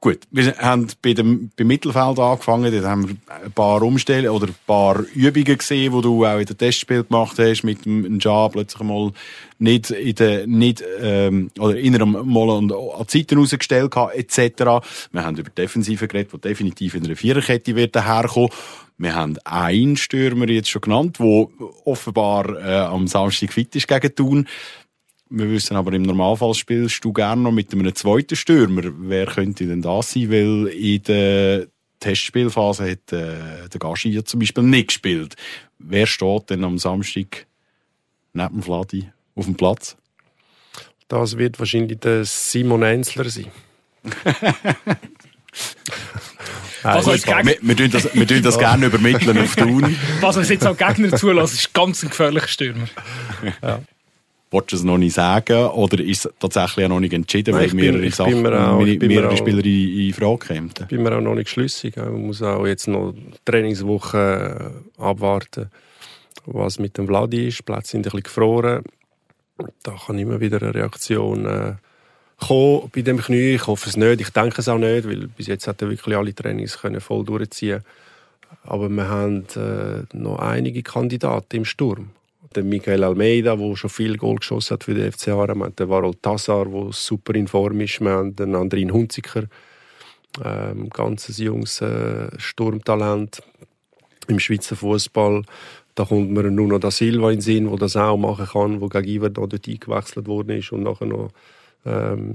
Gut, 0.00 0.20
wir 0.30 0.56
haben 0.58 0.86
bei 1.02 1.12
dem, 1.12 1.50
beim 1.56 1.66
Mittelfeld 1.66 2.20
angefangen, 2.20 2.70
dort 2.70 2.84
haben 2.84 3.08
wir 3.08 3.16
ein 3.44 3.50
paar 3.50 3.82
Umstellungen 3.82 4.30
oder 4.30 4.46
ein 4.46 4.54
paar 4.64 5.02
Übungen 5.12 5.58
gesehen, 5.58 5.92
die 5.92 6.00
du 6.02 6.24
auch 6.24 6.38
in 6.38 6.46
den 6.46 6.56
Testspiel 6.56 7.02
gemacht 7.02 7.36
hast, 7.40 7.64
mit 7.64 7.84
dem 7.84 8.20
Job 8.20 8.52
plötzlich 8.52 8.80
mal 8.84 9.10
nicht 9.58 9.90
in 9.90 10.14
der, 10.14 10.46
nicht, 10.46 10.84
ähm, 11.00 11.50
oder 11.58 11.76
innerem 11.76 12.12
mal 12.12 12.48
an, 12.48 12.70
an 12.70 13.08
Zeiten 13.08 13.38
rausgestellt 13.38 13.90
gehabt, 13.90 14.14
etc. 14.14 14.86
Wir 15.10 15.24
haben 15.24 15.36
über 15.36 15.50
Defensive 15.50 16.06
geredet, 16.06 16.32
die 16.32 16.40
definitiv 16.42 16.94
in 16.94 17.04
einer 17.04 17.16
Viererkette 17.16 17.74
wird 17.74 17.96
daherkommen. 17.96 18.50
Wir 18.98 19.14
haben 19.14 19.38
einen 19.44 19.96
Stürmer 19.96 20.48
jetzt 20.48 20.70
schon 20.70 20.82
genannt, 20.82 21.18
der 21.20 21.46
offenbar 21.84 22.58
äh, 22.58 22.80
am 22.80 23.06
Samstag 23.06 23.52
fit 23.52 23.74
ist 23.76 23.86
gegen 23.86 24.14
Thun. 24.14 24.48
Wir 25.30 25.48
wissen 25.50 25.76
aber, 25.76 25.92
im 25.92 26.02
Normalfall 26.02 26.54
spielst 26.54 27.04
du 27.04 27.12
gerne 27.12 27.42
noch 27.42 27.52
mit 27.52 27.72
einem 27.72 27.94
zweiten 27.94 28.34
Stürmer. 28.34 28.82
Wer 28.84 29.26
könnte 29.26 29.66
denn 29.66 29.82
das 29.82 30.12
sein? 30.12 30.30
Weil 30.30 30.66
in 30.68 31.02
der 31.04 31.68
Testspielphase 32.00 32.90
hat 32.90 33.12
äh, 33.12 33.68
der 33.68 33.78
Gaschi 33.78 34.10
ja 34.10 34.24
zum 34.24 34.40
Beispiel 34.40 34.64
nicht 34.64 34.88
gespielt. 34.88 35.36
Wer 35.78 36.06
steht 36.06 36.50
denn 36.50 36.64
am 36.64 36.78
Samstag 36.78 37.46
neben 38.32 38.54
dem 38.54 38.62
Vladi 38.62 39.12
auf 39.36 39.44
dem 39.44 39.54
Platz? 39.54 39.96
Das 41.06 41.38
wird 41.38 41.58
wahrscheinlich 41.60 42.00
der 42.00 42.24
Simon 42.24 42.82
Enzler 42.82 43.28
sein. 43.28 43.46
Also, 46.82 47.12
wir, 47.12 47.56
wir, 47.60 47.76
tun 47.76 47.90
das, 47.90 48.14
wir 48.14 48.26
tun 48.26 48.42
das 48.42 48.58
gerne 48.58 48.86
übermitteln 48.86 49.38
auf 49.38 49.56
Thun. 49.56 49.96
Was 50.20 50.36
uns 50.36 50.48
jetzt 50.48 50.66
auch 50.66 50.76
Gegner 50.76 51.16
zulässt, 51.16 51.54
ist 51.54 51.74
ganz 51.74 52.02
ein 52.02 52.10
gefährlicher 52.10 52.48
Stürmer. 52.48 52.88
Ja. 53.62 53.80
Wolltest 54.50 54.72
du 54.72 54.76
es 54.76 54.84
noch 54.84 54.96
nicht 54.96 55.14
sagen 55.14 55.66
oder 55.66 56.00
ist 56.02 56.24
es 56.24 56.32
tatsächlich 56.38 56.88
noch 56.88 57.00
nicht 57.00 57.12
entschieden, 57.12 57.54
Nein, 57.54 57.68
weil 57.68 57.74
mehrere 57.74 58.00
bin, 58.00 58.10
Sachen, 58.10 58.46
auch, 58.46 58.80
mehrere 58.80 59.36
Spieler 59.36 59.64
in, 59.64 60.06
in 60.06 60.14
Frage 60.14 60.38
kämen? 60.38 60.70
Ich 60.80 60.86
bin 60.86 61.02
mir 61.02 61.14
auch 61.14 61.20
noch 61.20 61.34
nicht 61.34 61.50
schlüssig. 61.50 61.96
Man 61.96 62.26
muss 62.26 62.40
auch 62.40 62.66
jetzt 62.66 62.88
noch 62.88 63.14
Trainingswoche 63.44 64.72
äh, 64.98 65.02
abwarten, 65.02 65.70
was 66.46 66.78
mit 66.78 66.96
dem 66.96 67.06
Vladi 67.06 67.48
ist. 67.48 67.58
Die 67.58 67.62
Plätze 67.64 67.90
sind 67.90 68.00
ein 68.00 68.02
bisschen 68.04 68.22
gefroren. 68.22 68.84
Da 69.82 69.96
kann 70.06 70.18
immer 70.18 70.40
wieder 70.40 70.62
eine 70.62 70.74
Reaktion 70.74 71.44
äh, 71.44 71.74
kommen 72.38 72.90
bei 72.94 73.02
dem 73.02 73.18
Knie. 73.18 73.54
Ich 73.54 73.66
hoffe 73.66 73.88
es 73.88 73.96
nicht, 73.96 74.20
ich 74.20 74.30
denke 74.30 74.60
es 74.60 74.68
auch 74.68 74.78
nicht, 74.78 75.08
weil 75.08 75.28
bis 75.28 75.46
jetzt 75.46 75.66
hat 75.66 75.82
er 75.82 75.90
wirklich 75.90 76.16
alle 76.16 76.34
Trainings 76.34 76.78
können 76.78 77.00
voll 77.00 77.24
durchziehen 77.24 77.82
Aber 78.62 78.88
wir 78.88 79.08
haben 79.08 79.44
äh, 79.56 80.04
noch 80.16 80.38
einige 80.38 80.82
Kandidaten 80.82 81.56
im 81.56 81.64
Sturm 81.64 82.10
der 82.54 82.64
Michael 82.64 83.04
Almeida, 83.04 83.56
der 83.56 83.76
schon 83.76 83.90
viel 83.90 84.16
Goal 84.16 84.36
geschossen 84.36 84.74
hat 84.74 84.84
für 84.84 84.94
die 84.94 85.10
FC 85.10 85.28
Aarau. 85.28 85.68
Den 85.68 85.88
Varol 85.88 86.14
Tassar, 86.14 86.66
der 86.66 86.92
super 86.92 87.34
in 87.34 87.48
Form 87.48 87.80
ist. 87.80 88.00
Wir 88.00 88.10
haben 88.10 88.36
den 88.36 88.54
Andrin 88.54 88.92
Hunziker, 88.92 89.44
ähm, 90.44 90.88
ganzes 90.90 91.38
junges 91.38 91.80
äh, 91.80 92.28
Sturmtalent 92.38 93.42
im 94.28 94.38
Schweizer 94.38 94.76
Fußball. 94.76 95.42
Da 95.94 96.04
kommt 96.04 96.30
mir 96.30 96.50
Nuno 96.50 96.78
da 96.78 96.90
Silva 96.90 97.30
in 97.30 97.36
den 97.36 97.42
Sinn, 97.42 97.68
der 97.68 97.76
das 97.76 97.96
auch 97.96 98.16
machen 98.16 98.46
kann, 98.46 98.80
der 98.80 98.88
gegen 98.88 99.08
Iver 99.08 99.30
dort 99.30 99.68
eingewechselt 99.68 100.26
worden 100.26 100.58
ist 100.58 100.72
und 100.72 100.84
nachher 100.84 101.06
noch 101.06 101.30
ähm, 101.84 102.34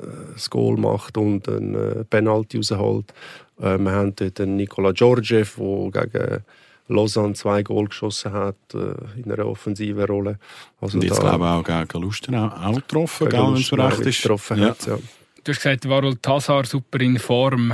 äh, 0.00 0.32
das 0.34 0.50
Goal 0.50 0.76
macht 0.76 1.16
und 1.16 1.48
einen 1.48 1.74
äh, 1.74 2.04
Penalty 2.04 2.58
rausholt. 2.58 3.12
Äh, 3.60 3.78
wir 3.78 3.92
haben 3.92 4.14
dort 4.16 4.38
den 4.38 4.56
Nikola 4.56 4.92
Georgiev, 4.92 5.56
der 5.56 6.06
gegen 6.06 6.44
Lausanne 6.88 7.34
zwei 7.34 7.62
Goal 7.62 7.86
geschossen 7.86 8.32
hat 8.32 8.56
äh, 8.74 9.20
in 9.20 9.30
einer 9.30 9.46
offensiven 9.46 10.04
Rolle. 10.04 10.38
Also 10.80 10.98
und 10.98 11.04
jetzt 11.04 11.20
glaube 11.20 11.44
ich 11.44 11.50
auch 11.50 11.64
gegen 11.64 12.02
Lustenau 12.02 12.48
auch 12.48 12.74
getroffen, 12.74 13.30
wenn 13.30 13.54
es 13.54 13.72
recht 13.72 14.00
ist. 14.00 14.22
Getroffen 14.22 14.58
ja. 14.58 14.68
Hat, 14.70 14.86
ja. 14.86 14.98
Du 15.44 15.52
hast 15.52 15.62
gesagt, 15.62 15.88
Warol 15.88 16.16
Tassar 16.16 16.64
super 16.64 17.00
in 17.00 17.18
Form. 17.18 17.72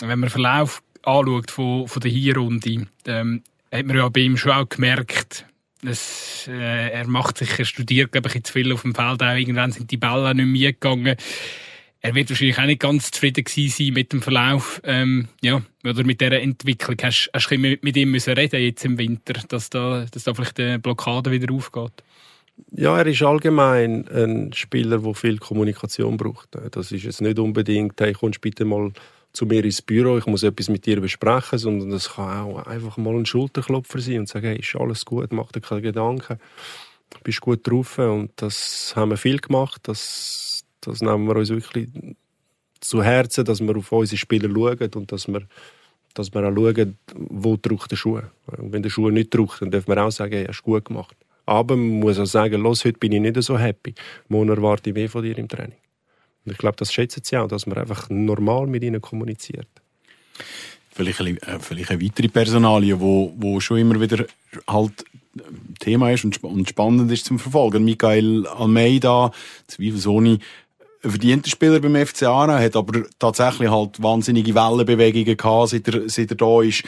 Wenn 0.00 0.18
man 0.20 0.30
Verlauf 0.30 0.82
anschaut 1.02 1.50
von, 1.50 1.88
von 1.88 2.00
der 2.00 2.10
Hinrunde, 2.10 2.86
ähm, 3.06 3.42
hat 3.72 3.86
man 3.86 3.96
ja 3.96 4.08
bei 4.08 4.20
ihm 4.20 4.36
schon 4.36 4.52
auch 4.52 4.68
gemerkt, 4.68 5.44
dass, 5.82 6.48
äh, 6.48 6.90
er 6.90 7.06
macht 7.06 7.38
sich, 7.38 7.58
er 7.58 7.64
studiert, 7.64 8.12
glaube 8.12 8.30
ich, 8.32 8.42
zu 8.44 8.52
viel 8.52 8.72
auf 8.72 8.82
dem 8.82 8.94
Feld. 8.94 9.22
Auch 9.22 9.36
irgendwann 9.36 9.72
sind 9.72 9.90
die 9.90 9.96
Bälle 9.96 10.34
nicht 10.34 10.46
mehr 10.46 10.72
gegangen 10.72 11.16
er 12.00 12.14
wird 12.14 12.30
wahrscheinlich 12.30 12.58
auch 12.58 12.64
nicht 12.64 12.80
ganz 12.80 13.10
zufrieden 13.10 13.44
sein 13.46 13.92
mit 13.92 14.12
dem 14.12 14.22
Verlauf 14.22 14.80
ähm, 14.84 15.28
ja, 15.42 15.62
oder 15.84 16.04
mit 16.04 16.20
dieser 16.20 16.40
Entwicklung. 16.40 16.96
Hast, 17.02 17.30
hast 17.32 17.50
du 17.50 17.58
mit, 17.58 17.96
ihm 17.96 18.10
müssen 18.10 18.34
reden 18.34 18.60
jetzt 18.60 18.84
im 18.84 18.98
Winter, 18.98 19.34
dass 19.48 19.70
da, 19.70 20.06
dass 20.10 20.24
da 20.24 20.34
vielleicht 20.34 20.60
eine 20.60 20.78
Blockade 20.78 21.30
wieder 21.30 21.52
aufgeht? 21.52 22.04
Ja, 22.72 22.98
er 22.98 23.06
ist 23.06 23.22
allgemein 23.22 24.06
ein 24.08 24.52
Spieler, 24.52 24.98
der 24.98 25.14
viel 25.14 25.38
Kommunikation 25.38 26.16
braucht. 26.16 26.48
Das 26.70 26.92
ist 26.92 27.04
jetzt 27.04 27.20
nicht 27.20 27.38
unbedingt, 27.38 28.00
hey, 28.00 28.12
kommst 28.12 28.40
bitte 28.40 28.64
mal 28.64 28.92
zu 29.32 29.46
mir 29.46 29.64
ins 29.64 29.82
Büro, 29.82 30.18
ich 30.18 30.26
muss 30.26 30.42
etwas 30.42 30.68
mit 30.68 30.86
dir 30.86 31.00
besprechen, 31.00 31.58
sondern 31.58 31.90
das 31.90 32.14
kann 32.14 32.40
auch 32.40 32.66
einfach 32.66 32.96
mal 32.96 33.14
ein 33.14 33.26
Schulterklopfer 33.26 34.00
sein 34.00 34.20
und 34.20 34.28
sagen, 34.28 34.46
hey, 34.46 34.58
ist 34.58 34.76
alles 34.76 35.04
gut, 35.04 35.32
mach 35.32 35.52
dir 35.52 35.60
keine 35.60 35.82
Gedanken, 35.82 36.38
bist 37.22 37.40
gut 37.40 37.66
drauf 37.68 37.98
und 37.98 38.32
das 38.36 38.94
haben 38.96 39.10
wir 39.10 39.16
viel 39.16 39.38
gemacht, 39.38 39.82
das 39.84 40.48
das 40.80 41.00
nehmen 41.00 41.26
wir 41.26 41.36
uns 41.36 41.50
wirklich 41.50 41.88
zu 42.80 43.02
Herzen, 43.02 43.44
dass 43.44 43.60
wir 43.60 43.76
auf 43.76 43.92
unsere 43.92 44.16
Spieler 44.16 44.48
schauen 44.48 44.90
und 44.94 45.12
dass 45.12 45.28
wir, 45.28 45.42
dass 46.14 46.32
wir 46.32 46.48
auch 46.48 46.54
schauen, 46.54 46.98
wo 47.14 47.56
drückt 47.56 47.90
der 47.90 47.96
Schuh. 47.96 48.20
Und 48.46 48.72
wenn 48.72 48.82
der 48.82 48.90
Schuh 48.90 49.10
nicht 49.10 49.34
drückt, 49.34 49.62
dann 49.62 49.70
dürfen 49.70 49.88
wir 49.88 50.02
auch 50.02 50.10
sagen, 50.10 50.46
hast 50.46 50.60
du 50.60 50.64
gut 50.64 50.84
gemacht. 50.86 51.16
Aber 51.46 51.76
man 51.76 52.00
muss 52.00 52.18
auch 52.18 52.26
sagen, 52.26 52.60
los, 52.62 52.84
heute 52.84 52.98
bin 52.98 53.12
ich 53.12 53.20
nicht 53.20 53.42
so 53.42 53.58
happy. 53.58 53.94
Morgen 54.28 54.50
erwarte 54.50 54.90
ich 54.90 54.94
mehr 54.94 55.08
von 55.08 55.22
dir 55.22 55.36
im 55.36 55.48
Training. 55.48 55.76
Und 56.48 56.52
ich 56.52 56.58
glaube, 56.58 56.76
das 56.76 56.94
schätzen 56.94 57.22
sie 57.22 57.36
auch, 57.36 57.46
dass 57.46 57.66
man 57.66 57.76
einfach 57.76 58.08
normal 58.08 58.66
mit 58.66 58.82
ihnen 58.82 59.02
kommuniziert. 59.02 59.68
Vielleicht 60.90 61.20
eine, 61.20 61.30
äh, 61.42 61.58
vielleicht 61.60 61.90
eine 61.90 62.02
weitere 62.02 62.28
Personalie, 62.28 62.98
wo, 62.98 63.34
wo 63.36 63.60
schon 63.60 63.76
immer 63.76 64.00
wieder 64.00 64.24
halt 64.66 65.04
Thema 65.78 66.10
ist 66.10 66.24
und, 66.24 66.40
spannend 66.68 67.12
ist 67.12 67.26
zum 67.26 67.38
Verfolgen. 67.38 67.84
Michael 67.84 68.46
Almeida, 68.46 69.30
zweifelsohne 69.66 70.38
verdienter 71.00 71.48
Spieler 71.48 71.80
beim 71.80 71.94
FC 71.94 72.24
Aarau, 72.24 72.58
hat 72.58 72.76
aber 72.76 73.04
tatsächlich 73.18 73.70
halt 73.70 74.02
wahnsinnige 74.02 74.54
Wellenbewegungen 74.54 75.36
gehabt, 75.36 75.70
seit 75.70 75.88
er, 75.88 76.08
seit 76.08 76.30
er 76.30 76.36
da 76.36 76.62
ist. 76.62 76.82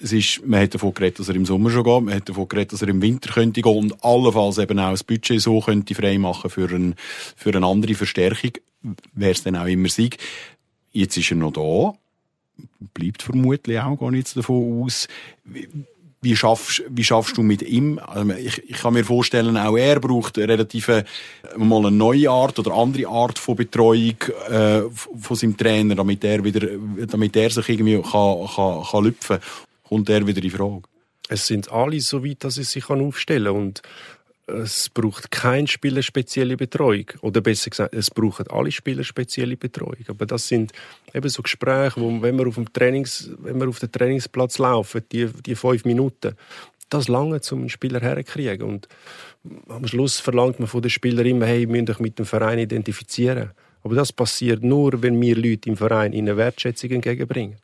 Es 0.00 0.12
ist, 0.12 0.46
man 0.46 0.60
hat 0.60 0.74
davon 0.74 0.94
geredet, 0.94 1.18
dass 1.18 1.28
er 1.28 1.34
im 1.34 1.46
Sommer 1.46 1.70
schon 1.70 1.84
geht, 1.84 2.02
man 2.02 2.14
hat 2.14 2.28
davon 2.28 2.48
geredet, 2.48 2.72
dass 2.72 2.82
er 2.82 2.88
im 2.88 3.02
Winter 3.02 3.32
könnte 3.32 3.62
gehen 3.62 3.76
und 3.76 4.04
allenfalls 4.04 4.58
eben 4.58 4.78
auch 4.78 4.90
das 4.90 5.04
Budget 5.04 5.40
so 5.40 5.60
könnte 5.60 5.94
frei 5.94 6.18
machen 6.18 6.50
für, 6.50 6.70
ein, 6.70 6.94
für 7.36 7.50
eine 7.50 7.66
andere 7.66 7.94
Verstärkung, 7.94 8.52
wer 9.14 9.30
es 9.30 9.42
dann 9.42 9.56
auch 9.56 9.66
immer 9.66 9.88
sei. 9.88 10.10
Jetzt 10.92 11.16
ist 11.16 11.30
er 11.30 11.36
noch 11.36 11.52
da, 11.52 11.94
bleibt 12.94 13.22
vermutlich 13.22 13.78
auch, 13.80 13.98
gar 13.98 14.10
nichts 14.10 14.34
davon 14.34 14.82
aus 14.84 15.08
wie 16.20 16.34
schaffst, 16.34 16.82
wie 16.88 17.04
schaffst 17.04 17.36
du 17.36 17.42
mit 17.42 17.62
ihm? 17.62 17.98
Also 17.98 18.32
ich, 18.32 18.68
ich 18.68 18.76
kann 18.76 18.94
mir 18.94 19.04
vorstellen, 19.04 19.56
auch 19.56 19.76
er 19.76 20.00
braucht 20.00 20.36
relativ 20.38 20.88
äh, 20.88 21.04
mal 21.56 21.78
eine 21.78 21.90
neue 21.90 22.28
Art 22.30 22.58
oder 22.58 22.72
andere 22.72 23.08
Art 23.08 23.38
von 23.38 23.56
Betreuung 23.56 24.16
äh, 24.48 24.82
von 24.90 25.36
seinem 25.36 25.56
Trainer, 25.56 25.94
damit 25.94 26.24
er 26.24 26.42
wieder, 26.42 26.66
damit 27.06 27.36
er 27.36 27.50
sich 27.50 27.68
irgendwie 27.68 28.02
kann, 28.02 28.46
kann, 28.54 28.82
kann 28.82 29.04
lüpfen. 29.04 29.38
Kommt 29.88 30.08
er 30.10 30.26
wieder 30.26 30.42
in 30.42 30.50
Frage? 30.50 30.82
Es 31.28 31.46
sind 31.46 31.70
alle 31.70 32.00
so 32.00 32.24
weit, 32.24 32.42
dass 32.42 32.56
es 32.56 32.72
sich 32.72 32.88
aufstellen 32.88 33.52
kann. 33.52 33.56
Und 33.56 33.82
es 34.48 34.88
braucht 34.88 35.30
kein 35.30 35.66
Spieler 35.66 36.02
spezielle 36.02 36.56
Betreuung. 36.56 37.06
Oder 37.20 37.40
besser 37.40 37.70
gesagt, 37.70 37.94
es 37.94 38.10
brauchen 38.10 38.46
alle 38.48 38.72
Spieler 38.72 39.04
spezielle 39.04 39.56
Betreuung. 39.56 40.04
Aber 40.08 40.26
das 40.26 40.48
sind 40.48 40.72
eben 41.12 41.28
so 41.28 41.42
Gespräche, 41.42 42.00
wo, 42.00 42.22
wenn 42.22 42.36
wir 42.38 42.46
auf 42.46 42.54
dem 42.54 42.72
Trainings, 42.72 43.30
wenn 43.38 43.60
wir 43.60 43.68
auf 43.68 43.78
den 43.78 43.92
Trainingsplatz 43.92 44.58
laufen, 44.58 45.02
die, 45.12 45.26
die 45.26 45.54
fünf 45.54 45.84
Minuten, 45.84 46.34
das 46.88 47.08
lange 47.08 47.40
zum 47.40 47.60
einen 47.60 47.68
Spieler 47.68 48.00
herzukriegen. 48.00 48.66
Und 48.66 48.88
am 49.68 49.86
Schluss 49.86 50.18
verlangt 50.18 50.58
man 50.58 50.68
von 50.68 50.82
den 50.82 50.90
Spielern 50.90 51.26
immer, 51.26 51.46
hey, 51.46 51.62
ihr 51.62 51.68
müsst 51.68 51.90
euch 51.90 52.00
mit 52.00 52.18
dem 52.18 52.26
Verein 52.26 52.58
identifizieren. 52.58 53.50
Aber 53.82 53.94
das 53.94 54.12
passiert 54.12 54.62
nur, 54.62 55.02
wenn 55.02 55.20
wir 55.20 55.36
Leute 55.36 55.68
im 55.68 55.76
Verein 55.76 56.12
ihnen 56.12 56.36
Wertschätzung 56.36 56.90
entgegenbringen. 56.90 57.56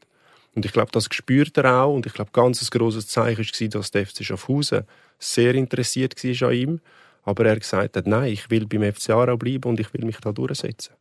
Und 0.54 0.64
ich 0.64 0.72
glaube, 0.72 0.90
das 0.92 1.08
spürt 1.10 1.56
er 1.58 1.82
auch. 1.82 1.94
Und 1.94 2.06
ich 2.06 2.12
glaube, 2.12 2.30
ganz 2.32 2.62
ein 2.62 2.68
grosses 2.70 3.08
Zeichen 3.08 3.44
war, 3.44 3.68
dass 3.68 3.90
der 3.90 4.06
FC 4.06 4.24
Schaffhausen 4.24 4.84
sehr 5.18 5.54
interessiert 5.54 6.22
war 6.22 6.48
an 6.48 6.54
ihm. 6.54 6.80
Aber 7.24 7.46
er 7.46 7.58
gesagt 7.58 7.96
hat, 7.96 8.06
nein, 8.06 8.32
ich 8.32 8.50
will 8.50 8.66
beim 8.66 8.92
FC 8.92 9.10
Aarau 9.10 9.36
bleiben 9.36 9.68
und 9.68 9.80
ich 9.80 9.92
will 9.94 10.04
mich 10.04 10.18
da 10.18 10.32
durchsetzen. 10.32 10.94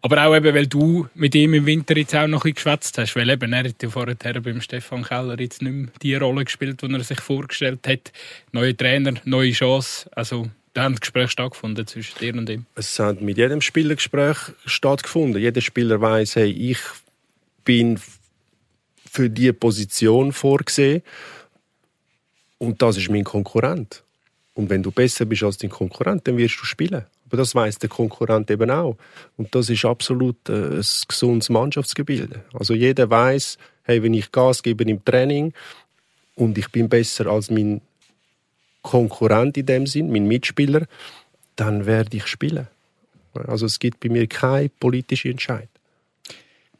Aber 0.00 0.24
auch 0.24 0.34
eben, 0.34 0.54
weil 0.54 0.66
du 0.66 1.08
mit 1.14 1.34
ihm 1.34 1.54
im 1.54 1.66
Winter 1.66 1.96
jetzt 1.96 2.14
auch 2.14 2.26
noch 2.26 2.44
ein 2.44 2.54
bisschen 2.54 2.54
geschwätzt 2.54 2.96
hast, 2.96 3.16
weil 3.16 3.28
eben, 3.28 3.52
er 3.52 3.68
hat 3.68 3.82
ja 3.82 3.90
vorher 3.90 4.40
beim 4.40 4.60
Stefan 4.62 5.04
Keller 5.04 5.38
jetzt 5.38 5.60
nicht 5.60 5.72
mehr 5.72 5.88
die 6.02 6.14
Rolle 6.14 6.44
gespielt, 6.44 6.80
die 6.80 6.90
er 6.90 7.04
sich 7.04 7.20
vorgestellt 7.20 7.86
hat. 7.86 8.12
Neue 8.52 8.74
Trainer, 8.76 9.14
neue 9.24 9.52
Chance, 9.52 10.08
also 10.12 10.48
da 10.74 10.84
haben 10.84 10.96
Gespräche 10.96 11.28
stattgefunden 11.28 11.86
zwischen 11.86 12.18
dir 12.18 12.34
und 12.34 12.48
ihm. 12.48 12.66
Es 12.76 12.98
hat 12.98 13.20
mit 13.20 13.36
jedem 13.36 13.60
Spieler 13.60 13.96
Gespräch 13.96 14.38
stattgefunden. 14.64 15.40
Jeder 15.40 15.60
Spieler 15.60 16.00
weiß, 16.00 16.36
hey, 16.36 16.50
ich 16.50 16.78
bin 17.64 18.00
für 19.10 19.30
diese 19.30 19.52
Position 19.52 20.32
vorgesehen. 20.32 21.02
Und 22.58 22.82
das 22.82 22.96
ist 22.96 23.10
mein 23.10 23.24
Konkurrent. 23.24 24.02
Und 24.54 24.70
wenn 24.70 24.82
du 24.82 24.90
besser 24.90 25.24
bist 25.24 25.44
als 25.44 25.58
dein 25.58 25.70
Konkurrent, 25.70 26.26
dann 26.26 26.36
wirst 26.36 26.60
du 26.60 26.64
spielen. 26.64 27.04
Aber 27.26 27.36
das 27.36 27.54
weiß 27.54 27.78
der 27.78 27.88
Konkurrent 27.88 28.50
eben 28.50 28.70
auch. 28.70 28.96
Und 29.36 29.54
das 29.54 29.70
ist 29.70 29.84
absolut 29.84 30.48
äh, 30.48 30.78
ein 30.78 30.84
gesundes 31.08 31.48
Mannschaftsgebilde. 31.50 32.44
Also 32.52 32.74
jeder 32.74 33.08
weiß, 33.08 33.58
hey, 33.82 34.02
wenn 34.02 34.14
ich 34.14 34.32
Gas 34.32 34.62
gebe 34.62 34.84
im 34.84 35.04
Training 35.04 35.52
und 36.34 36.58
ich 36.58 36.68
bin 36.70 36.88
besser 36.88 37.26
als 37.26 37.50
mein 37.50 37.82
Konkurrent 38.82 39.56
in 39.56 39.66
dem 39.66 39.86
Sinn, 39.86 40.10
mein 40.10 40.26
Mitspieler, 40.26 40.86
dann 41.56 41.86
werde 41.86 42.16
ich 42.16 42.26
spielen. 42.26 42.66
Also 43.34 43.66
es 43.66 43.78
gibt 43.78 44.00
bei 44.00 44.08
mir 44.08 44.26
keine 44.26 44.68
politische 44.68 45.28
Entscheidung. 45.28 45.68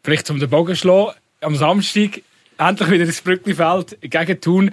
Vielleicht 0.03 0.27
zum 0.27 0.41
den 0.41 0.49
Bogen 0.49 0.75
schlagen, 0.75 1.13
am 1.41 1.57
Samstag 1.57 2.23
endlich 2.59 2.91
wieder 2.91 3.05
ins 3.05 3.23
Brücklifeld 3.23 3.99
gegen 4.01 4.41
Thun. 4.41 4.71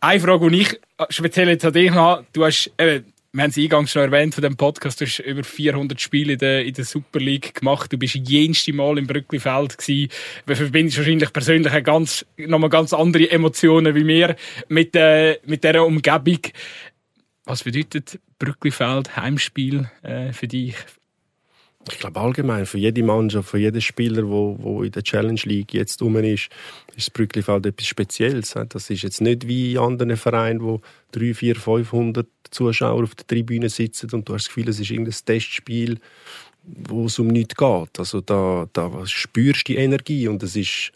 Eine 0.00 0.20
Frage, 0.20 0.50
die 0.50 0.60
ich 0.60 0.80
speziell 1.08 1.48
jetzt 1.48 1.64
an 1.64 1.72
dich 1.72 1.90
habe, 1.90 2.26
du 2.32 2.44
hast, 2.44 2.70
äh, 2.76 3.02
wir 3.32 3.42
haben 3.42 3.50
es 3.50 3.56
eingangs 3.56 3.90
schon 3.90 4.02
erwähnt 4.02 4.34
von 4.34 4.42
dem 4.42 4.56
Podcast, 4.56 5.00
du 5.00 5.06
hast 5.06 5.18
über 5.18 5.42
400 5.42 6.00
Spiele 6.00 6.34
in 6.34 6.38
der, 6.38 6.64
in 6.64 6.74
der 6.74 6.84
Super 6.84 7.18
League 7.18 7.54
gemacht, 7.54 7.92
du 7.92 7.98
bist 7.98 8.14
jenste 8.14 8.72
Mal 8.72 8.98
im 8.98 9.06
Brücklifeld 9.06 9.76
gewesen. 9.76 10.08
Du 10.46 10.54
verbindest 10.54 10.98
wahrscheinlich 10.98 11.32
persönlich 11.32 11.72
eine 11.72 11.82
ganz, 11.82 12.24
nochmal 12.36 12.70
ganz 12.70 12.92
andere 12.92 13.30
Emotionen 13.30 13.94
wie 13.94 14.04
mir 14.04 14.36
mit, 14.68 14.94
äh, 14.94 15.40
mit 15.46 15.64
dieser 15.64 15.84
Umgebung. 15.84 16.40
Was 17.44 17.64
bedeutet 17.64 18.20
Brücklifeld 18.38 19.16
Heimspiel 19.16 19.90
äh, 20.02 20.32
für 20.32 20.46
dich? 20.46 20.76
Ich 21.90 21.98
glaube 21.98 22.20
allgemein 22.20 22.66
für 22.66 22.78
jede 22.78 23.02
Mannschaft, 23.02 23.50
für 23.50 23.58
jeden 23.58 23.80
Spieler, 23.80 24.28
wo, 24.28 24.56
wo 24.60 24.82
in 24.82 24.92
der 24.92 25.02
Challenge 25.02 25.40
League 25.44 25.74
jetzt 25.74 26.00
rum 26.02 26.16
ist, 26.16 26.48
ist 26.96 27.08
das 27.08 27.10
Brücklifeld 27.10 27.66
etwas 27.66 27.86
Spezielles. 27.86 28.54
Das 28.68 28.90
ist 28.90 29.02
jetzt 29.02 29.20
nicht 29.20 29.46
wie 29.46 29.72
in 29.72 29.78
anderen 29.78 30.16
Vereinen, 30.16 30.62
wo 30.62 30.80
3, 31.12 31.34
4, 31.34 31.56
500 31.56 32.26
Zuschauer 32.50 33.02
auf 33.02 33.14
der 33.14 33.26
Tribüne 33.26 33.68
sitzen 33.68 34.10
und 34.12 34.28
du 34.28 34.34
hast 34.34 34.44
das 34.44 34.54
Gefühl, 34.54 34.68
es 34.68 34.80
ist 34.80 34.90
irgendein 34.90 35.14
Testspiel, 35.24 35.98
wo 36.62 37.06
es 37.06 37.18
um 37.18 37.28
nichts 37.28 37.56
geht. 37.56 37.98
Also 37.98 38.20
da, 38.20 38.66
da 38.72 39.06
spürst 39.06 39.68
du 39.68 39.72
die 39.72 39.78
Energie 39.78 40.28
und 40.28 40.42
es 40.42 40.56
ist 40.56 40.92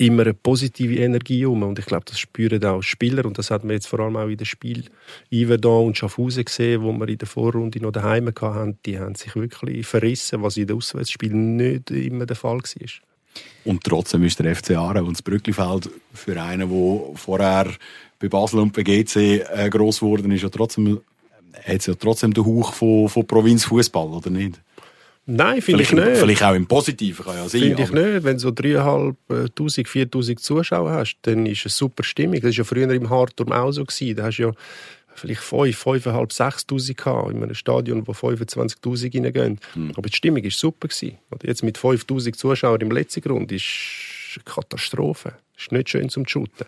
immer 0.00 0.22
eine 0.22 0.34
positive 0.34 0.96
Energie 0.96 1.44
um. 1.44 1.62
Und 1.62 1.78
ich 1.78 1.84
glaube, 1.84 2.04
das 2.06 2.18
spüren 2.18 2.64
auch 2.64 2.82
Spieler. 2.82 3.26
Und 3.26 3.36
das 3.36 3.50
hat 3.50 3.64
man 3.64 3.74
jetzt 3.74 3.86
vor 3.86 4.00
allem 4.00 4.16
auch 4.16 4.28
in 4.28 4.38
dem 4.38 4.46
Spiel 4.46 4.84
Iverdon 5.30 5.88
und 5.88 5.98
Schaffhausen 5.98 6.44
gesehen, 6.44 6.82
wo 6.82 6.92
wir 6.92 7.08
in 7.08 7.18
der 7.18 7.28
Vorrunde 7.28 7.80
noch 7.80 7.92
daheim 7.92 8.28
hatten. 8.28 8.78
Die 8.86 8.98
haben 8.98 9.14
sich 9.14 9.36
wirklich 9.36 9.86
verrissen, 9.86 10.42
was 10.42 10.56
in 10.56 10.66
den 10.66 10.76
Auswärtsspielen 10.76 11.56
nicht 11.56 11.90
immer 11.90 12.24
der 12.24 12.36
Fall 12.36 12.58
war. 12.58 12.88
Und 13.64 13.84
trotzdem 13.84 14.24
ist 14.24 14.38
der 14.38 14.56
FC 14.56 14.70
Aarau 14.70 15.04
und 15.04 15.12
das 15.18 15.22
Brücklifeld 15.22 15.90
für 16.14 16.42
einen, 16.42 16.68
der 16.68 17.16
vorher 17.16 17.70
bei 18.18 18.28
Basel 18.28 18.60
und 18.60 18.72
bei 18.72 18.82
GC 18.82 19.16
äh, 19.16 19.68
gross 19.70 20.00
geworden 20.00 20.32
ist, 20.32 20.42
ja 20.42 20.48
trotzdem, 20.48 21.00
hat 21.62 21.86
ja 21.86 21.94
trotzdem 21.94 22.32
den 22.32 22.44
Hauch 22.44 22.72
von, 22.72 23.08
von 23.08 23.26
Provinzfußball, 23.26 24.08
oder 24.08 24.30
nicht? 24.30 24.60
Nein, 25.26 25.62
finde 25.62 25.82
ich 25.82 25.92
nicht. 25.92 26.16
Vielleicht 26.16 26.42
auch 26.42 26.54
im 26.54 26.66
Positiven 26.66 27.24
kann 27.24 27.36
ja 27.36 27.48
sein. 27.48 27.60
Finde 27.60 27.82
ich 27.82 27.92
nicht. 27.92 28.24
Wenn 28.24 28.36
du 28.36 28.40
so 28.40 28.48
3'500, 28.48 29.14
4'000 29.28 30.36
Zuschauer 30.38 30.90
hast, 30.90 31.18
dann 31.22 31.46
ist 31.46 31.66
es 31.66 31.76
super 31.76 32.02
Stimmig. 32.02 32.42
Das 32.42 32.50
war 32.50 32.58
ja 32.58 32.64
früher 32.64 32.90
im 32.90 33.10
Hartturm 33.10 33.52
auch 33.52 33.70
so. 33.70 33.84
Gewesen. 33.84 34.16
Da 34.16 34.24
hast 34.24 34.38
du 34.38 34.42
ja 34.44 34.52
vielleicht 35.14 35.42
5, 35.42 35.86
5'500, 35.86 36.32
6'000 36.66 36.94
gehabt 36.96 37.30
in 37.30 37.42
einem 37.42 37.54
Stadion, 37.54 38.06
wo 38.06 38.12
25'000 38.12 39.24
reingehen. 39.24 39.60
Hm. 39.74 39.92
Aber 39.96 40.08
die 40.08 40.16
Stimmung 40.16 40.42
war 40.42 40.50
super. 40.50 40.88
Gewesen. 40.88 41.18
Jetzt 41.42 41.62
mit 41.62 41.78
5'000 41.78 42.32
Zuschauern 42.36 42.80
im 42.80 42.90
letzten 42.90 43.20
Grund 43.20 43.52
ist 43.52 43.64
eine 44.34 44.44
Katastrophe 44.44 45.34
ist 45.60 45.72
nicht 45.72 45.90
schön 45.90 46.08
zum 46.08 46.26
Shooten. 46.26 46.66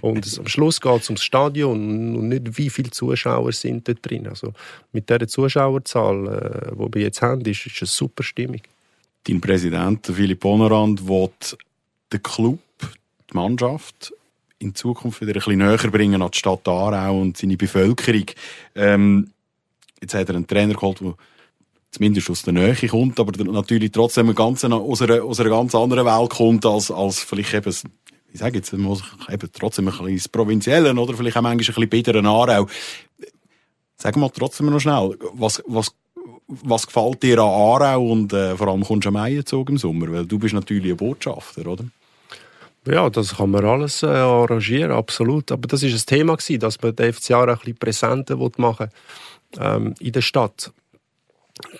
Und 0.00 0.38
am 0.38 0.46
Schluss 0.46 0.80
geht 0.80 1.02
es 1.02 1.08
ums 1.08 1.22
Stadion 1.22 2.16
und 2.16 2.28
nicht, 2.28 2.58
wie 2.58 2.70
viele 2.70 2.90
Zuschauer 2.90 3.52
sind 3.52 3.88
dort 3.88 3.98
drin. 4.08 4.26
Also 4.26 4.52
mit 4.92 5.08
dieser 5.08 5.26
Zuschauerzahl, 5.26 6.72
äh, 6.72 6.76
die 6.76 6.94
wir 6.94 7.02
jetzt 7.02 7.22
haben, 7.22 7.42
ist, 7.42 7.66
ist 7.66 7.80
eine 7.80 7.88
super 7.88 8.22
Stimmung. 8.22 8.60
Dein 9.24 9.40
Präsident 9.40 10.06
Philipp 10.06 10.40
Bonerand 10.40 11.06
will 11.08 11.30
den 12.12 12.22
Club, 12.22 12.60
die 13.30 13.34
Mannschaft 13.34 14.12
in 14.58 14.74
Zukunft 14.74 15.20
wieder 15.20 15.32
ein 15.32 15.34
bisschen 15.34 15.58
näher 15.58 15.90
bringen 15.90 16.22
an 16.22 16.30
die 16.30 16.38
Stadt 16.38 16.66
Aarau 16.66 17.20
und 17.20 17.36
seine 17.36 17.56
Bevölkerung. 17.56 18.26
Ähm, 18.74 19.30
jetzt 20.00 20.14
hat 20.14 20.28
er 20.28 20.36
einen 20.36 20.46
Trainer 20.46 20.74
geholt, 20.74 21.00
der 21.00 21.14
zumindest 21.94 22.28
aus 22.30 22.42
der 22.42 22.52
Nähe 22.52 22.74
kommt, 22.88 23.18
aber 23.20 23.44
natürlich 23.44 23.92
trotzdem 23.92 24.34
ganz, 24.34 24.64
aus, 24.64 25.02
einer, 25.02 25.22
aus 25.22 25.40
einer 25.40 25.50
ganz 25.50 25.74
anderen 25.74 26.04
Welt 26.04 26.30
kommt, 26.30 26.66
als, 26.66 26.90
als 26.90 27.20
vielleicht 27.20 27.54
eben 27.54 27.74
ich 28.34 28.40
sage 28.40 28.56
jetzt, 28.56 28.72
muss 28.72 29.04
eben 29.30 29.48
trotzdem 29.52 29.86
ein 29.86 29.96
bisschen 29.96 30.32
Provinziellen 30.32 30.98
oder 30.98 31.14
vielleicht 31.14 31.36
auch 31.36 31.42
manchmal 31.42 31.54
ein 31.54 31.66
bisschen 31.66 31.88
bitteren 31.88 32.26
Aarau. 32.26 32.66
Sag 33.96 34.16
mal 34.16 34.28
trotzdem 34.28 34.66
noch 34.66 34.80
schnell, 34.80 35.16
was, 35.34 35.62
was, 35.68 35.94
was 36.48 36.84
gefällt 36.84 37.22
dir 37.22 37.38
an 37.38 37.48
Aarau 37.48 38.10
und 38.10 38.32
äh, 38.32 38.56
vor 38.56 38.66
allem 38.66 38.82
kommst 38.82 39.04
du 39.04 39.10
am 39.10 39.16
Eierzug 39.16 39.70
im 39.70 39.78
Sommer? 39.78 40.10
Weil 40.10 40.26
du 40.26 40.40
bist 40.40 40.52
natürlich 40.52 40.90
ein 40.90 40.96
Botschafter, 40.96 41.64
oder? 41.64 41.84
Ja, 42.88 43.08
das 43.08 43.36
kann 43.36 43.50
man 43.50 43.64
alles 43.64 44.02
äh, 44.02 44.06
arrangieren, 44.06 44.90
absolut. 44.90 45.52
Aber 45.52 45.68
das 45.68 45.84
ist 45.84 45.94
ein 45.94 46.06
Thema 46.06 46.36
gewesen, 46.36 46.58
dass 46.58 46.82
man 46.82 46.96
den 46.96 47.12
FC 47.12 47.30
ein 47.30 47.46
bisschen 47.56 47.76
präsenter 47.76 48.36
machen 48.56 48.88
ähm, 49.60 49.94
in 50.00 50.10
der 50.10 50.22
Stadt. 50.22 50.72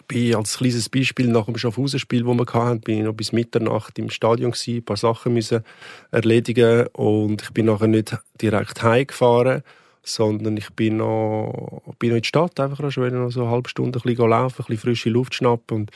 Bin 0.06 0.36
als 0.36 0.58
kleines 0.58 0.88
Beispiel 0.88 1.28
nach 1.28 1.46
dem 1.46 1.56
Schaffhausen-Spiel, 1.56 2.22
das 2.22 2.36
wir 2.36 2.52
hatten, 2.52 2.80
bin 2.80 2.98
ich 2.98 3.04
noch 3.04 3.12
bis 3.12 3.32
Mitternacht 3.32 3.98
im 3.98 4.08
Stadion 4.08 4.52
gewesen, 4.52 4.76
ein 4.76 4.84
paar 4.84 4.96
Sachen 4.96 5.34
müssen 5.34 5.64
erledigen 6.12 6.86
und 6.92 7.42
ich 7.42 7.50
bin 7.50 7.66
nachher 7.66 7.88
nicht 7.88 8.16
direkt 8.40 8.82
heimgefahren, 8.82 9.62
sondern 10.04 10.56
ich 10.56 10.70
bin 10.70 10.98
noch, 10.98 11.82
bin 11.98 12.10
noch 12.10 12.16
in 12.16 12.22
die 12.22 12.28
Stadt, 12.28 12.60
einfach 12.60 12.78
noch 12.78 12.92
so 12.92 13.02
eine 13.02 13.50
halbe 13.50 13.68
Stunde 13.68 13.98
ein 13.98 14.02
bisschen 14.02 14.30
laufen, 14.30 14.62
ein 14.62 14.66
bisschen 14.66 14.78
frische 14.78 15.10
Luft 15.10 15.34
schnappen 15.34 15.76
und 15.76 15.90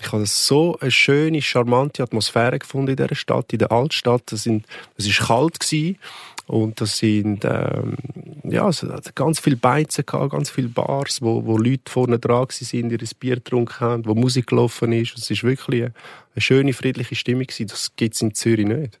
ich 0.00 0.12
habe 0.12 0.26
so 0.26 0.76
eine 0.80 0.90
schöne, 0.90 1.40
charmante 1.40 2.02
Atmosphäre 2.02 2.58
gefunden 2.58 2.90
in 2.90 2.96
dieser 2.96 3.14
Stadt, 3.14 3.52
in 3.52 3.60
der 3.60 3.70
Altstadt. 3.70 4.32
Es 4.32 4.46
war 4.46 5.26
kalt 5.26 5.60
gewesen 5.60 5.98
und 6.46 6.80
das 6.80 6.98
sind 6.98 7.44
ähm, 7.44 7.96
ja, 8.44 8.68
es 8.68 8.82
hat 8.82 9.14
ganz 9.16 9.40
viele 9.40 9.56
Beizen 9.56 10.04
gehabt, 10.04 10.32
ganz 10.32 10.50
viele 10.50 10.68
Bars, 10.68 11.22
wo, 11.22 11.44
wo 11.46 11.56
Leute 11.56 11.90
vorne 11.90 12.18
dran 12.18 12.46
sind, 12.50 12.92
ihr 12.92 12.98
Bier 13.18 13.36
getrunken 13.36 13.80
haben, 13.80 14.06
wo 14.06 14.14
Musik 14.14 14.48
gelaufen 14.48 14.92
ist. 14.92 15.16
Es 15.16 15.30
ist 15.30 15.42
wirklich 15.44 15.82
eine, 15.82 15.94
eine 16.34 16.42
schöne, 16.42 16.72
friedliche 16.72 17.14
Stimmung 17.14 17.44
gewesen. 17.44 17.68
Das 17.68 17.96
gibt 17.96 18.14
es 18.14 18.22
in 18.22 18.34
Zürich 18.34 18.66
nicht. 18.66 19.00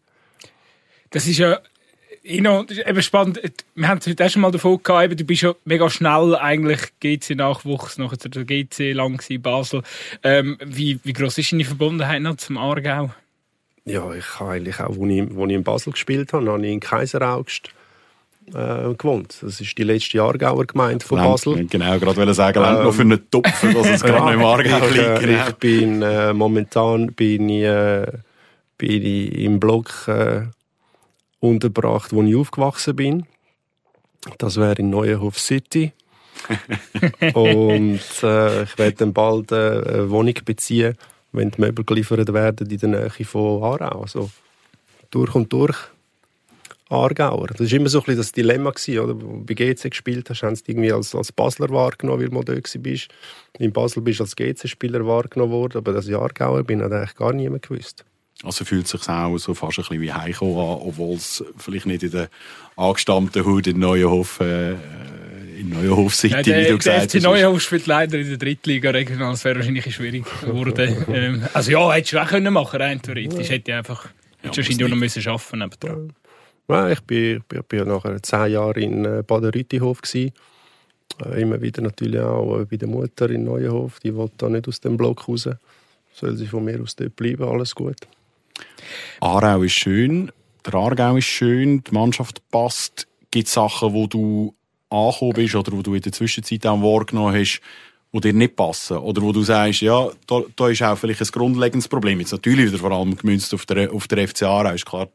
Das 1.10 1.26
ist 1.26 1.38
ja 1.38 1.60
Ino, 2.22 2.64
eben 2.64 3.02
spannend. 3.02 3.38
Wir 3.74 3.88
haben 3.88 3.98
es 3.98 4.06
heute 4.06 4.30
schon 4.30 4.40
mal 4.40 4.50
davon 4.50 4.82
gehabt, 4.82 5.20
du 5.20 5.24
bist 5.24 5.42
ja 5.42 5.54
mega 5.66 5.90
schnell 5.90 6.34
eigentlich 6.34 6.80
GC-Nachwuchs, 7.00 7.98
nachher 7.98 8.16
der 8.16 8.44
GC 8.44 8.94
lang 8.94 9.22
in 9.28 9.42
Basel. 9.42 9.82
Ähm, 10.22 10.56
wie, 10.64 10.98
wie 11.04 11.12
groß 11.12 11.36
ist 11.36 11.52
deine 11.52 11.66
Verbundenheit 11.66 12.22
noch 12.22 12.36
zum 12.36 12.56
Aargau? 12.56 13.10
Ja, 13.86 14.12
ich 14.14 14.40
habe 14.40 14.52
eigentlich 14.52 14.80
auch, 14.80 14.88
als 14.88 14.98
ich, 14.98 15.20
ich 15.20 15.38
in 15.38 15.64
Basel 15.64 15.92
gespielt 15.92 16.32
habe, 16.32 16.50
habe 16.50 16.66
ich 16.66 16.72
in 16.72 16.80
Kaiseraugst 16.80 17.68
äh, 18.48 18.94
gewohnt. 18.94 19.38
Das 19.42 19.60
ist 19.60 19.76
die 19.76 19.82
letzte 19.82 20.22
Aargauer 20.22 20.66
Gemeinde 20.66 21.04
von 21.04 21.18
Basel. 21.18 21.66
Genau, 21.66 21.98
gerade 21.98 22.16
wollte 22.16 22.34
sagen, 22.34 22.62
ähm, 22.64 22.84
noch 22.84 22.92
für 22.92 23.02
einen 23.02 23.30
Topf, 23.30 23.60
dass 23.60 23.86
es 23.86 24.02
gerade 24.02 24.34
im 24.34 24.44
Aargau 24.44 24.86
liegt. 24.86 24.98
Äh, 24.98 25.18
genau. 25.20 25.48
Ich 25.48 25.54
bin 25.56 26.02
äh, 26.02 26.32
momentan 26.32 27.08
bin 27.08 27.48
ich, 27.48 27.64
äh, 27.64 28.06
bin 28.78 29.04
ich 29.04 29.38
im 29.38 29.60
Block 29.60 30.08
äh, 30.08 30.42
untergebracht, 31.40 32.12
wo 32.14 32.22
ich 32.22 32.36
aufgewachsen 32.36 32.96
bin. 32.96 33.26
Das 34.38 34.56
wäre 34.56 34.74
in 34.76 34.88
Neuenhof 34.88 35.38
City. 35.38 35.92
und 37.34 38.00
äh, 38.22 38.62
ich 38.62 38.78
werde 38.78 38.96
dann 38.98 39.12
bald 39.12 39.52
äh, 39.52 39.54
eine 39.54 40.10
Wohnung 40.10 40.34
beziehen 40.44 40.96
wenn 41.34 41.50
die 41.50 41.60
Möbel 41.60 41.84
geliefert 41.84 42.32
werden 42.32 42.70
in 42.70 42.78
der 42.78 42.88
Nähe 42.88 43.24
von 43.24 43.62
Aarau. 43.62 44.02
Also 44.02 44.30
durch 45.10 45.34
und 45.34 45.52
durch 45.52 45.76
Aargauer. 46.90 47.48
Das 47.48 47.70
war 47.70 47.78
immer 47.78 47.88
so 47.88 47.98
ein 47.98 48.04
bisschen 48.04 48.18
das 48.18 48.32
Dilemma, 48.32 48.70
oder? 48.70 49.14
Bei 49.14 49.54
GC 49.54 49.90
gespielt 49.90 50.28
hast, 50.30 50.42
haben 50.42 50.54
sie 50.54 50.64
irgendwie 50.66 50.92
als, 50.92 51.14
als 51.14 51.32
Basler 51.32 51.70
wahrgenommen, 51.70 52.20
weil 52.20 52.28
du 52.28 52.34
mal 52.34 52.44
dort 52.44 52.64
warst. 52.64 53.08
In 53.58 53.72
Basel 53.72 54.02
bist 54.02 54.20
du 54.20 54.24
als 54.24 54.36
GC-Spieler 54.36 55.06
wahrgenommen 55.06 55.52
worden, 55.52 55.78
aber 55.78 55.92
dass 55.92 56.06
ich 56.06 56.14
Aargauer 56.14 56.62
bin, 56.62 56.82
hat 56.82 56.92
eigentlich 56.92 57.16
gar 57.16 57.32
niemand 57.32 57.62
gewusst. 57.62 58.04
Also 58.42 58.64
fühlt 58.64 58.84
es 58.84 58.90
sich 58.90 59.08
auch 59.08 59.38
so 59.38 59.54
fast 59.54 59.78
ein 59.78 59.82
bisschen 59.82 60.00
wie 60.00 60.12
Heiko 60.12 60.74
an, 60.74 60.88
obwohl 60.88 61.16
es 61.16 61.42
vielleicht 61.56 61.86
nicht 61.86 62.02
in 62.02 62.10
der 62.10 62.28
angestammten 62.76 63.44
Hut 63.44 63.66
in 63.66 63.78
Neuenhof 63.78 64.40
äh, 64.40 64.72
in 65.54 65.70
Neuenhof 65.70 66.14
City, 66.14 66.34
ja, 66.34 66.42
der, 66.42 66.64
wie 66.64 66.70
du 66.70 66.78
gesagt 66.78 66.98
hast. 66.98 67.14
Der 67.14 67.22
Neuenhof 67.22 67.62
spielt 67.62 67.86
leider 67.86 68.18
in 68.18 68.28
der 68.28 68.36
Drittliga 68.36 68.90
regional. 68.90 69.32
Das 69.32 69.44
wäre 69.44 69.56
wahrscheinlich 69.56 69.94
schwierig 69.94 70.24
geworden. 70.40 71.04
ähm, 71.12 71.42
also 71.52 71.70
ja, 71.70 71.92
hättest 71.92 72.12
du 72.12 72.22
auch 72.22 72.28
können 72.28 72.52
machen 72.52 72.80
rein 72.80 73.00
theoretisch. 73.00 73.48
Ja. 73.48 73.54
Hätte 73.54 73.70
ich 73.70 73.76
einfach 73.76 74.06
ja, 74.42 74.48
wahrscheinlich 74.48 74.84
auch 74.84 74.88
noch 74.88 74.96
müssen 74.96 75.26
arbeiten 75.26 75.58
müssen. 75.58 76.12
Ja. 76.68 76.90
ich 76.90 77.00
bin, 77.00 77.42
bin, 77.48 77.62
bin 77.68 77.88
nachher 77.88 78.22
zehn 78.22 78.52
Jahre 78.52 78.80
in 78.80 79.04
äh, 79.04 79.22
Baden-Rüttihof 79.26 80.00
Äh, 80.14 80.30
immer 81.40 81.60
wieder 81.60 81.82
natürlich 81.82 82.20
auch 82.20 82.60
äh, 82.60 82.64
bei 82.64 82.76
der 82.76 82.88
Mutter 82.88 83.30
in 83.30 83.44
Neuenhof. 83.44 84.00
Die 84.00 84.14
wollte 84.14 84.34
da 84.38 84.48
nicht 84.48 84.68
aus 84.68 84.80
dem 84.80 84.96
Block 84.96 85.28
raus. 85.28 85.48
Soll 86.12 86.36
sie 86.36 86.46
von 86.46 86.64
mir 86.64 86.80
aus 86.80 86.96
dort 86.96 87.16
bleiben, 87.16 87.44
alles 87.44 87.74
gut. 87.74 87.96
Aarau 89.20 89.62
ist 89.62 89.72
schön. 89.72 90.30
der 90.64 90.74
Aargau 90.74 91.16
ist 91.16 91.24
schön, 91.24 91.82
die 91.82 91.92
Mannschaft 91.92 92.40
passt. 92.50 93.08
Gibt 93.30 93.48
es 93.48 93.54
Sachen, 93.54 93.92
wo 93.92 94.06
du 94.06 94.54
angekommen 94.94 95.32
bist 95.34 95.54
oder 95.54 95.72
wo 95.72 95.82
du 95.82 95.94
in 95.94 96.02
der 96.02 96.12
Zwischenzeit 96.12 96.66
auch 96.66 96.80
wahrgenommen 96.80 97.34
hast, 97.34 97.60
die 98.12 98.20
dir 98.20 98.32
nicht 98.32 98.54
passen? 98.54 98.98
Oder 98.98 99.22
wo 99.22 99.32
du 99.32 99.42
sagst, 99.42 99.80
ja, 99.80 100.08
da, 100.26 100.42
da 100.54 100.68
ist 100.68 100.82
auch 100.82 100.96
vielleicht 100.96 101.20
ein 101.20 101.28
grundlegendes 101.32 101.88
Problem. 101.88 102.20
Jetzt 102.20 102.32
natürlich 102.32 102.68
wieder 102.68 102.78
vor 102.78 102.92
allem 102.92 103.16
gemünzt 103.16 103.52
auf 103.54 103.66
der, 103.66 103.92
auf 103.92 104.06
der 104.06 104.28
FC 104.28 104.44
Aarau. 104.44 104.72
Ist 104.72 104.86
klar, 104.86 105.08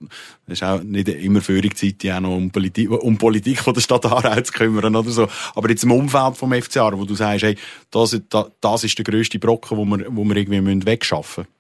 das 0.48 0.60
ist 0.60 0.64
auch 0.64 0.84
nicht 0.84 1.08
immer 1.08 1.42
völlig 1.42 1.78
Zeit, 1.78 2.04
die 2.04 2.12
auch 2.12 2.20
noch 2.20 2.36
um 2.36 2.52
Politik, 2.52 2.92
um 2.92 3.18
Politik 3.18 3.60
von 3.60 3.74
der 3.74 3.82
Stadt 3.82 4.06
Aarau 4.06 4.42
zu 4.42 4.52
kümmern 4.52 4.96
oder 4.96 5.10
so. 5.10 5.28
Aber 5.56 5.70
jetzt 5.70 5.84
im 5.84 5.92
Umfeld 5.92 6.36
vom 6.36 6.52
FC 6.52 6.78
Aarau, 6.78 7.00
wo 7.00 7.06
du 7.06 7.16
sagst, 7.16 7.44
hey, 7.44 7.56
das, 7.92 8.20
das 8.62 8.84
ist 8.84 8.98
der 8.98 9.06
grösste 9.06 9.40
Brocken, 9.40 9.78
wo 9.78 9.86
wir, 9.86 10.06
wo 10.10 10.24
wir 10.26 10.36
irgendwie 10.36 10.86
wegschaffen 10.86 11.46
müssen. 11.46 11.60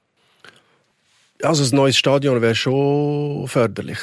Also 1.41 1.63
ein 1.63 1.75
neues 1.75 1.97
Stadion 1.97 2.41
wäre 2.41 2.55
schon 2.55 3.47
förderlich. 3.47 3.99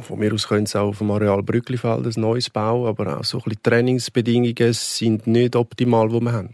Von 0.00 0.18
mir 0.18 0.32
aus 0.32 0.48
können 0.48 0.64
sie 0.64 0.80
auch 0.80 0.88
auf 0.88 0.98
dem 0.98 1.10
Areal 1.10 1.42
Brücklifeld 1.42 2.06
ein 2.06 2.20
neues 2.20 2.48
bauen, 2.48 2.88
aber 2.88 3.18
auch 3.18 3.24
so 3.24 3.38
ein 3.38 3.44
bisschen 3.44 3.62
Trainingsbedingungen 3.62 4.72
sind 4.72 5.26
nicht 5.26 5.54
optimal, 5.54 6.08
die 6.08 6.20
wir 6.20 6.32
haben. 6.32 6.50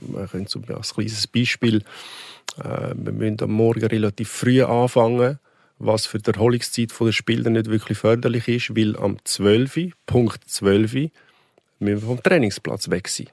Wir 0.00 0.26
können 0.26 0.46
zum 0.46 0.64
als 0.74 0.94
kleines 0.94 1.26
Beispiel, 1.26 1.82
äh, 2.58 2.94
wir 2.94 3.12
müssen 3.12 3.42
am 3.42 3.52
Morgen 3.52 3.84
relativ 3.84 4.30
früh 4.30 4.62
anfangen, 4.62 5.38
was 5.78 6.06
für 6.06 6.18
die 6.18 6.30
Erholungszeit 6.30 6.92
der 6.98 7.12
Spieler 7.12 7.50
nicht 7.50 7.70
wirklich 7.70 7.98
förderlich 7.98 8.48
ist, 8.48 8.76
weil 8.76 8.96
am 8.96 9.18
12. 9.22 9.92
Punkt 10.06 10.40
12 10.46 10.92
müssen 10.92 11.12
wir 11.80 11.98
vom 11.98 12.22
Trainingsplatz 12.22 12.88
weg 12.88 13.08
sein. 13.08 13.28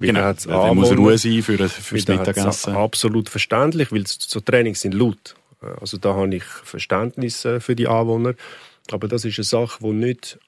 Genau, 0.00 0.32
da 0.32 0.72
muss 0.72 0.96
Ruhe 0.96 1.18
sein 1.18 1.42
für, 1.42 1.68
für 1.68 1.98
das 1.98 2.08
Mittagessen. 2.08 2.74
Absolut 2.74 3.28
verständlich, 3.28 3.92
weil 3.92 4.04
so 4.06 4.40
Trainings 4.40 4.80
sind 4.80 4.94
laut. 4.94 5.36
Also 5.80 5.98
da 5.98 6.14
habe 6.14 6.34
ich 6.34 6.44
Verständnis 6.44 7.44
äh, 7.44 7.60
für 7.60 7.76
die 7.76 7.88
Anwohner. 7.88 8.34
Aber 8.90 9.08
das 9.08 9.24
ist 9.24 9.38
eine 9.38 9.44
Sache, 9.44 9.78
die 9.82 9.92
nicht 9.92 10.38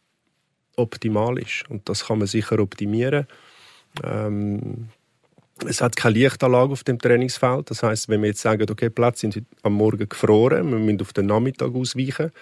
optimal 0.76 1.38
ist. 1.38 1.64
Und 1.68 1.88
das 1.88 2.06
kann 2.06 2.18
man 2.18 2.26
sicher 2.26 2.58
optimieren. 2.58 3.26
Ähm, 4.02 4.88
es 5.66 5.80
hat 5.80 5.96
keine 5.96 6.18
Lichtanlage 6.18 6.72
auf 6.72 6.84
dem 6.84 6.98
Trainingsfeld. 6.98 7.70
Das 7.70 7.82
heißt, 7.82 8.08
wenn 8.08 8.22
wir 8.22 8.28
jetzt 8.28 8.40
sagen, 8.40 8.68
okay, 8.70 8.90
Plätze 8.90 9.30
sind 9.30 9.46
am 9.62 9.74
Morgen 9.74 10.08
gefroren, 10.08 10.70
wir 10.70 10.78
müssen 10.78 11.00
auf 11.00 11.12
den 11.12 11.26
Nachmittag 11.26 11.74
ausweichen, 11.74 12.32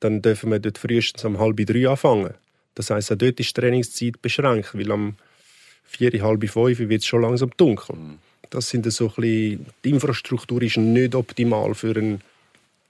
dann 0.00 0.22
dürfen 0.22 0.50
wir 0.50 0.60
dort 0.60 0.78
frühestens 0.78 1.24
um 1.24 1.38
halb 1.38 1.56
drei 1.56 1.88
anfangen. 1.88 2.34
Das 2.74 2.90
heißt, 2.90 3.12
auch 3.12 3.16
dort 3.16 3.40
ist 3.40 3.56
die 3.56 3.60
Trainingszeit 3.60 4.22
beschränkt, 4.22 4.76
weil 4.76 4.90
am 4.90 5.16
vier, 5.84 6.10
halb 6.22 6.48
fünf 6.48 6.78
wird 6.78 7.02
es 7.02 7.06
schon 7.06 7.22
langsam 7.22 7.50
dunkel. 7.56 7.96
Mhm. 7.96 8.18
Das 8.54 8.68
sind 8.68 8.90
so 8.92 9.06
ein 9.06 9.14
bisschen, 9.16 9.66
die 9.84 9.90
Infrastruktur 9.90 10.62
ist 10.62 10.76
nicht 10.76 11.16
optimal 11.16 11.74
für 11.74 11.96
einen 11.96 12.20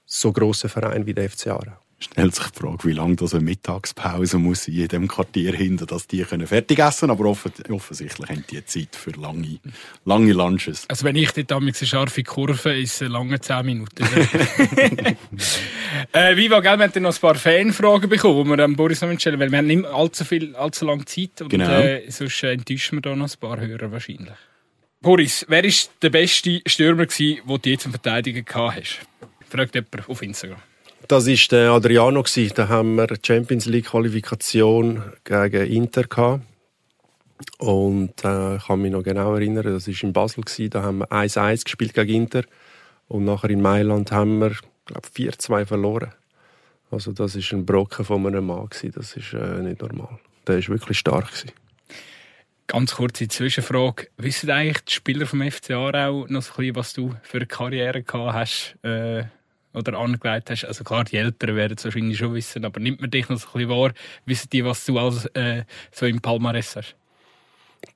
so 0.05 0.31
grossen 0.31 0.69
Verein 0.69 1.07
wie 1.07 1.13
der 1.15 1.27
FC 1.27 1.47
Aarau. 1.47 1.77
Stellt 1.97 2.35
sich 2.35 2.47
die 2.49 2.59
Frage, 2.59 2.83
wie 2.83 2.91
lange 2.91 3.15
das 3.15 3.33
eine 3.33 3.43
Mittagspause 3.43 4.37
muss 4.37 4.67
in 4.67 4.75
jedem 4.75 5.07
Quartier 5.07 5.55
hinter, 5.55 5.87
dass 5.87 6.05
die 6.07 6.21
können 6.23 6.45
fertig 6.45 6.77
essen 6.77 7.07
können. 7.07 7.11
Aber 7.13 7.29
offen, 7.29 7.51
offensichtlich 7.69 8.29
haben 8.29 8.43
die 8.51 8.63
Zeit 8.65 8.95
für 8.95 9.11
lange, 9.11 9.59
lange 10.03 10.33
Lunches. 10.33 10.85
Also 10.87 11.05
wenn 11.05 11.15
ich 11.15 11.31
dort 11.31 11.51
eine 11.53 11.73
scharfe 11.73 12.21
Kurve 12.21 12.77
ist 12.77 13.01
es 13.01 13.07
lange 13.09 13.39
10 13.39 13.65
Minuten. 13.65 14.03
äh, 16.11 16.35
Viva, 16.35 16.59
gell, 16.59 16.77
wir 16.77 16.85
haben 16.85 17.01
noch 17.01 17.15
ein 17.15 17.19
paar 17.19 17.35
Fanfragen 17.35 18.09
bekommen, 18.09 18.43
die 18.43 18.57
wir 18.57 18.63
an 18.63 18.75
Boris 18.75 19.01
noch 19.01 19.19
stellen, 19.19 19.39
weil 19.39 19.49
wir 19.49 19.57
haben 19.57 19.67
nicht 19.67 19.85
allzu 19.85 20.25
viel, 20.25 20.55
allzu 20.57 20.85
lange 20.85 21.05
Zeit 21.05 21.41
und 21.41 21.49
genau. 21.49 21.71
äh, 21.71 22.03
sonst 22.11 22.43
äh, 22.43 22.51
enttäuschen 22.51 22.97
wir 22.97 23.01
da 23.01 23.15
noch 23.15 23.33
ein 23.33 23.39
paar 23.39 23.59
Hörer 23.59 23.91
wahrscheinlich. 23.91 24.35
Boris, 25.05 25.45
wer 25.47 25.63
war 25.63 25.71
der 26.01 26.09
beste 26.09 26.61
Stürmer, 26.65 27.05
den 27.05 27.37
du 27.45 27.69
jetzt 27.69 27.85
im 27.85 27.91
Verteidigen 27.91 28.43
gehabt 28.43 28.77
hast? 28.77 29.01
Fragt 29.47 29.75
jemand 29.75 30.09
auf 30.09 30.19
Instagram. 30.23 30.57
Das 31.07 31.27
war 31.27 31.47
der 31.51 31.71
Adriano. 31.73 32.23
Da 32.55 32.67
haben 32.67 32.95
wir 32.95 33.05
die 33.05 33.19
Champions 33.23 33.67
League 33.67 33.85
Qualifikation 33.85 35.03
gegen 35.23 35.67
Inter 35.67 36.05
gehabt. 36.05 36.41
Und 37.59 38.25
äh, 38.25 38.55
ich 38.55 38.65
kann 38.65 38.81
mich 38.81 38.91
noch 38.91 39.03
genau 39.03 39.35
erinnern, 39.35 39.65
das 39.65 39.87
war 39.87 40.03
in 40.03 40.11
Basel. 40.11 40.43
Da 40.71 40.81
haben 40.81 40.97
wir 40.97 41.11
1-1 41.11 41.65
gespielt 41.65 41.93
gegen 41.93 42.23
Inter. 42.23 42.41
Und 43.07 43.25
nachher 43.25 43.51
in 43.51 43.61
Mailand 43.61 44.11
haben 44.11 44.39
wir, 44.39 44.55
glaube 44.87 45.07
4-2 45.15 45.67
verloren. 45.67 46.13
Also 46.89 47.11
das 47.11 47.35
war 47.35 47.59
ein 47.59 47.63
Brocken 47.63 48.05
von 48.05 48.25
einem 48.25 48.47
Mann. 48.47 48.69
Das 48.71 49.15
ist 49.15 49.33
äh, 49.33 49.61
nicht 49.61 49.83
normal. 49.83 50.17
Der 50.47 50.55
war 50.55 50.67
wirklich 50.69 50.97
stark. 50.97 51.27
Gewesen. 51.27 51.51
Ganz 52.67 52.95
kurze 52.95 53.27
Zwischenfrage. 53.27 54.07
Wissen 54.17 54.49
eigentlich 54.49 54.83
die 54.85 54.93
Spieler 54.93 55.27
vom 55.27 55.41
FC 55.41 55.71
Aarau 55.71 56.25
noch 56.27 56.41
so 56.41 56.53
ein 56.53 56.57
bisschen, 56.57 56.75
was 56.75 56.93
du 56.93 57.15
für 57.21 57.37
eine 57.37 57.45
Karriere 57.45 58.01
gehabt 58.01 58.33
hast 58.33 58.75
äh, 58.83 59.25
oder 59.73 59.99
angelegt 59.99 60.49
hast? 60.49 60.65
Also 60.65 60.83
klar, 60.83 61.03
die 61.03 61.17
Älteren 61.17 61.55
werden 61.55 61.75
es 61.77 61.85
wahrscheinlich 61.85 62.17
schon 62.17 62.33
wissen, 62.33 62.65
aber 62.65 62.79
nimmt 62.79 63.01
man 63.01 63.11
dich 63.11 63.29
noch 63.29 63.37
so 63.37 63.47
ein 63.49 63.53
bisschen 63.53 63.69
wahr? 63.69 63.91
Wissen 64.25 64.49
die, 64.51 64.65
was 64.65 64.83
du 64.85 64.97
als, 64.97 65.25
äh, 65.35 65.63
so 65.91 66.07
im 66.07 66.21
Palmares 66.21 66.75
hast? 66.75 66.95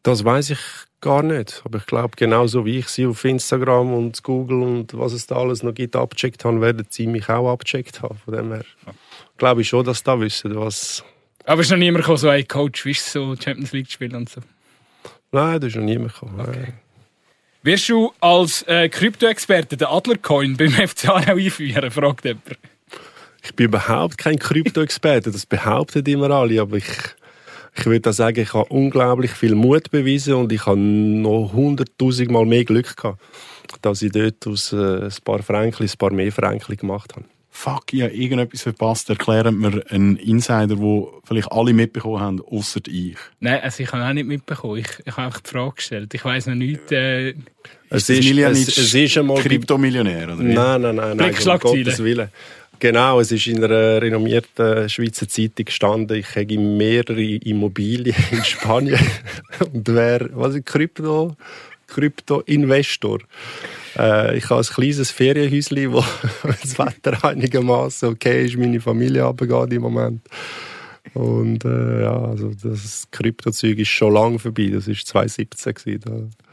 Das 0.03 0.23
weiß 0.23 0.51
ich 0.51 0.59
gar 1.01 1.23
nicht. 1.23 1.61
Aber 1.65 1.79
ich 1.79 1.85
glaube, 1.85 2.15
genauso 2.15 2.65
wie 2.65 2.77
ich 2.77 2.87
sie 2.89 3.07
auf 3.07 3.23
Instagram 3.25 3.93
und 3.93 4.21
Google 4.23 4.61
und 4.61 4.97
was 4.97 5.13
es 5.13 5.25
da 5.25 5.37
alles 5.37 5.63
noch 5.63 5.73
gibt, 5.73 5.95
abgecheckt 5.95 6.45
haben, 6.45 6.61
werden 6.61 6.85
sie 6.89 7.07
mich 7.07 7.27
auch 7.29 7.51
abgecheckt 7.51 8.01
haben. 8.01 8.19
Von 8.23 8.35
dem 8.35 8.51
her 8.51 8.65
glaube 9.37 9.61
ich 9.61 9.69
schon, 9.69 9.85
dass 9.85 9.99
sie 9.99 10.03
da 10.03 10.19
wissen, 10.19 10.55
was... 10.55 11.03
Aber 11.45 11.61
ist 11.61 11.71
noch 11.71 11.77
niemand 11.77 12.03
gekommen, 12.03 12.17
so 12.17 12.29
ein 12.29 12.47
Coach, 12.47 12.85
wie 12.85 12.93
so 12.93 13.35
Champions 13.35 13.71
League 13.71 13.89
spielen 13.89 14.15
und 14.15 14.29
so? 14.29 14.41
Nein, 15.31 15.59
da 15.59 15.67
ist 15.67 15.75
noch 15.75 15.83
niemand 15.83 16.13
gekommen. 16.13 16.39
Okay. 16.39 16.73
Wirst 17.61 17.89
du 17.89 18.11
als 18.21 18.63
äh, 18.63 18.87
Krypto-Experte 18.89 19.77
den 19.77 19.87
Adlercoin 19.87 20.57
beim 20.57 20.71
FC 20.87 21.09
Aarau 21.09 21.35
einführen? 21.35 21.91
Fragt 21.91 22.25
jemand. 22.25 22.43
Ich 23.43 23.53
bin 23.55 23.65
überhaupt 23.67 24.17
kein 24.17 24.39
Krypto-Experte, 24.39 25.31
das 25.31 25.45
behaupten 25.45 26.05
immer 26.05 26.29
alle, 26.31 26.61
aber 26.61 26.77
ich, 26.77 26.87
ich 27.75 27.85
würde 27.85 28.11
sagen, 28.11 28.39
ich 28.41 28.53
habe 28.53 28.69
unglaublich 28.69 29.31
viel 29.31 29.55
Mut 29.55 29.91
bewiesen 29.91 30.33
und 30.33 30.51
ich 30.51 30.65
habe 30.65 30.77
noch 30.77 31.51
hunderttausendmal 31.53 32.45
mehr 32.45 32.65
Glück 32.65 32.97
gehabt, 32.97 33.21
dass 33.81 34.01
ich 34.01 34.11
dort 34.11 34.45
aus 34.47 34.73
äh, 34.73 35.05
ein 35.05 35.13
paar 35.23 35.41
Fränkli, 35.41 35.85
ein 35.85 35.97
paar 35.97 36.11
mehr 36.11 36.31
Fränkli 36.31 36.75
gemacht 36.75 37.15
habe 37.15 37.25
fuck, 37.59 37.91
ich 37.91 38.01
habe 38.01 38.13
irgendetwas 38.13 38.61
verpasst. 38.61 39.09
Erklären 39.09 39.57
mir 39.57 39.83
einen 39.89 40.15
Insider, 40.15 40.79
wo 40.79 41.21
vielleicht 41.25 41.51
alle 41.51 41.73
mitbekommen 41.73 42.21
haben, 42.21 42.41
außer 42.41 42.79
ich. 42.87 43.17
Nein, 43.39 43.59
also 43.61 43.83
ich 43.83 43.91
habe 43.91 44.03
auch 44.05 44.13
nicht 44.13 44.27
mitbekommen. 44.27 44.77
Ich, 44.77 44.87
ich 45.05 45.11
habe 45.11 45.23
einfach 45.23 45.41
die 45.41 45.49
Frage 45.49 45.75
gestellt. 45.75 46.13
Ich 46.13 46.23
weiss 46.23 46.47
noch 46.47 46.55
nicht. 46.55 46.91
Äh, 46.91 47.35
es, 47.89 48.09
ist, 48.09 48.31
es, 48.31 48.77
es 48.77 48.93
ist 48.93 49.17
einmal 49.17 49.41
Kryptomillionär, 49.41 50.25
oder 50.25 50.39
wie? 50.39 50.43
Nein, 50.43 50.81
nein, 50.81 50.95
nein, 50.95 51.17
nein, 51.17 51.35
um 51.35 51.59
Gottes 51.59 52.03
Willen. 52.03 52.29
Genau, 52.79 53.19
es 53.19 53.29
ist 53.33 53.45
in 53.45 53.61
einer 53.61 54.01
renommierten 54.01 54.87
Schweizer 54.87 55.27
Zeitung 55.27 55.65
gestanden, 55.65 56.17
ich 56.17 56.33
hätte 56.33 56.57
mehrere 56.57 57.21
Immobilien 57.21 58.15
in 58.31 58.43
Spanien 58.45 58.97
und 59.73 59.85
wäre, 59.89 60.29
was 60.33 60.55
ist 60.55 60.65
Krypto, 60.65 61.35
Krypto-Investor. 61.89 63.19
Äh, 63.97 64.37
ich 64.37 64.49
habe 64.49 64.61
ein 64.61 64.65
kleines 64.65 65.11
Ferienhäuschen, 65.11 65.91
wo 65.91 66.03
das 66.43 66.77
Wetter 66.79 67.23
einigermaßen 67.23 68.09
okay 68.09 68.45
ist, 68.45 68.57
meine 68.57 68.79
Familie 68.79 69.23
runtergeht 69.23 69.73
im 69.73 69.81
Moment. 69.81 70.21
Und 71.13 71.65
äh, 71.65 72.01
ja, 72.03 72.21
also 72.21 72.51
das 72.61 73.07
Kryptozeug 73.11 73.79
ist 73.79 73.89
schon 73.89 74.13
lange 74.13 74.39
vorbei. 74.39 74.69
Das 74.71 74.87
war 74.87 74.95
2017. 74.95 75.73
Gewesen, 75.73 76.01
da. 76.05 76.45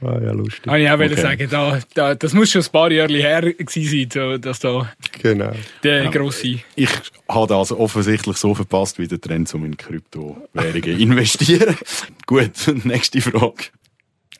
War 0.00 0.20
ja 0.22 0.32
lustig. 0.32 0.66
Ah, 0.66 0.76
ich 0.76 0.90
auch 0.90 0.94
okay. 0.98 1.14
sagen, 1.14 1.48
da, 1.50 1.78
da, 1.94 2.14
das 2.14 2.34
muss 2.34 2.50
schon 2.50 2.60
ein 2.60 2.70
paar 2.70 2.92
Jahre 2.92 3.14
her 3.14 3.40
gewesen 3.40 4.10
sein, 4.10 4.40
dass 4.40 4.58
da 4.58 4.92
genau. 5.22 5.52
der 5.82 6.04
ja. 6.04 6.10
grosse... 6.10 6.58
Ich 6.76 6.90
habe 7.26 7.54
also 7.54 7.78
offensichtlich 7.78 8.36
so 8.36 8.54
verpasst, 8.54 8.98
wie 8.98 9.08
der 9.08 9.20
Trend 9.20 9.54
um 9.54 9.64
in 9.64 9.76
Kryptowährungen 9.78 11.00
investieren. 11.00 11.76
Gut, 12.26 12.50
nächste 12.84 13.22
Frage 13.22 13.70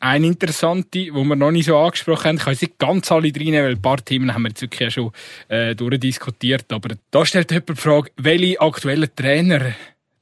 eine 0.01 0.27
interessante, 0.27 0.89
die 0.93 1.11
wir 1.11 1.37
noch 1.37 1.51
nicht 1.51 1.67
so 1.67 1.77
angesprochen 1.77 2.25
haben. 2.25 2.37
Ich 2.37 2.45
kann 2.45 2.53
jetzt 2.53 2.63
nicht 2.63 2.79
ganz 2.79 3.11
alle 3.13 3.29
reinnehmen, 3.29 3.65
weil 3.65 3.73
ein 3.73 3.83
paar 3.83 4.05
Themen 4.05 4.35
haben 4.35 4.43
wir 4.43 4.51
jetzt 4.51 4.63
wirklich 4.63 4.93
schon 4.93 5.13
äh, 5.49 5.75
durchdiskutiert. 5.75 6.73
Aber 6.73 6.97
da 7.11 7.27
stellt 7.27 7.51
jemand 7.51 7.71
die 7.71 7.75
Frage, 7.77 8.11
welche 8.17 8.61
aktuellen 8.61 9.09
Trainer 9.15 9.75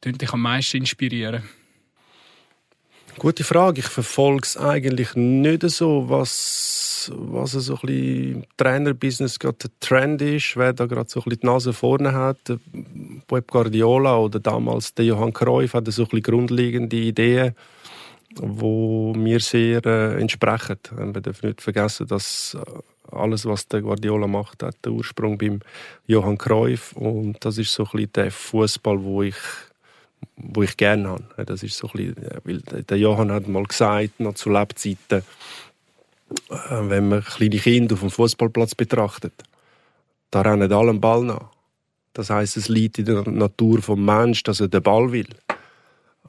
dich 0.04 0.32
am 0.32 0.42
meisten 0.42 0.78
inspirieren? 0.78 1.42
Gute 3.18 3.44
Frage. 3.44 3.80
Ich 3.80 3.86
verfolge 3.86 4.42
es 4.44 4.56
eigentlich 4.56 5.14
nicht 5.14 5.68
so, 5.68 6.08
was, 6.08 7.12
was 7.14 7.52
so 7.52 7.74
ein 7.74 7.80
bisschen 7.80 8.46
Trainerbusiness 8.56 9.38
gerade 9.38 9.58
der 9.58 9.70
Trend 9.80 10.22
ist, 10.22 10.56
wer 10.56 10.72
da 10.72 10.86
gerade 10.86 11.10
so 11.10 11.20
ein 11.20 11.24
bisschen 11.24 11.40
die 11.40 11.46
Nase 11.46 11.72
vorne 11.72 12.12
hat. 12.12 12.38
Pep 13.26 13.50
Guardiola 13.50 14.16
oder 14.16 14.40
damals 14.40 14.94
der 14.94 15.04
Johann 15.04 15.32
Cruyff 15.32 15.74
hat 15.74 15.86
so 15.92 16.02
ein 16.02 16.08
bisschen 16.08 16.22
grundlegende 16.22 16.96
Ideen 16.96 17.54
wo 18.36 19.12
mir 19.14 19.40
sehr 19.40 19.84
äh, 19.84 20.20
entsprechen. 20.20 20.78
Wir 20.90 21.20
dürfen 21.20 21.48
nicht 21.48 21.62
vergessen, 21.62 22.06
dass 22.06 22.54
äh, 22.54 23.14
alles, 23.14 23.44
was 23.46 23.68
der 23.68 23.82
Guardiola 23.82 24.26
macht, 24.26 24.62
hat 24.62 24.76
den 24.84 24.92
Ursprung 24.92 25.38
beim 25.38 25.60
Johann 26.06 26.38
Cruyff 26.38 26.92
und 26.92 27.44
das 27.44 27.58
ist 27.58 27.72
so 27.72 27.84
ein 27.84 27.90
bisschen 27.92 28.12
der 28.12 28.30
Fußball, 28.30 29.02
wo 29.02 29.22
ich 29.22 29.36
wo 30.36 30.62
ich 30.62 30.76
gerne 30.76 31.08
habe. 31.08 31.44
Das 31.44 31.62
ist 31.62 31.76
so 31.76 31.88
ein 31.88 32.14
bisschen, 32.14 32.40
weil 32.44 32.60
der 32.60 32.98
Johann 32.98 33.32
hat 33.32 33.48
mal 33.48 33.64
gesagt, 33.64 34.20
noch 34.20 34.34
zu 34.34 34.50
Lebzeiten, 34.50 35.22
äh, 36.50 36.54
wenn 36.70 37.08
man 37.08 37.24
kleine 37.24 37.58
Kinder 37.58 37.94
auf 37.94 38.00
dem 38.00 38.10
Fußballplatz 38.10 38.74
betrachtet, 38.74 39.34
da 40.30 40.42
rennen 40.42 40.72
alle 40.72 40.92
den 40.92 41.00
Ball 41.00 41.24
nach. 41.24 41.50
Das 42.14 42.30
heißt, 42.30 42.56
es 42.56 42.68
liegt 42.68 42.98
in 42.98 43.06
der 43.06 43.28
Natur 43.28 43.78
des 43.78 43.88
Menschen, 43.88 44.44
dass 44.44 44.60
er 44.60 44.68
den 44.68 44.82
Ball 44.82 45.12
will. 45.12 45.28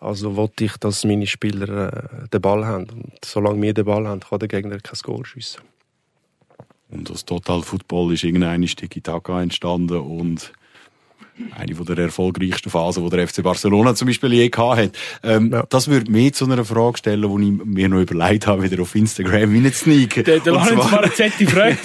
Also 0.03 0.35
wollte 0.35 0.65
ich, 0.65 0.75
dass 0.77 1.05
meine 1.05 1.27
Spieler 1.27 1.93
äh, 1.93 2.27
den 2.27 2.41
Ball 2.41 2.65
haben. 2.65 2.89
Und 2.89 3.13
solange 3.23 3.61
wir 3.61 3.73
den 3.73 3.85
Ball 3.85 4.07
haben, 4.07 4.19
kann 4.19 4.39
der 4.39 4.49
Gegner 4.49 4.77
kein 4.79 4.99
Goal 5.01 5.25
schiessen. 5.25 5.61
Und 6.89 7.09
aus 7.09 7.25
Total 7.25 7.61
Football 7.61 8.13
ist 8.13 8.23
irgendein 8.23 8.61
Tiki-Taka 8.63 9.41
entstanden 9.41 9.97
und 9.97 10.53
eine 11.57 11.73
der 11.73 11.97
erfolgreichsten 11.97 12.69
Phasen, 12.69 13.03
die 13.03 13.09
der 13.15 13.27
FC 13.27 13.41
Barcelona 13.41 13.95
zum 13.95 14.07
Beispiel 14.07 14.33
je 14.33 14.49
gehabt 14.49 14.77
hat. 14.77 14.91
Ähm, 15.23 15.51
ja. 15.51 15.65
Das 15.69 15.87
würde 15.87 16.11
mich 16.11 16.35
zu 16.35 16.45
einer 16.45 16.63
Frage 16.63 16.99
stellen, 16.99 17.21
die 17.21 17.47
ich 17.47 17.65
mir 17.65 17.89
noch 17.89 18.01
überlegt 18.01 18.45
habe, 18.45 18.61
wieder 18.63 18.81
auf 18.81 18.93
Instagram 18.93 19.51
hineinzusneaken. 19.51 20.23
Der, 20.25 20.39
der 20.39 20.53
Lorenz 20.53 20.91
Marazzetti 20.91 21.47
fragt. 21.47 21.79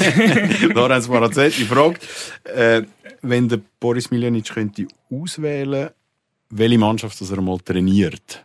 Lorenz 0.74 1.08
Marazzetti 1.08 1.64
fragt, 1.64 2.06
äh, 2.44 2.82
wenn 3.22 3.48
der 3.48 3.60
Boris 3.80 4.10
Miljanic 4.10 4.52
könnte 4.52 4.86
auswählen, 5.10 5.90
welche 6.50 6.78
Mannschaft 6.78 7.20
das 7.20 7.30
er 7.30 7.40
mal 7.40 7.58
trainiert. 7.58 8.44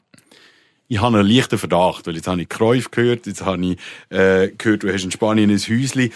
Ich 0.87 1.01
habe 1.01 1.17
einen 1.17 1.27
leichten 1.27 1.57
Verdacht, 1.57 2.05
weil 2.05 2.15
jetzt 2.15 2.27
habe 2.27 2.41
ich 2.41 2.49
Kräuf 2.49 2.91
gehört, 2.91 3.25
jetzt 3.25 3.43
habe 3.43 3.65
ich 3.65 3.77
äh, 4.09 4.49
gehört, 4.57 4.83
du 4.83 4.93
hast 4.93 5.03
in 5.03 5.11
Spanien 5.11 5.49
ein 5.49 5.57
Häuschen. 5.57 6.11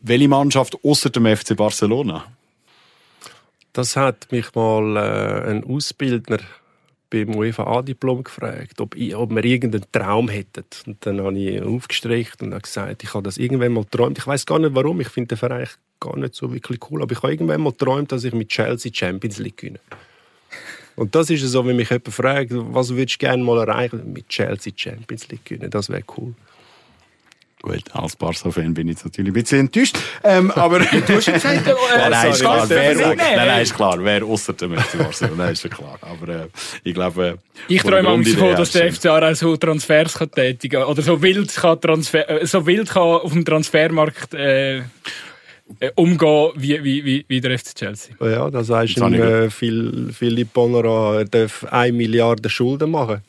Welche 0.00 0.28
Mannschaft 0.28 0.76
außer 0.84 1.10
dem 1.10 1.34
FC 1.34 1.56
Barcelona? 1.56 2.26
Das 3.72 3.96
hat 3.96 4.30
mich 4.30 4.54
mal 4.54 4.96
äh, 4.96 5.50
ein 5.50 5.64
Ausbildner 5.64 6.38
beim 7.10 7.34
UEFA 7.34 7.64
A-Diplom 7.64 8.24
gefragt, 8.24 8.80
ob, 8.80 8.96
ich, 8.96 9.14
ob 9.14 9.30
wir 9.30 9.44
irgendeinen 9.44 9.84
Traum 9.92 10.28
hätten. 10.28 10.64
Und 10.86 11.06
dann 11.06 11.20
habe 11.20 11.38
ich 11.38 11.62
aufgestrichen 11.62 12.46
und 12.46 12.52
habe 12.52 12.62
gesagt, 12.62 13.02
ich 13.02 13.14
habe 13.14 13.22
das 13.22 13.38
irgendwann 13.38 13.72
mal 13.72 13.84
geträumt. 13.84 14.18
Ich 14.18 14.26
weiß 14.26 14.46
gar 14.46 14.58
nicht 14.58 14.74
warum, 14.74 15.00
ich 15.00 15.08
finde 15.08 15.28
den 15.28 15.38
Verein 15.38 15.68
gar 16.00 16.16
nicht 16.18 16.34
so 16.34 16.52
wirklich 16.52 16.80
cool, 16.90 17.02
aber 17.02 17.12
ich 17.12 17.22
habe 17.22 17.32
irgendwann 17.32 17.62
mal 17.62 17.70
geträumt, 17.70 18.12
dass 18.12 18.24
ich 18.24 18.34
mit 18.34 18.48
Chelsea 18.48 18.92
Champions 18.92 19.38
League 19.38 19.56
gewinne. 19.56 19.80
Und 20.96 21.14
das 21.14 21.30
ist 21.30 21.42
so, 21.42 21.66
wenn 21.66 21.76
mich 21.76 21.90
jemand 21.90 22.08
fragt, 22.08 22.50
was 22.52 22.94
würdest 22.94 23.20
du 23.20 23.26
gerne 23.26 23.42
mal 23.42 23.58
erreichen? 23.66 24.12
Mit 24.12 24.28
Chelsea 24.28 24.72
Champions 24.74 25.28
League 25.28 25.44
gewinnen, 25.44 25.70
das 25.70 25.88
wäre 25.88 26.04
cool. 26.16 26.34
Gut, 27.64 27.82
als 27.94 28.14
Barca-Fan 28.16 28.74
bin 28.74 28.88
ich 28.88 28.96
jetzt 28.96 29.06
natürlich 29.06 29.30
ein 29.30 29.32
bisschen 29.32 29.60
enttäuscht. 29.60 29.96
Ähm, 30.22 30.50
aber 30.50 30.80
du 31.06 31.14
hast 31.14 31.32
gesagt, 31.32 31.66
äh, 31.66 31.74
nein, 31.96 32.10
nein, 32.10 32.30
ist 32.30 32.40
klar, 32.40 32.68
wer, 32.68 32.94
nein, 32.94 33.16
nein, 33.16 33.62
ist 33.62 33.74
klar, 33.74 34.04
wer 34.04 34.22
außer 34.22 34.52
dem 34.52 34.76
FC 34.76 34.98
Barcelona, 34.98 35.48
ist 35.48 35.70
klar. 35.70 35.98
Aber 36.02 36.28
äh, 36.28 36.48
ich 36.82 36.92
glaube, 36.92 37.26
äh, 37.26 37.72
ich 37.72 37.80
träume 37.80 38.02
manchmal 38.02 38.34
davon, 38.34 38.56
dass 38.56 38.72
der 38.72 38.92
FC 38.92 39.06
auch 39.06 39.34
so 39.34 39.56
Transfers 39.56 40.12
kann 40.12 40.30
tätigen 40.30 40.82
oder 40.82 41.00
so 41.00 41.22
wild 41.22 41.56
kann 41.56 41.80
Transfer, 41.80 42.28
äh, 42.28 42.46
so 42.46 42.66
wild 42.66 42.90
kann 42.90 43.02
auf 43.02 43.32
dem 43.32 43.46
Transfermarkt 43.46 44.34
äh, 44.34 44.82
umgehen 45.94 46.50
wie, 46.56 46.84
wie, 46.84 47.04
wie, 47.04 47.24
wie 47.28 47.40
der 47.40 47.58
FC 47.58 47.74
Chelsea. 47.74 48.14
Ja, 48.20 48.50
da 48.50 48.62
sagst 48.62 48.98
du, 48.98 49.04
äh, 49.04 49.50
Philipp 49.50 50.52
Bonnerat 50.52 51.34
darf 51.34 51.64
1 51.64 51.96
Milliarde 51.96 52.48
Schulden 52.48 52.90
machen 52.90 53.22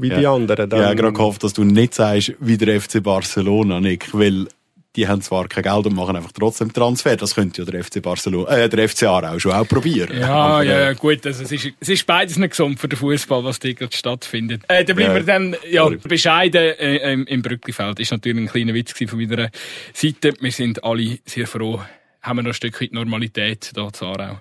wie 0.00 0.08
ja. 0.08 0.18
die 0.18 0.26
anderen. 0.26 0.68
Dann. 0.68 0.80
Ja, 0.80 0.94
gerade 0.94 1.12
gehofft, 1.12 1.42
dass 1.44 1.52
du 1.52 1.64
nicht 1.64 1.94
sagst, 1.94 2.34
wie 2.40 2.56
der 2.56 2.80
FC 2.80 3.02
Barcelona, 3.02 3.80
Nick, 3.80 4.12
weil 4.12 4.46
die 4.96 5.06
haben 5.06 5.20
zwar 5.20 5.46
kein 5.48 5.62
Geld 5.62 5.86
und 5.86 5.94
machen 5.94 6.16
einfach 6.16 6.32
trotzdem 6.32 6.72
Transfer. 6.72 7.16
Das 7.16 7.34
könnte 7.34 7.62
ja 7.62 7.70
der 7.70 7.84
FC 7.84 8.02
Barcelona, 8.02 8.56
äh, 8.56 8.68
der 8.68 8.88
FC 8.88 9.04
Aarau 9.04 9.38
schon 9.38 9.52
auch 9.52 9.68
probieren. 9.68 10.18
Ja, 10.18 10.62
ja, 10.62 10.92
gut. 10.94 11.26
Also 11.26 11.44
es 11.44 11.52
ist, 11.52 11.72
es 11.78 11.88
ist 11.88 12.06
beides 12.06 12.38
nicht 12.38 12.50
gesund 12.50 12.80
für 12.80 12.88
den 12.88 12.98
Fußball, 12.98 13.44
was 13.44 13.58
dort 13.58 13.94
stattfindet. 13.94 14.62
Äh, 14.68 14.84
da 14.84 14.94
bleiben 14.94 15.12
ja. 15.12 15.14
wir 15.14 15.24
dann, 15.24 15.56
ja, 15.70 15.88
bescheiden, 15.88 16.60
äh, 16.78 17.12
im, 17.12 17.26
im 17.26 17.42
Brücklifeld. 17.42 18.00
Ist 18.00 18.10
natürlich 18.10 18.38
ein 18.38 18.48
kleiner 18.48 18.74
Witz 18.74 18.92
von 18.92 19.18
meiner 19.18 19.50
Seite. 19.92 20.32
Wir 20.40 20.52
sind 20.52 20.82
alle 20.82 21.18
sehr 21.26 21.46
froh, 21.46 21.80
haben 22.22 22.38
wir 22.38 22.42
noch 22.42 22.50
ein 22.50 22.54
Stückchen 22.54 22.88
Normalität 22.92 23.72
hier 23.74 23.92
zu 23.92 24.06
Aarau. 24.06 24.40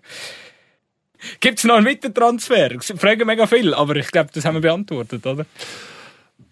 Gibt 1.39 1.59
es 1.59 1.65
noch 1.65 1.75
einen 1.75 1.85
Mitteltransfer? 1.85 2.69
Fragen 2.79 3.27
mega 3.27 3.47
viel, 3.47 3.73
aber 3.73 3.95
ich 3.97 4.11
glaube, 4.11 4.29
das 4.33 4.45
haben 4.45 4.55
wir 4.55 4.61
beantwortet, 4.61 5.25
oder? 5.25 5.45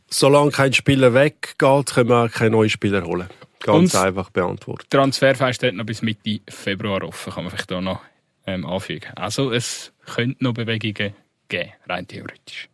Solange 0.10 0.52
kein 0.52 0.74
Spieler 0.74 1.14
weggeht, 1.14 1.58
können 1.94 2.10
wir 2.10 2.26
auch 2.26 2.32
keine 2.32 2.52
neuen 2.52 2.70
Spieler 2.70 3.04
holen. 3.04 3.30
Ganz 3.64 3.94
Und 3.94 4.02
einfach 4.02 4.30
beantwortet. 4.30 4.90
Transferfest 4.90 5.56
steht 5.56 5.74
noch 5.74 5.86
bis 5.86 6.02
Mitte 6.02 6.42
Februar 6.50 7.02
offen, 7.04 7.34
kann 7.34 7.46
man 7.46 7.52
vielleicht 7.52 7.72
da 7.72 7.80
noch 7.80 8.02
ähm, 8.46 8.66
anfügen. 8.66 9.12
Also 9.16 9.52
es 9.52 9.94
könnte 10.06 10.44
noch 10.44 10.54
Bewegungen 10.54 11.14
geben, 11.48 11.72
rein 11.88 12.08
theoretisch. 12.08 12.70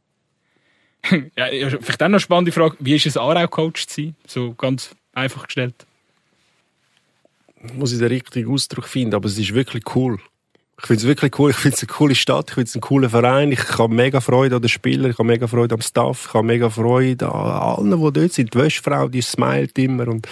ja, 1.36 1.48
vielleicht 1.48 2.02
auch 2.02 2.08
noch 2.08 2.14
eine 2.16 2.20
spannende 2.20 2.52
Frage, 2.52 2.76
wie 2.80 2.96
ist 2.96 3.06
es 3.06 3.18
Aarau-Coach 3.18 3.86
zu 3.88 4.02
sein? 4.02 4.16
So 4.26 4.54
ganz 4.56 4.96
einfach 5.14 5.46
gestellt. 5.46 5.86
Muss 7.74 7.94
ich 7.94 8.00
den 8.00 8.08
richtigen 8.08 8.52
Ausdruck 8.52 8.86
finden, 8.86 9.14
aber 9.14 9.28
es 9.28 9.38
ist 9.38 9.54
wirklich 9.54 9.84
cool. 9.96 10.18
Ich 10.82 10.88
finde 10.88 11.02
es 11.02 11.08
wirklich 11.08 11.38
cool. 11.38 11.52
Ich 11.52 11.58
finde 11.58 11.76
es 11.76 11.84
eine 11.84 11.88
coole 11.88 12.16
Stadt. 12.16 12.50
Ich 12.50 12.54
finde 12.56 12.68
es 12.70 12.76
einen 12.76 12.82
coolen 12.82 13.10
Verein. 13.10 13.52
Ich 13.52 13.78
habe 13.78 13.94
mega 13.94 14.22
Freude 14.22 14.56
an 14.56 14.62
den 14.62 14.70
Spielern. 14.70 15.12
Ich 15.12 15.18
habe 15.18 15.28
mega 15.28 15.46
Freude 15.46 15.76
am 15.76 15.82
Staff. 15.82 16.28
Ich 16.30 16.34
habe 16.34 16.48
mega 16.48 16.70
Freude 16.70 17.30
an 17.30 17.52
allen, 17.52 17.92
die 17.92 18.14
dort 18.14 18.32
sind. 18.32 18.54
Die 18.54 18.58
Wäschfrau, 18.58 19.10
die 19.10 19.22
smilet 19.22 19.78
immer. 19.78 20.08
Und 20.08 20.26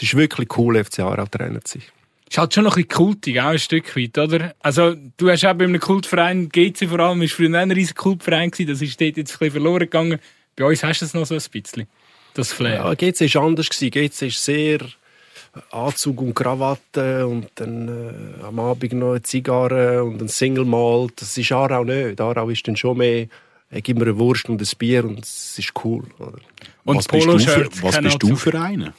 es 0.00 0.04
ist 0.04 0.16
wirklich 0.16 0.56
cool, 0.56 0.82
FC 0.82 1.00
Aarau 1.00 1.26
Trainer 1.26 1.62
zu 1.62 1.78
sein. 1.78 1.86
Ist 2.30 2.38
halt 2.38 2.54
schon 2.54 2.64
noch 2.64 2.76
ein 2.76 2.84
bisschen 2.84 3.06
kultig, 3.06 3.40
auch 3.40 3.48
ein 3.48 3.58
Stück 3.58 3.94
weit, 3.96 4.16
oder? 4.16 4.54
Also, 4.60 4.94
du 5.18 5.28
hast 5.28 5.44
auch 5.44 5.52
bei 5.52 5.64
einem 5.64 5.78
Kultverein, 5.78 6.48
GC 6.48 6.88
vor 6.88 7.00
allem, 7.00 7.20
ist 7.20 7.34
früher 7.34 7.52
ein 7.58 7.70
riesiger 7.70 8.00
Kultverein 8.00 8.50
gewesen. 8.50 8.70
Das 8.70 8.80
ist 8.80 8.98
dort 8.98 9.18
jetzt 9.18 9.32
ein 9.32 9.38
bisschen 9.38 9.50
verloren 9.50 9.80
gegangen. 9.80 10.18
Bei 10.56 10.64
uns 10.64 10.82
hast 10.82 11.02
du 11.02 11.04
es 11.04 11.12
noch 11.12 11.26
so 11.26 11.34
ein 11.34 11.42
bisschen. 11.52 11.86
Das 12.32 12.52
Flair. 12.52 12.76
Ja, 12.76 12.94
GC 12.94 13.34
war 13.34 13.42
anders. 13.42 13.68
Gewesen. 13.68 13.90
GC 13.90 14.22
ist 14.28 14.42
sehr 14.42 14.78
Anzug 15.70 16.22
und 16.22 16.34
Krawatte 16.34 17.26
und 17.26 17.48
dann 17.56 17.88
äh, 17.88 18.44
am 18.44 18.58
Abend 18.58 18.92
noch 18.94 19.10
eine 19.10 19.22
Zigarre 19.22 20.02
und 20.02 20.22
ein 20.22 20.28
Single 20.28 20.64
Malt. 20.64 21.20
Das 21.20 21.36
ist 21.36 21.52
Aarau 21.52 21.84
nicht. 21.84 22.20
Aarau 22.20 22.48
ist 22.48 22.66
dann 22.66 22.76
schon 22.76 22.98
mehr, 22.98 23.26
äh, 23.70 23.82
gib 23.82 23.98
mir 23.98 24.04
eine 24.04 24.18
Wurst 24.18 24.48
und 24.48 24.62
ein 24.62 24.68
Bier 24.78 25.04
und 25.04 25.24
es 25.24 25.58
ist 25.58 25.72
cool. 25.84 26.04
Oder? 26.18 26.38
Und 26.84 26.96
was 26.96 27.08
bist 27.08 27.26
du 27.26 27.38
für, 27.38 27.68
was 27.82 28.00
bist 28.00 28.22
du 28.22 28.36
für 28.36 28.58
einen? 28.58 28.94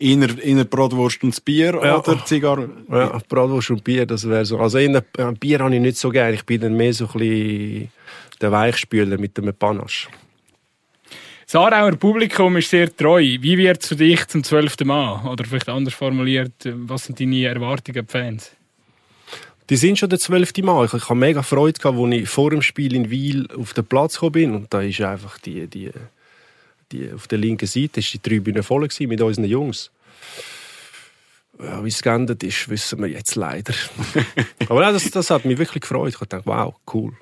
Inner, 0.00 0.42
inner 0.42 0.64
Bratwurst 0.64 1.22
und 1.22 1.44
Bier 1.44 1.78
ja. 1.84 1.98
oder 1.98 2.24
Zigarre? 2.24 2.70
Ja, 2.90 3.18
Bratwurst 3.28 3.70
und 3.70 3.84
Bier, 3.84 4.06
das 4.06 4.26
wäre 4.26 4.46
so. 4.46 4.58
Also 4.58 4.78
inner, 4.78 5.04
äh, 5.18 5.32
Bier 5.38 5.58
habe 5.58 5.74
ich 5.74 5.80
nicht 5.80 5.98
so 5.98 6.08
gerne. 6.08 6.34
Ich 6.34 6.44
bin 6.44 6.62
dann 6.62 6.74
mehr 6.74 6.94
so 6.94 7.04
ein 7.04 7.12
bisschen 7.12 7.92
der 8.40 8.50
Weichspüler 8.50 9.18
mit 9.18 9.36
dem 9.36 9.52
Panache. 9.54 10.08
Das 11.44 11.54
Aarauer 11.54 11.96
Publikum 11.96 12.56
ist 12.56 12.70
sehr 12.70 12.96
treu. 12.96 13.20
Wie 13.20 13.58
wird 13.58 13.82
es 13.82 13.88
für 13.88 13.96
dich 13.96 14.26
zum 14.28 14.42
12. 14.42 14.84
Mal? 14.84 15.26
Oder 15.28 15.44
vielleicht 15.44 15.68
anders 15.68 15.92
formuliert, 15.92 16.52
was 16.64 17.04
sind 17.04 17.20
deine 17.20 17.44
Erwartungen 17.44 17.98
an 17.98 18.06
die 18.06 18.10
Fans? 18.10 18.52
Die 19.68 19.76
sind 19.76 19.98
schon 19.98 20.08
der 20.08 20.18
12. 20.18 20.52
Mal. 20.62 20.86
Ich, 20.86 20.94
ich 20.94 21.08
habe 21.10 21.18
mega 21.18 21.42
Freude 21.42 21.78
gehabt, 21.78 21.98
als 21.98 22.14
ich 22.14 22.28
vor 22.28 22.50
dem 22.50 22.62
Spiel 22.62 22.94
in 22.94 23.10
Wiel 23.10 23.48
auf 23.54 23.74
den 23.74 23.84
Platz 23.84 24.14
gekommen 24.14 24.32
bin. 24.32 24.54
Und 24.54 24.72
da 24.72 24.80
ist 24.80 25.00
einfach 25.02 25.38
die, 25.38 25.66
die, 25.66 25.90
die 26.92 27.12
auf 27.12 27.28
der 27.28 27.38
linken 27.38 27.66
Seite 27.66 28.00
ist 28.00 28.12
die 28.12 28.18
Tribüne 28.18 28.62
voll 28.62 28.88
mit 29.00 29.20
unseren 29.20 29.44
Jungs. 29.44 29.90
Ja, 31.58 31.84
wie 31.84 31.88
es 31.88 32.00
geendet 32.00 32.42
ist, 32.42 32.68
wissen 32.68 33.00
wir 33.00 33.08
jetzt 33.08 33.34
leider. 33.34 33.74
Aber 34.68 34.80
das, 34.92 35.10
das 35.10 35.30
hat 35.30 35.44
mich 35.44 35.58
wirklich 35.58 35.82
gefreut. 35.82 36.08
Ich 36.08 36.18
dachte, 36.18 36.42
wow, 36.46 36.74
cool 36.92 37.14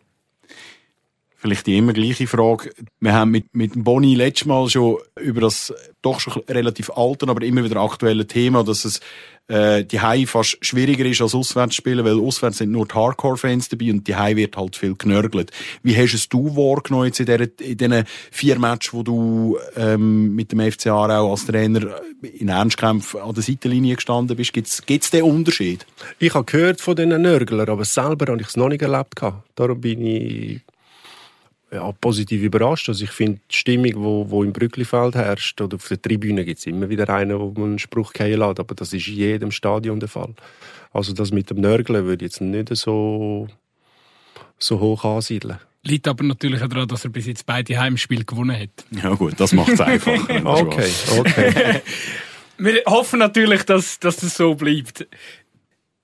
vielleicht 1.39 1.66
die 1.66 1.78
immer 1.78 1.93
gleiche 1.93 2.26
Frage. 2.26 2.70
Wir 3.01 3.14
haben 3.14 3.30
mit, 3.30 3.55
mit 3.55 3.72
Boni 3.74 4.14
letztes 4.14 4.47
Mal 4.47 4.68
schon 4.68 4.99
über 5.20 5.41
das 5.41 5.72
doch 6.03 6.20
schon 6.20 6.43
relativ 6.49 6.91
alte, 6.91 7.28
aber 7.28 7.43
immer 7.43 7.64
wieder 7.64 7.80
aktuelle 7.80 8.26
Thema, 8.26 8.64
dass 8.64 8.84
es 8.84 9.01
äh, 9.47 9.84
die 9.84 10.01
Hai 10.01 10.26
fast 10.26 10.59
schwieriger 10.61 11.05
ist 11.07 11.22
als 11.22 11.34
auswärts 11.34 11.76
spielen, 11.76 12.05
weil 12.05 12.18
auswärts 12.20 12.59
sind 12.59 12.72
nur 12.72 12.86
die 12.86 12.95
Hardcore-Fans 12.95 13.68
dabei 13.68 13.91
und 13.91 14.07
die 14.07 14.16
Hai 14.16 14.34
wird 14.34 14.57
halt 14.57 14.76
viel 14.76 14.97
genörgelt. 14.97 15.53
Wie 15.82 15.97
hast 15.97 16.14
es 16.14 16.28
du 16.28 16.57
wahrgenommen 16.57 17.07
jetzt 17.07 17.20
in, 17.20 17.26
der, 17.26 17.41
in 17.61 17.76
diesen 17.76 18.05
vier 18.32 18.59
Matches, 18.59 18.93
wo 18.93 19.03
du 19.05 19.59
ähm, 19.76 20.34
mit 20.34 20.51
dem 20.51 20.61
FC 20.61 20.89
Aarau 20.89 21.30
als 21.30 21.47
Trainer 21.47 22.01
in 22.20 22.49
Ernstkämpfen 22.49 23.20
an 23.20 23.34
der 23.34 23.45
Seitenlinie 23.45 23.95
gestanden 23.95 24.36
bist? 24.36 24.53
Gibt 24.53 24.68
es 24.68 25.11
den 25.11 25.22
Unterschied? 25.22 25.86
Ich 26.18 26.34
habe 26.34 26.45
gehört 26.45 26.80
von 26.80 26.97
diesen 26.97 27.22
Nörglern, 27.22 27.68
aber 27.68 27.84
selber 27.84 28.32
habe 28.32 28.41
ich 28.41 28.49
es 28.49 28.57
noch 28.57 28.68
nicht 28.68 28.82
erlebt. 28.82 29.20
Darum 29.55 29.80
bin 29.80 30.05
ich 30.05 30.61
ja, 31.70 31.92
positiv 31.92 32.42
überrascht. 32.42 32.88
Also 32.88 33.04
ich 33.04 33.10
finde 33.10 33.40
die 33.50 33.56
Stimmung, 33.56 33.92
wo, 33.96 34.30
wo 34.30 34.42
im 34.42 34.52
Brücklifeld 34.52 35.14
herrscht, 35.14 35.60
oder 35.60 35.76
auf 35.76 35.88
der 35.88 36.00
Tribüne 36.00 36.44
gibt 36.44 36.58
es 36.58 36.66
immer 36.66 36.88
wieder 36.88 37.08
einen, 37.10 37.38
wo 37.38 37.52
man 37.52 37.70
einen 37.70 37.78
Spruch 37.78 38.12
fallen 38.16 38.38
lässt, 38.38 38.60
aber 38.60 38.74
das 38.74 38.92
ist 38.92 39.08
in 39.08 39.14
jedem 39.14 39.50
Stadion 39.50 40.00
der 40.00 40.08
Fall. 40.08 40.34
Also 40.92 41.12
das 41.12 41.30
mit 41.30 41.50
dem 41.50 41.60
Nörgeln 41.60 42.04
würde 42.06 42.24
ich 42.24 42.32
jetzt 42.32 42.40
nicht 42.40 42.74
so, 42.74 43.48
so 44.58 44.80
hoch 44.80 45.04
ansiedeln. 45.04 45.58
Liegt 45.84 46.08
aber 46.08 46.24
natürlich 46.24 46.62
auch 46.62 46.68
daran, 46.68 46.88
dass 46.88 47.04
er 47.04 47.10
bis 47.10 47.26
jetzt 47.26 47.46
beide 47.46 47.78
Heimspiele 47.78 48.24
gewonnen 48.24 48.58
hat. 48.58 48.70
Ja 48.90 49.14
gut, 49.14 49.34
das 49.38 49.52
macht 49.52 49.70
es 49.70 49.80
einfach. 49.80 50.28
okay, 50.44 50.90
okay. 51.18 51.80
Wir 52.60 52.82
hoffen 52.86 53.20
natürlich, 53.20 53.62
dass, 53.62 54.00
dass 54.00 54.16
das 54.16 54.34
so 54.34 54.56
bleibt. 54.56 55.06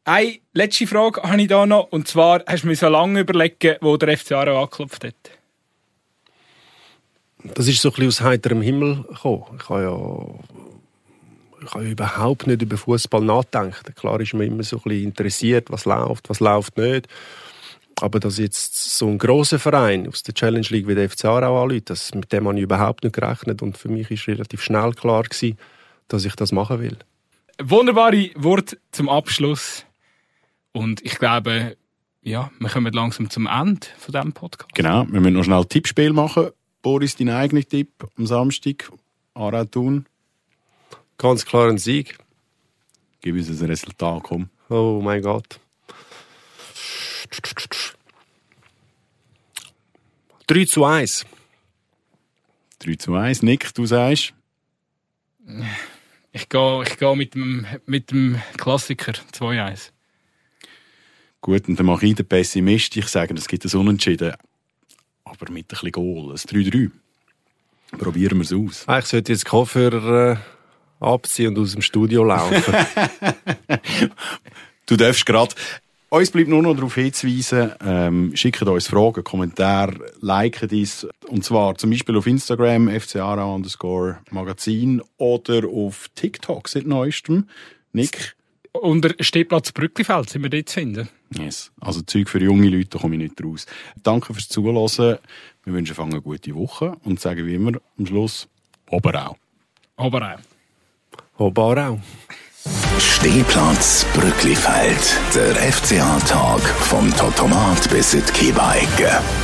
Eine 0.05 0.39
letzte 0.53 0.87
Frage 0.87 1.23
habe 1.23 1.43
ich 1.43 1.49
da 1.49 1.67
noch. 1.67 1.91
Und 1.91 2.07
zwar, 2.07 2.45
hast 2.47 2.63
du 2.63 2.69
mir 2.69 2.77
so 2.77 2.89
lange 2.89 3.21
überlegen, 3.21 3.77
wo 3.81 3.97
der 3.97 4.17
FC 4.17 4.33
Aarau 4.33 4.63
angeklopft 4.63 5.05
hat? 5.05 5.34
Das 7.55 7.69
ist 7.69 7.81
so 7.81 7.91
ein 7.91 7.93
bisschen 7.93 8.09
aus 8.09 8.21
heiterem 8.23 8.63
Himmel 8.63 9.05
gekommen. 9.05 9.45
Ich 9.61 9.69
habe 9.69 9.83
ja 9.83 10.55
ich 11.65 11.75
habe 11.75 11.85
überhaupt 11.85 12.47
nicht 12.47 12.63
über 12.63 12.77
Fußball 12.77 13.23
nachgedacht. 13.23 13.97
Klar 13.97 14.21
ist 14.21 14.35
man 14.35 14.47
immer 14.47 14.63
so 14.63 14.77
ein 14.77 14.83
bisschen 14.83 15.05
interessiert, 15.05 15.71
was 15.71 15.85
läuft, 15.85 16.29
was 16.29 16.41
läuft 16.41 16.77
nicht. 16.77 17.09
Aber 18.01 18.21
dass 18.21 18.39
jetzt 18.39 18.99
so 18.99 19.09
ein 19.09 19.19
großer 19.19 19.59
Verein 19.59 20.09
aus 20.09 20.23
der 20.23 20.35
Challenge 20.35 20.67
League 20.69 20.89
wie 20.89 20.95
der 20.95 21.09
FC 21.09 21.27
Aarau 21.27 21.63
anruft, 21.63 21.91
das, 21.91 22.15
mit 22.15 22.33
dem 22.33 22.47
habe 22.47 22.59
ich 22.59 22.65
überhaupt 22.65 23.05
nicht 23.05 23.15
gerechnet. 23.15 23.63
Und 23.63 23.79
für 23.79 23.89
mich 23.89 24.11
ist 24.11 24.27
relativ 24.27 24.63
schnell 24.63 24.93
klar 24.93 25.23
gewesen, 25.23 25.57
dass 26.09 26.25
ich 26.25 26.35
das 26.35 26.53
machen 26.53 26.81
will. 26.81 26.99
Wunderbare 27.63 28.31
Wort 28.35 28.77
zum 28.91 29.09
Abschluss. 29.09 29.87
Und 30.73 31.05
ich 31.05 31.19
glaube, 31.19 31.77
ja, 32.23 32.51
wir 32.59 32.69
kommen 32.69 32.93
langsam 32.93 33.31
zum 33.31 33.47
Ende 33.47 33.87
von 33.97 34.13
diesem 34.13 34.33
Podcast. 34.33 34.75
Genau, 34.75 35.07
wir 35.09 35.21
müssen 35.21 35.35
noch 35.35 35.45
schnell 35.45 35.61
ein 35.61 35.69
Tippspiel 35.69 36.13
machen. 36.13 36.49
Boris, 36.85 37.17
dein 37.17 37.31
eigener 37.31 37.65
Tipp 37.65 38.07
am 38.19 38.27
Samstag. 38.27 38.93
Aarau 39.33 39.65
tun. 39.65 40.05
Ganz 41.17 41.47
klar 41.47 41.71
ein 41.71 41.79
Sieg. 41.79 42.19
Gib 43.23 43.37
uns 43.37 43.49
ein 43.49 43.67
Resultat, 43.69 44.23
komm. 44.23 44.51
Oh 44.69 45.01
mein 45.03 45.23
Gott. 45.23 45.59
3 50.47 50.65
zu 50.67 50.85
1. 50.85 51.25
3 52.81 52.95
zu 52.97 53.15
1. 53.15 53.43
Nick, 53.43 53.75
du 53.75 53.87
sagst? 53.87 54.35
Ich 56.33 56.49
gehe, 56.51 56.83
ich 56.83 56.99
gehe 56.99 57.17
mit, 57.17 57.35
dem, 57.35 57.67
mit 57.87 58.11
dem 58.11 58.43
Klassiker 58.59 59.13
2-1. 59.33 59.91
Gut, 61.41 61.67
und 61.67 61.79
dann 61.79 61.87
mache 61.87 62.05
ich 62.05 62.15
den 62.15 62.27
Pessimist. 62.27 62.95
Ich 62.99 63.07
sage, 63.07 63.33
es 63.33 63.49
gibt 63.49 63.65
ein 63.65 63.81
Unentschieden. 63.81 64.35
Aber 65.25 65.51
mit 65.51 65.65
ein 65.65 65.69
bisschen 65.69 65.93
Goal. 65.93 66.31
Ein 66.31 66.37
3-3. 66.37 66.91
Probieren 67.99 68.39
wir 68.39 68.43
es 68.45 68.53
aus. 68.53 68.85
Ah, 68.87 68.99
Ich 68.99 69.07
sollte 69.07 69.33
jetzt 69.33 69.45
Kopfhörer 69.45 70.33
äh, 70.33 70.37
abziehen 71.05 71.57
und 71.57 71.63
aus 71.63 71.73
dem 71.73 71.83
Studio 71.83 72.25
laufen. 72.25 72.63
Du 74.87 74.97
darfst 74.97 75.25
gerade. 75.25 75.55
Uns 76.11 76.31
bleibt 76.31 76.49
nur 76.49 76.63
noch 76.63 76.75
darauf 76.75 76.95
hinzuweisen, 76.95 77.73
ähm, 77.85 78.37
schickt 78.37 78.63
uns 78.63 78.87
Fragen, 78.87 79.25
Kommentare, 79.25 80.13
liken 80.21 80.69
dies. 80.69 81.07
Und 81.27 81.43
zwar 81.43 81.75
zum 81.77 81.91
Beispiel 81.91 82.17
auf 82.17 82.27
Instagram, 82.27 82.89
fcarau 83.01 83.55
underscore 83.55 84.19
Magazin 84.31 85.03
oder 85.17 85.67
auf 85.67 86.09
TikTok 86.15 86.69
seit 86.69 86.87
neuestem. 86.87 87.49
Nick? 87.93 88.37
Unter 88.81 89.15
Stehplatz 89.21 89.73
Brücklifeld 89.73 90.31
sind 90.31 90.43
wir 90.43 90.51
dort 90.51 90.69
zu 90.69 90.75
finden. 90.75 91.09
Yes. 91.39 91.71
Also 91.81 92.03
Zeug 92.03 92.29
für 92.29 92.43
junge 92.43 92.69
Leute, 92.69 92.91
da 92.91 92.99
komme 92.99 93.15
ich 93.15 93.23
nicht 93.23 93.45
raus. 93.45 93.67
Danke 94.03 94.35
fürs 94.35 94.49
Zuhören. 94.49 95.19
Wir 95.65 95.73
wünschen 95.73 95.93
euch 95.93 96.05
eine 96.05 96.21
gute 96.21 96.55
Woche 96.55 96.97
und 97.05 97.21
sagen 97.21 97.47
wie 97.47 97.55
immer 97.55 97.73
am 97.99 98.07
Schluss, 98.07 98.49
Oberau. 98.91 99.37
Aber 99.97 100.35
auch. 100.35 101.39
Hobarau. 101.39 102.01
Stehplatz 102.99 104.07
Brücklifeld. 104.15 105.19
Der 105.35 105.55
FCA-Tag 105.73 106.61
vom 106.61 107.11
Totomat 107.17 107.91
bis 107.91 108.15
in 108.15 108.23
die. 108.27 109.44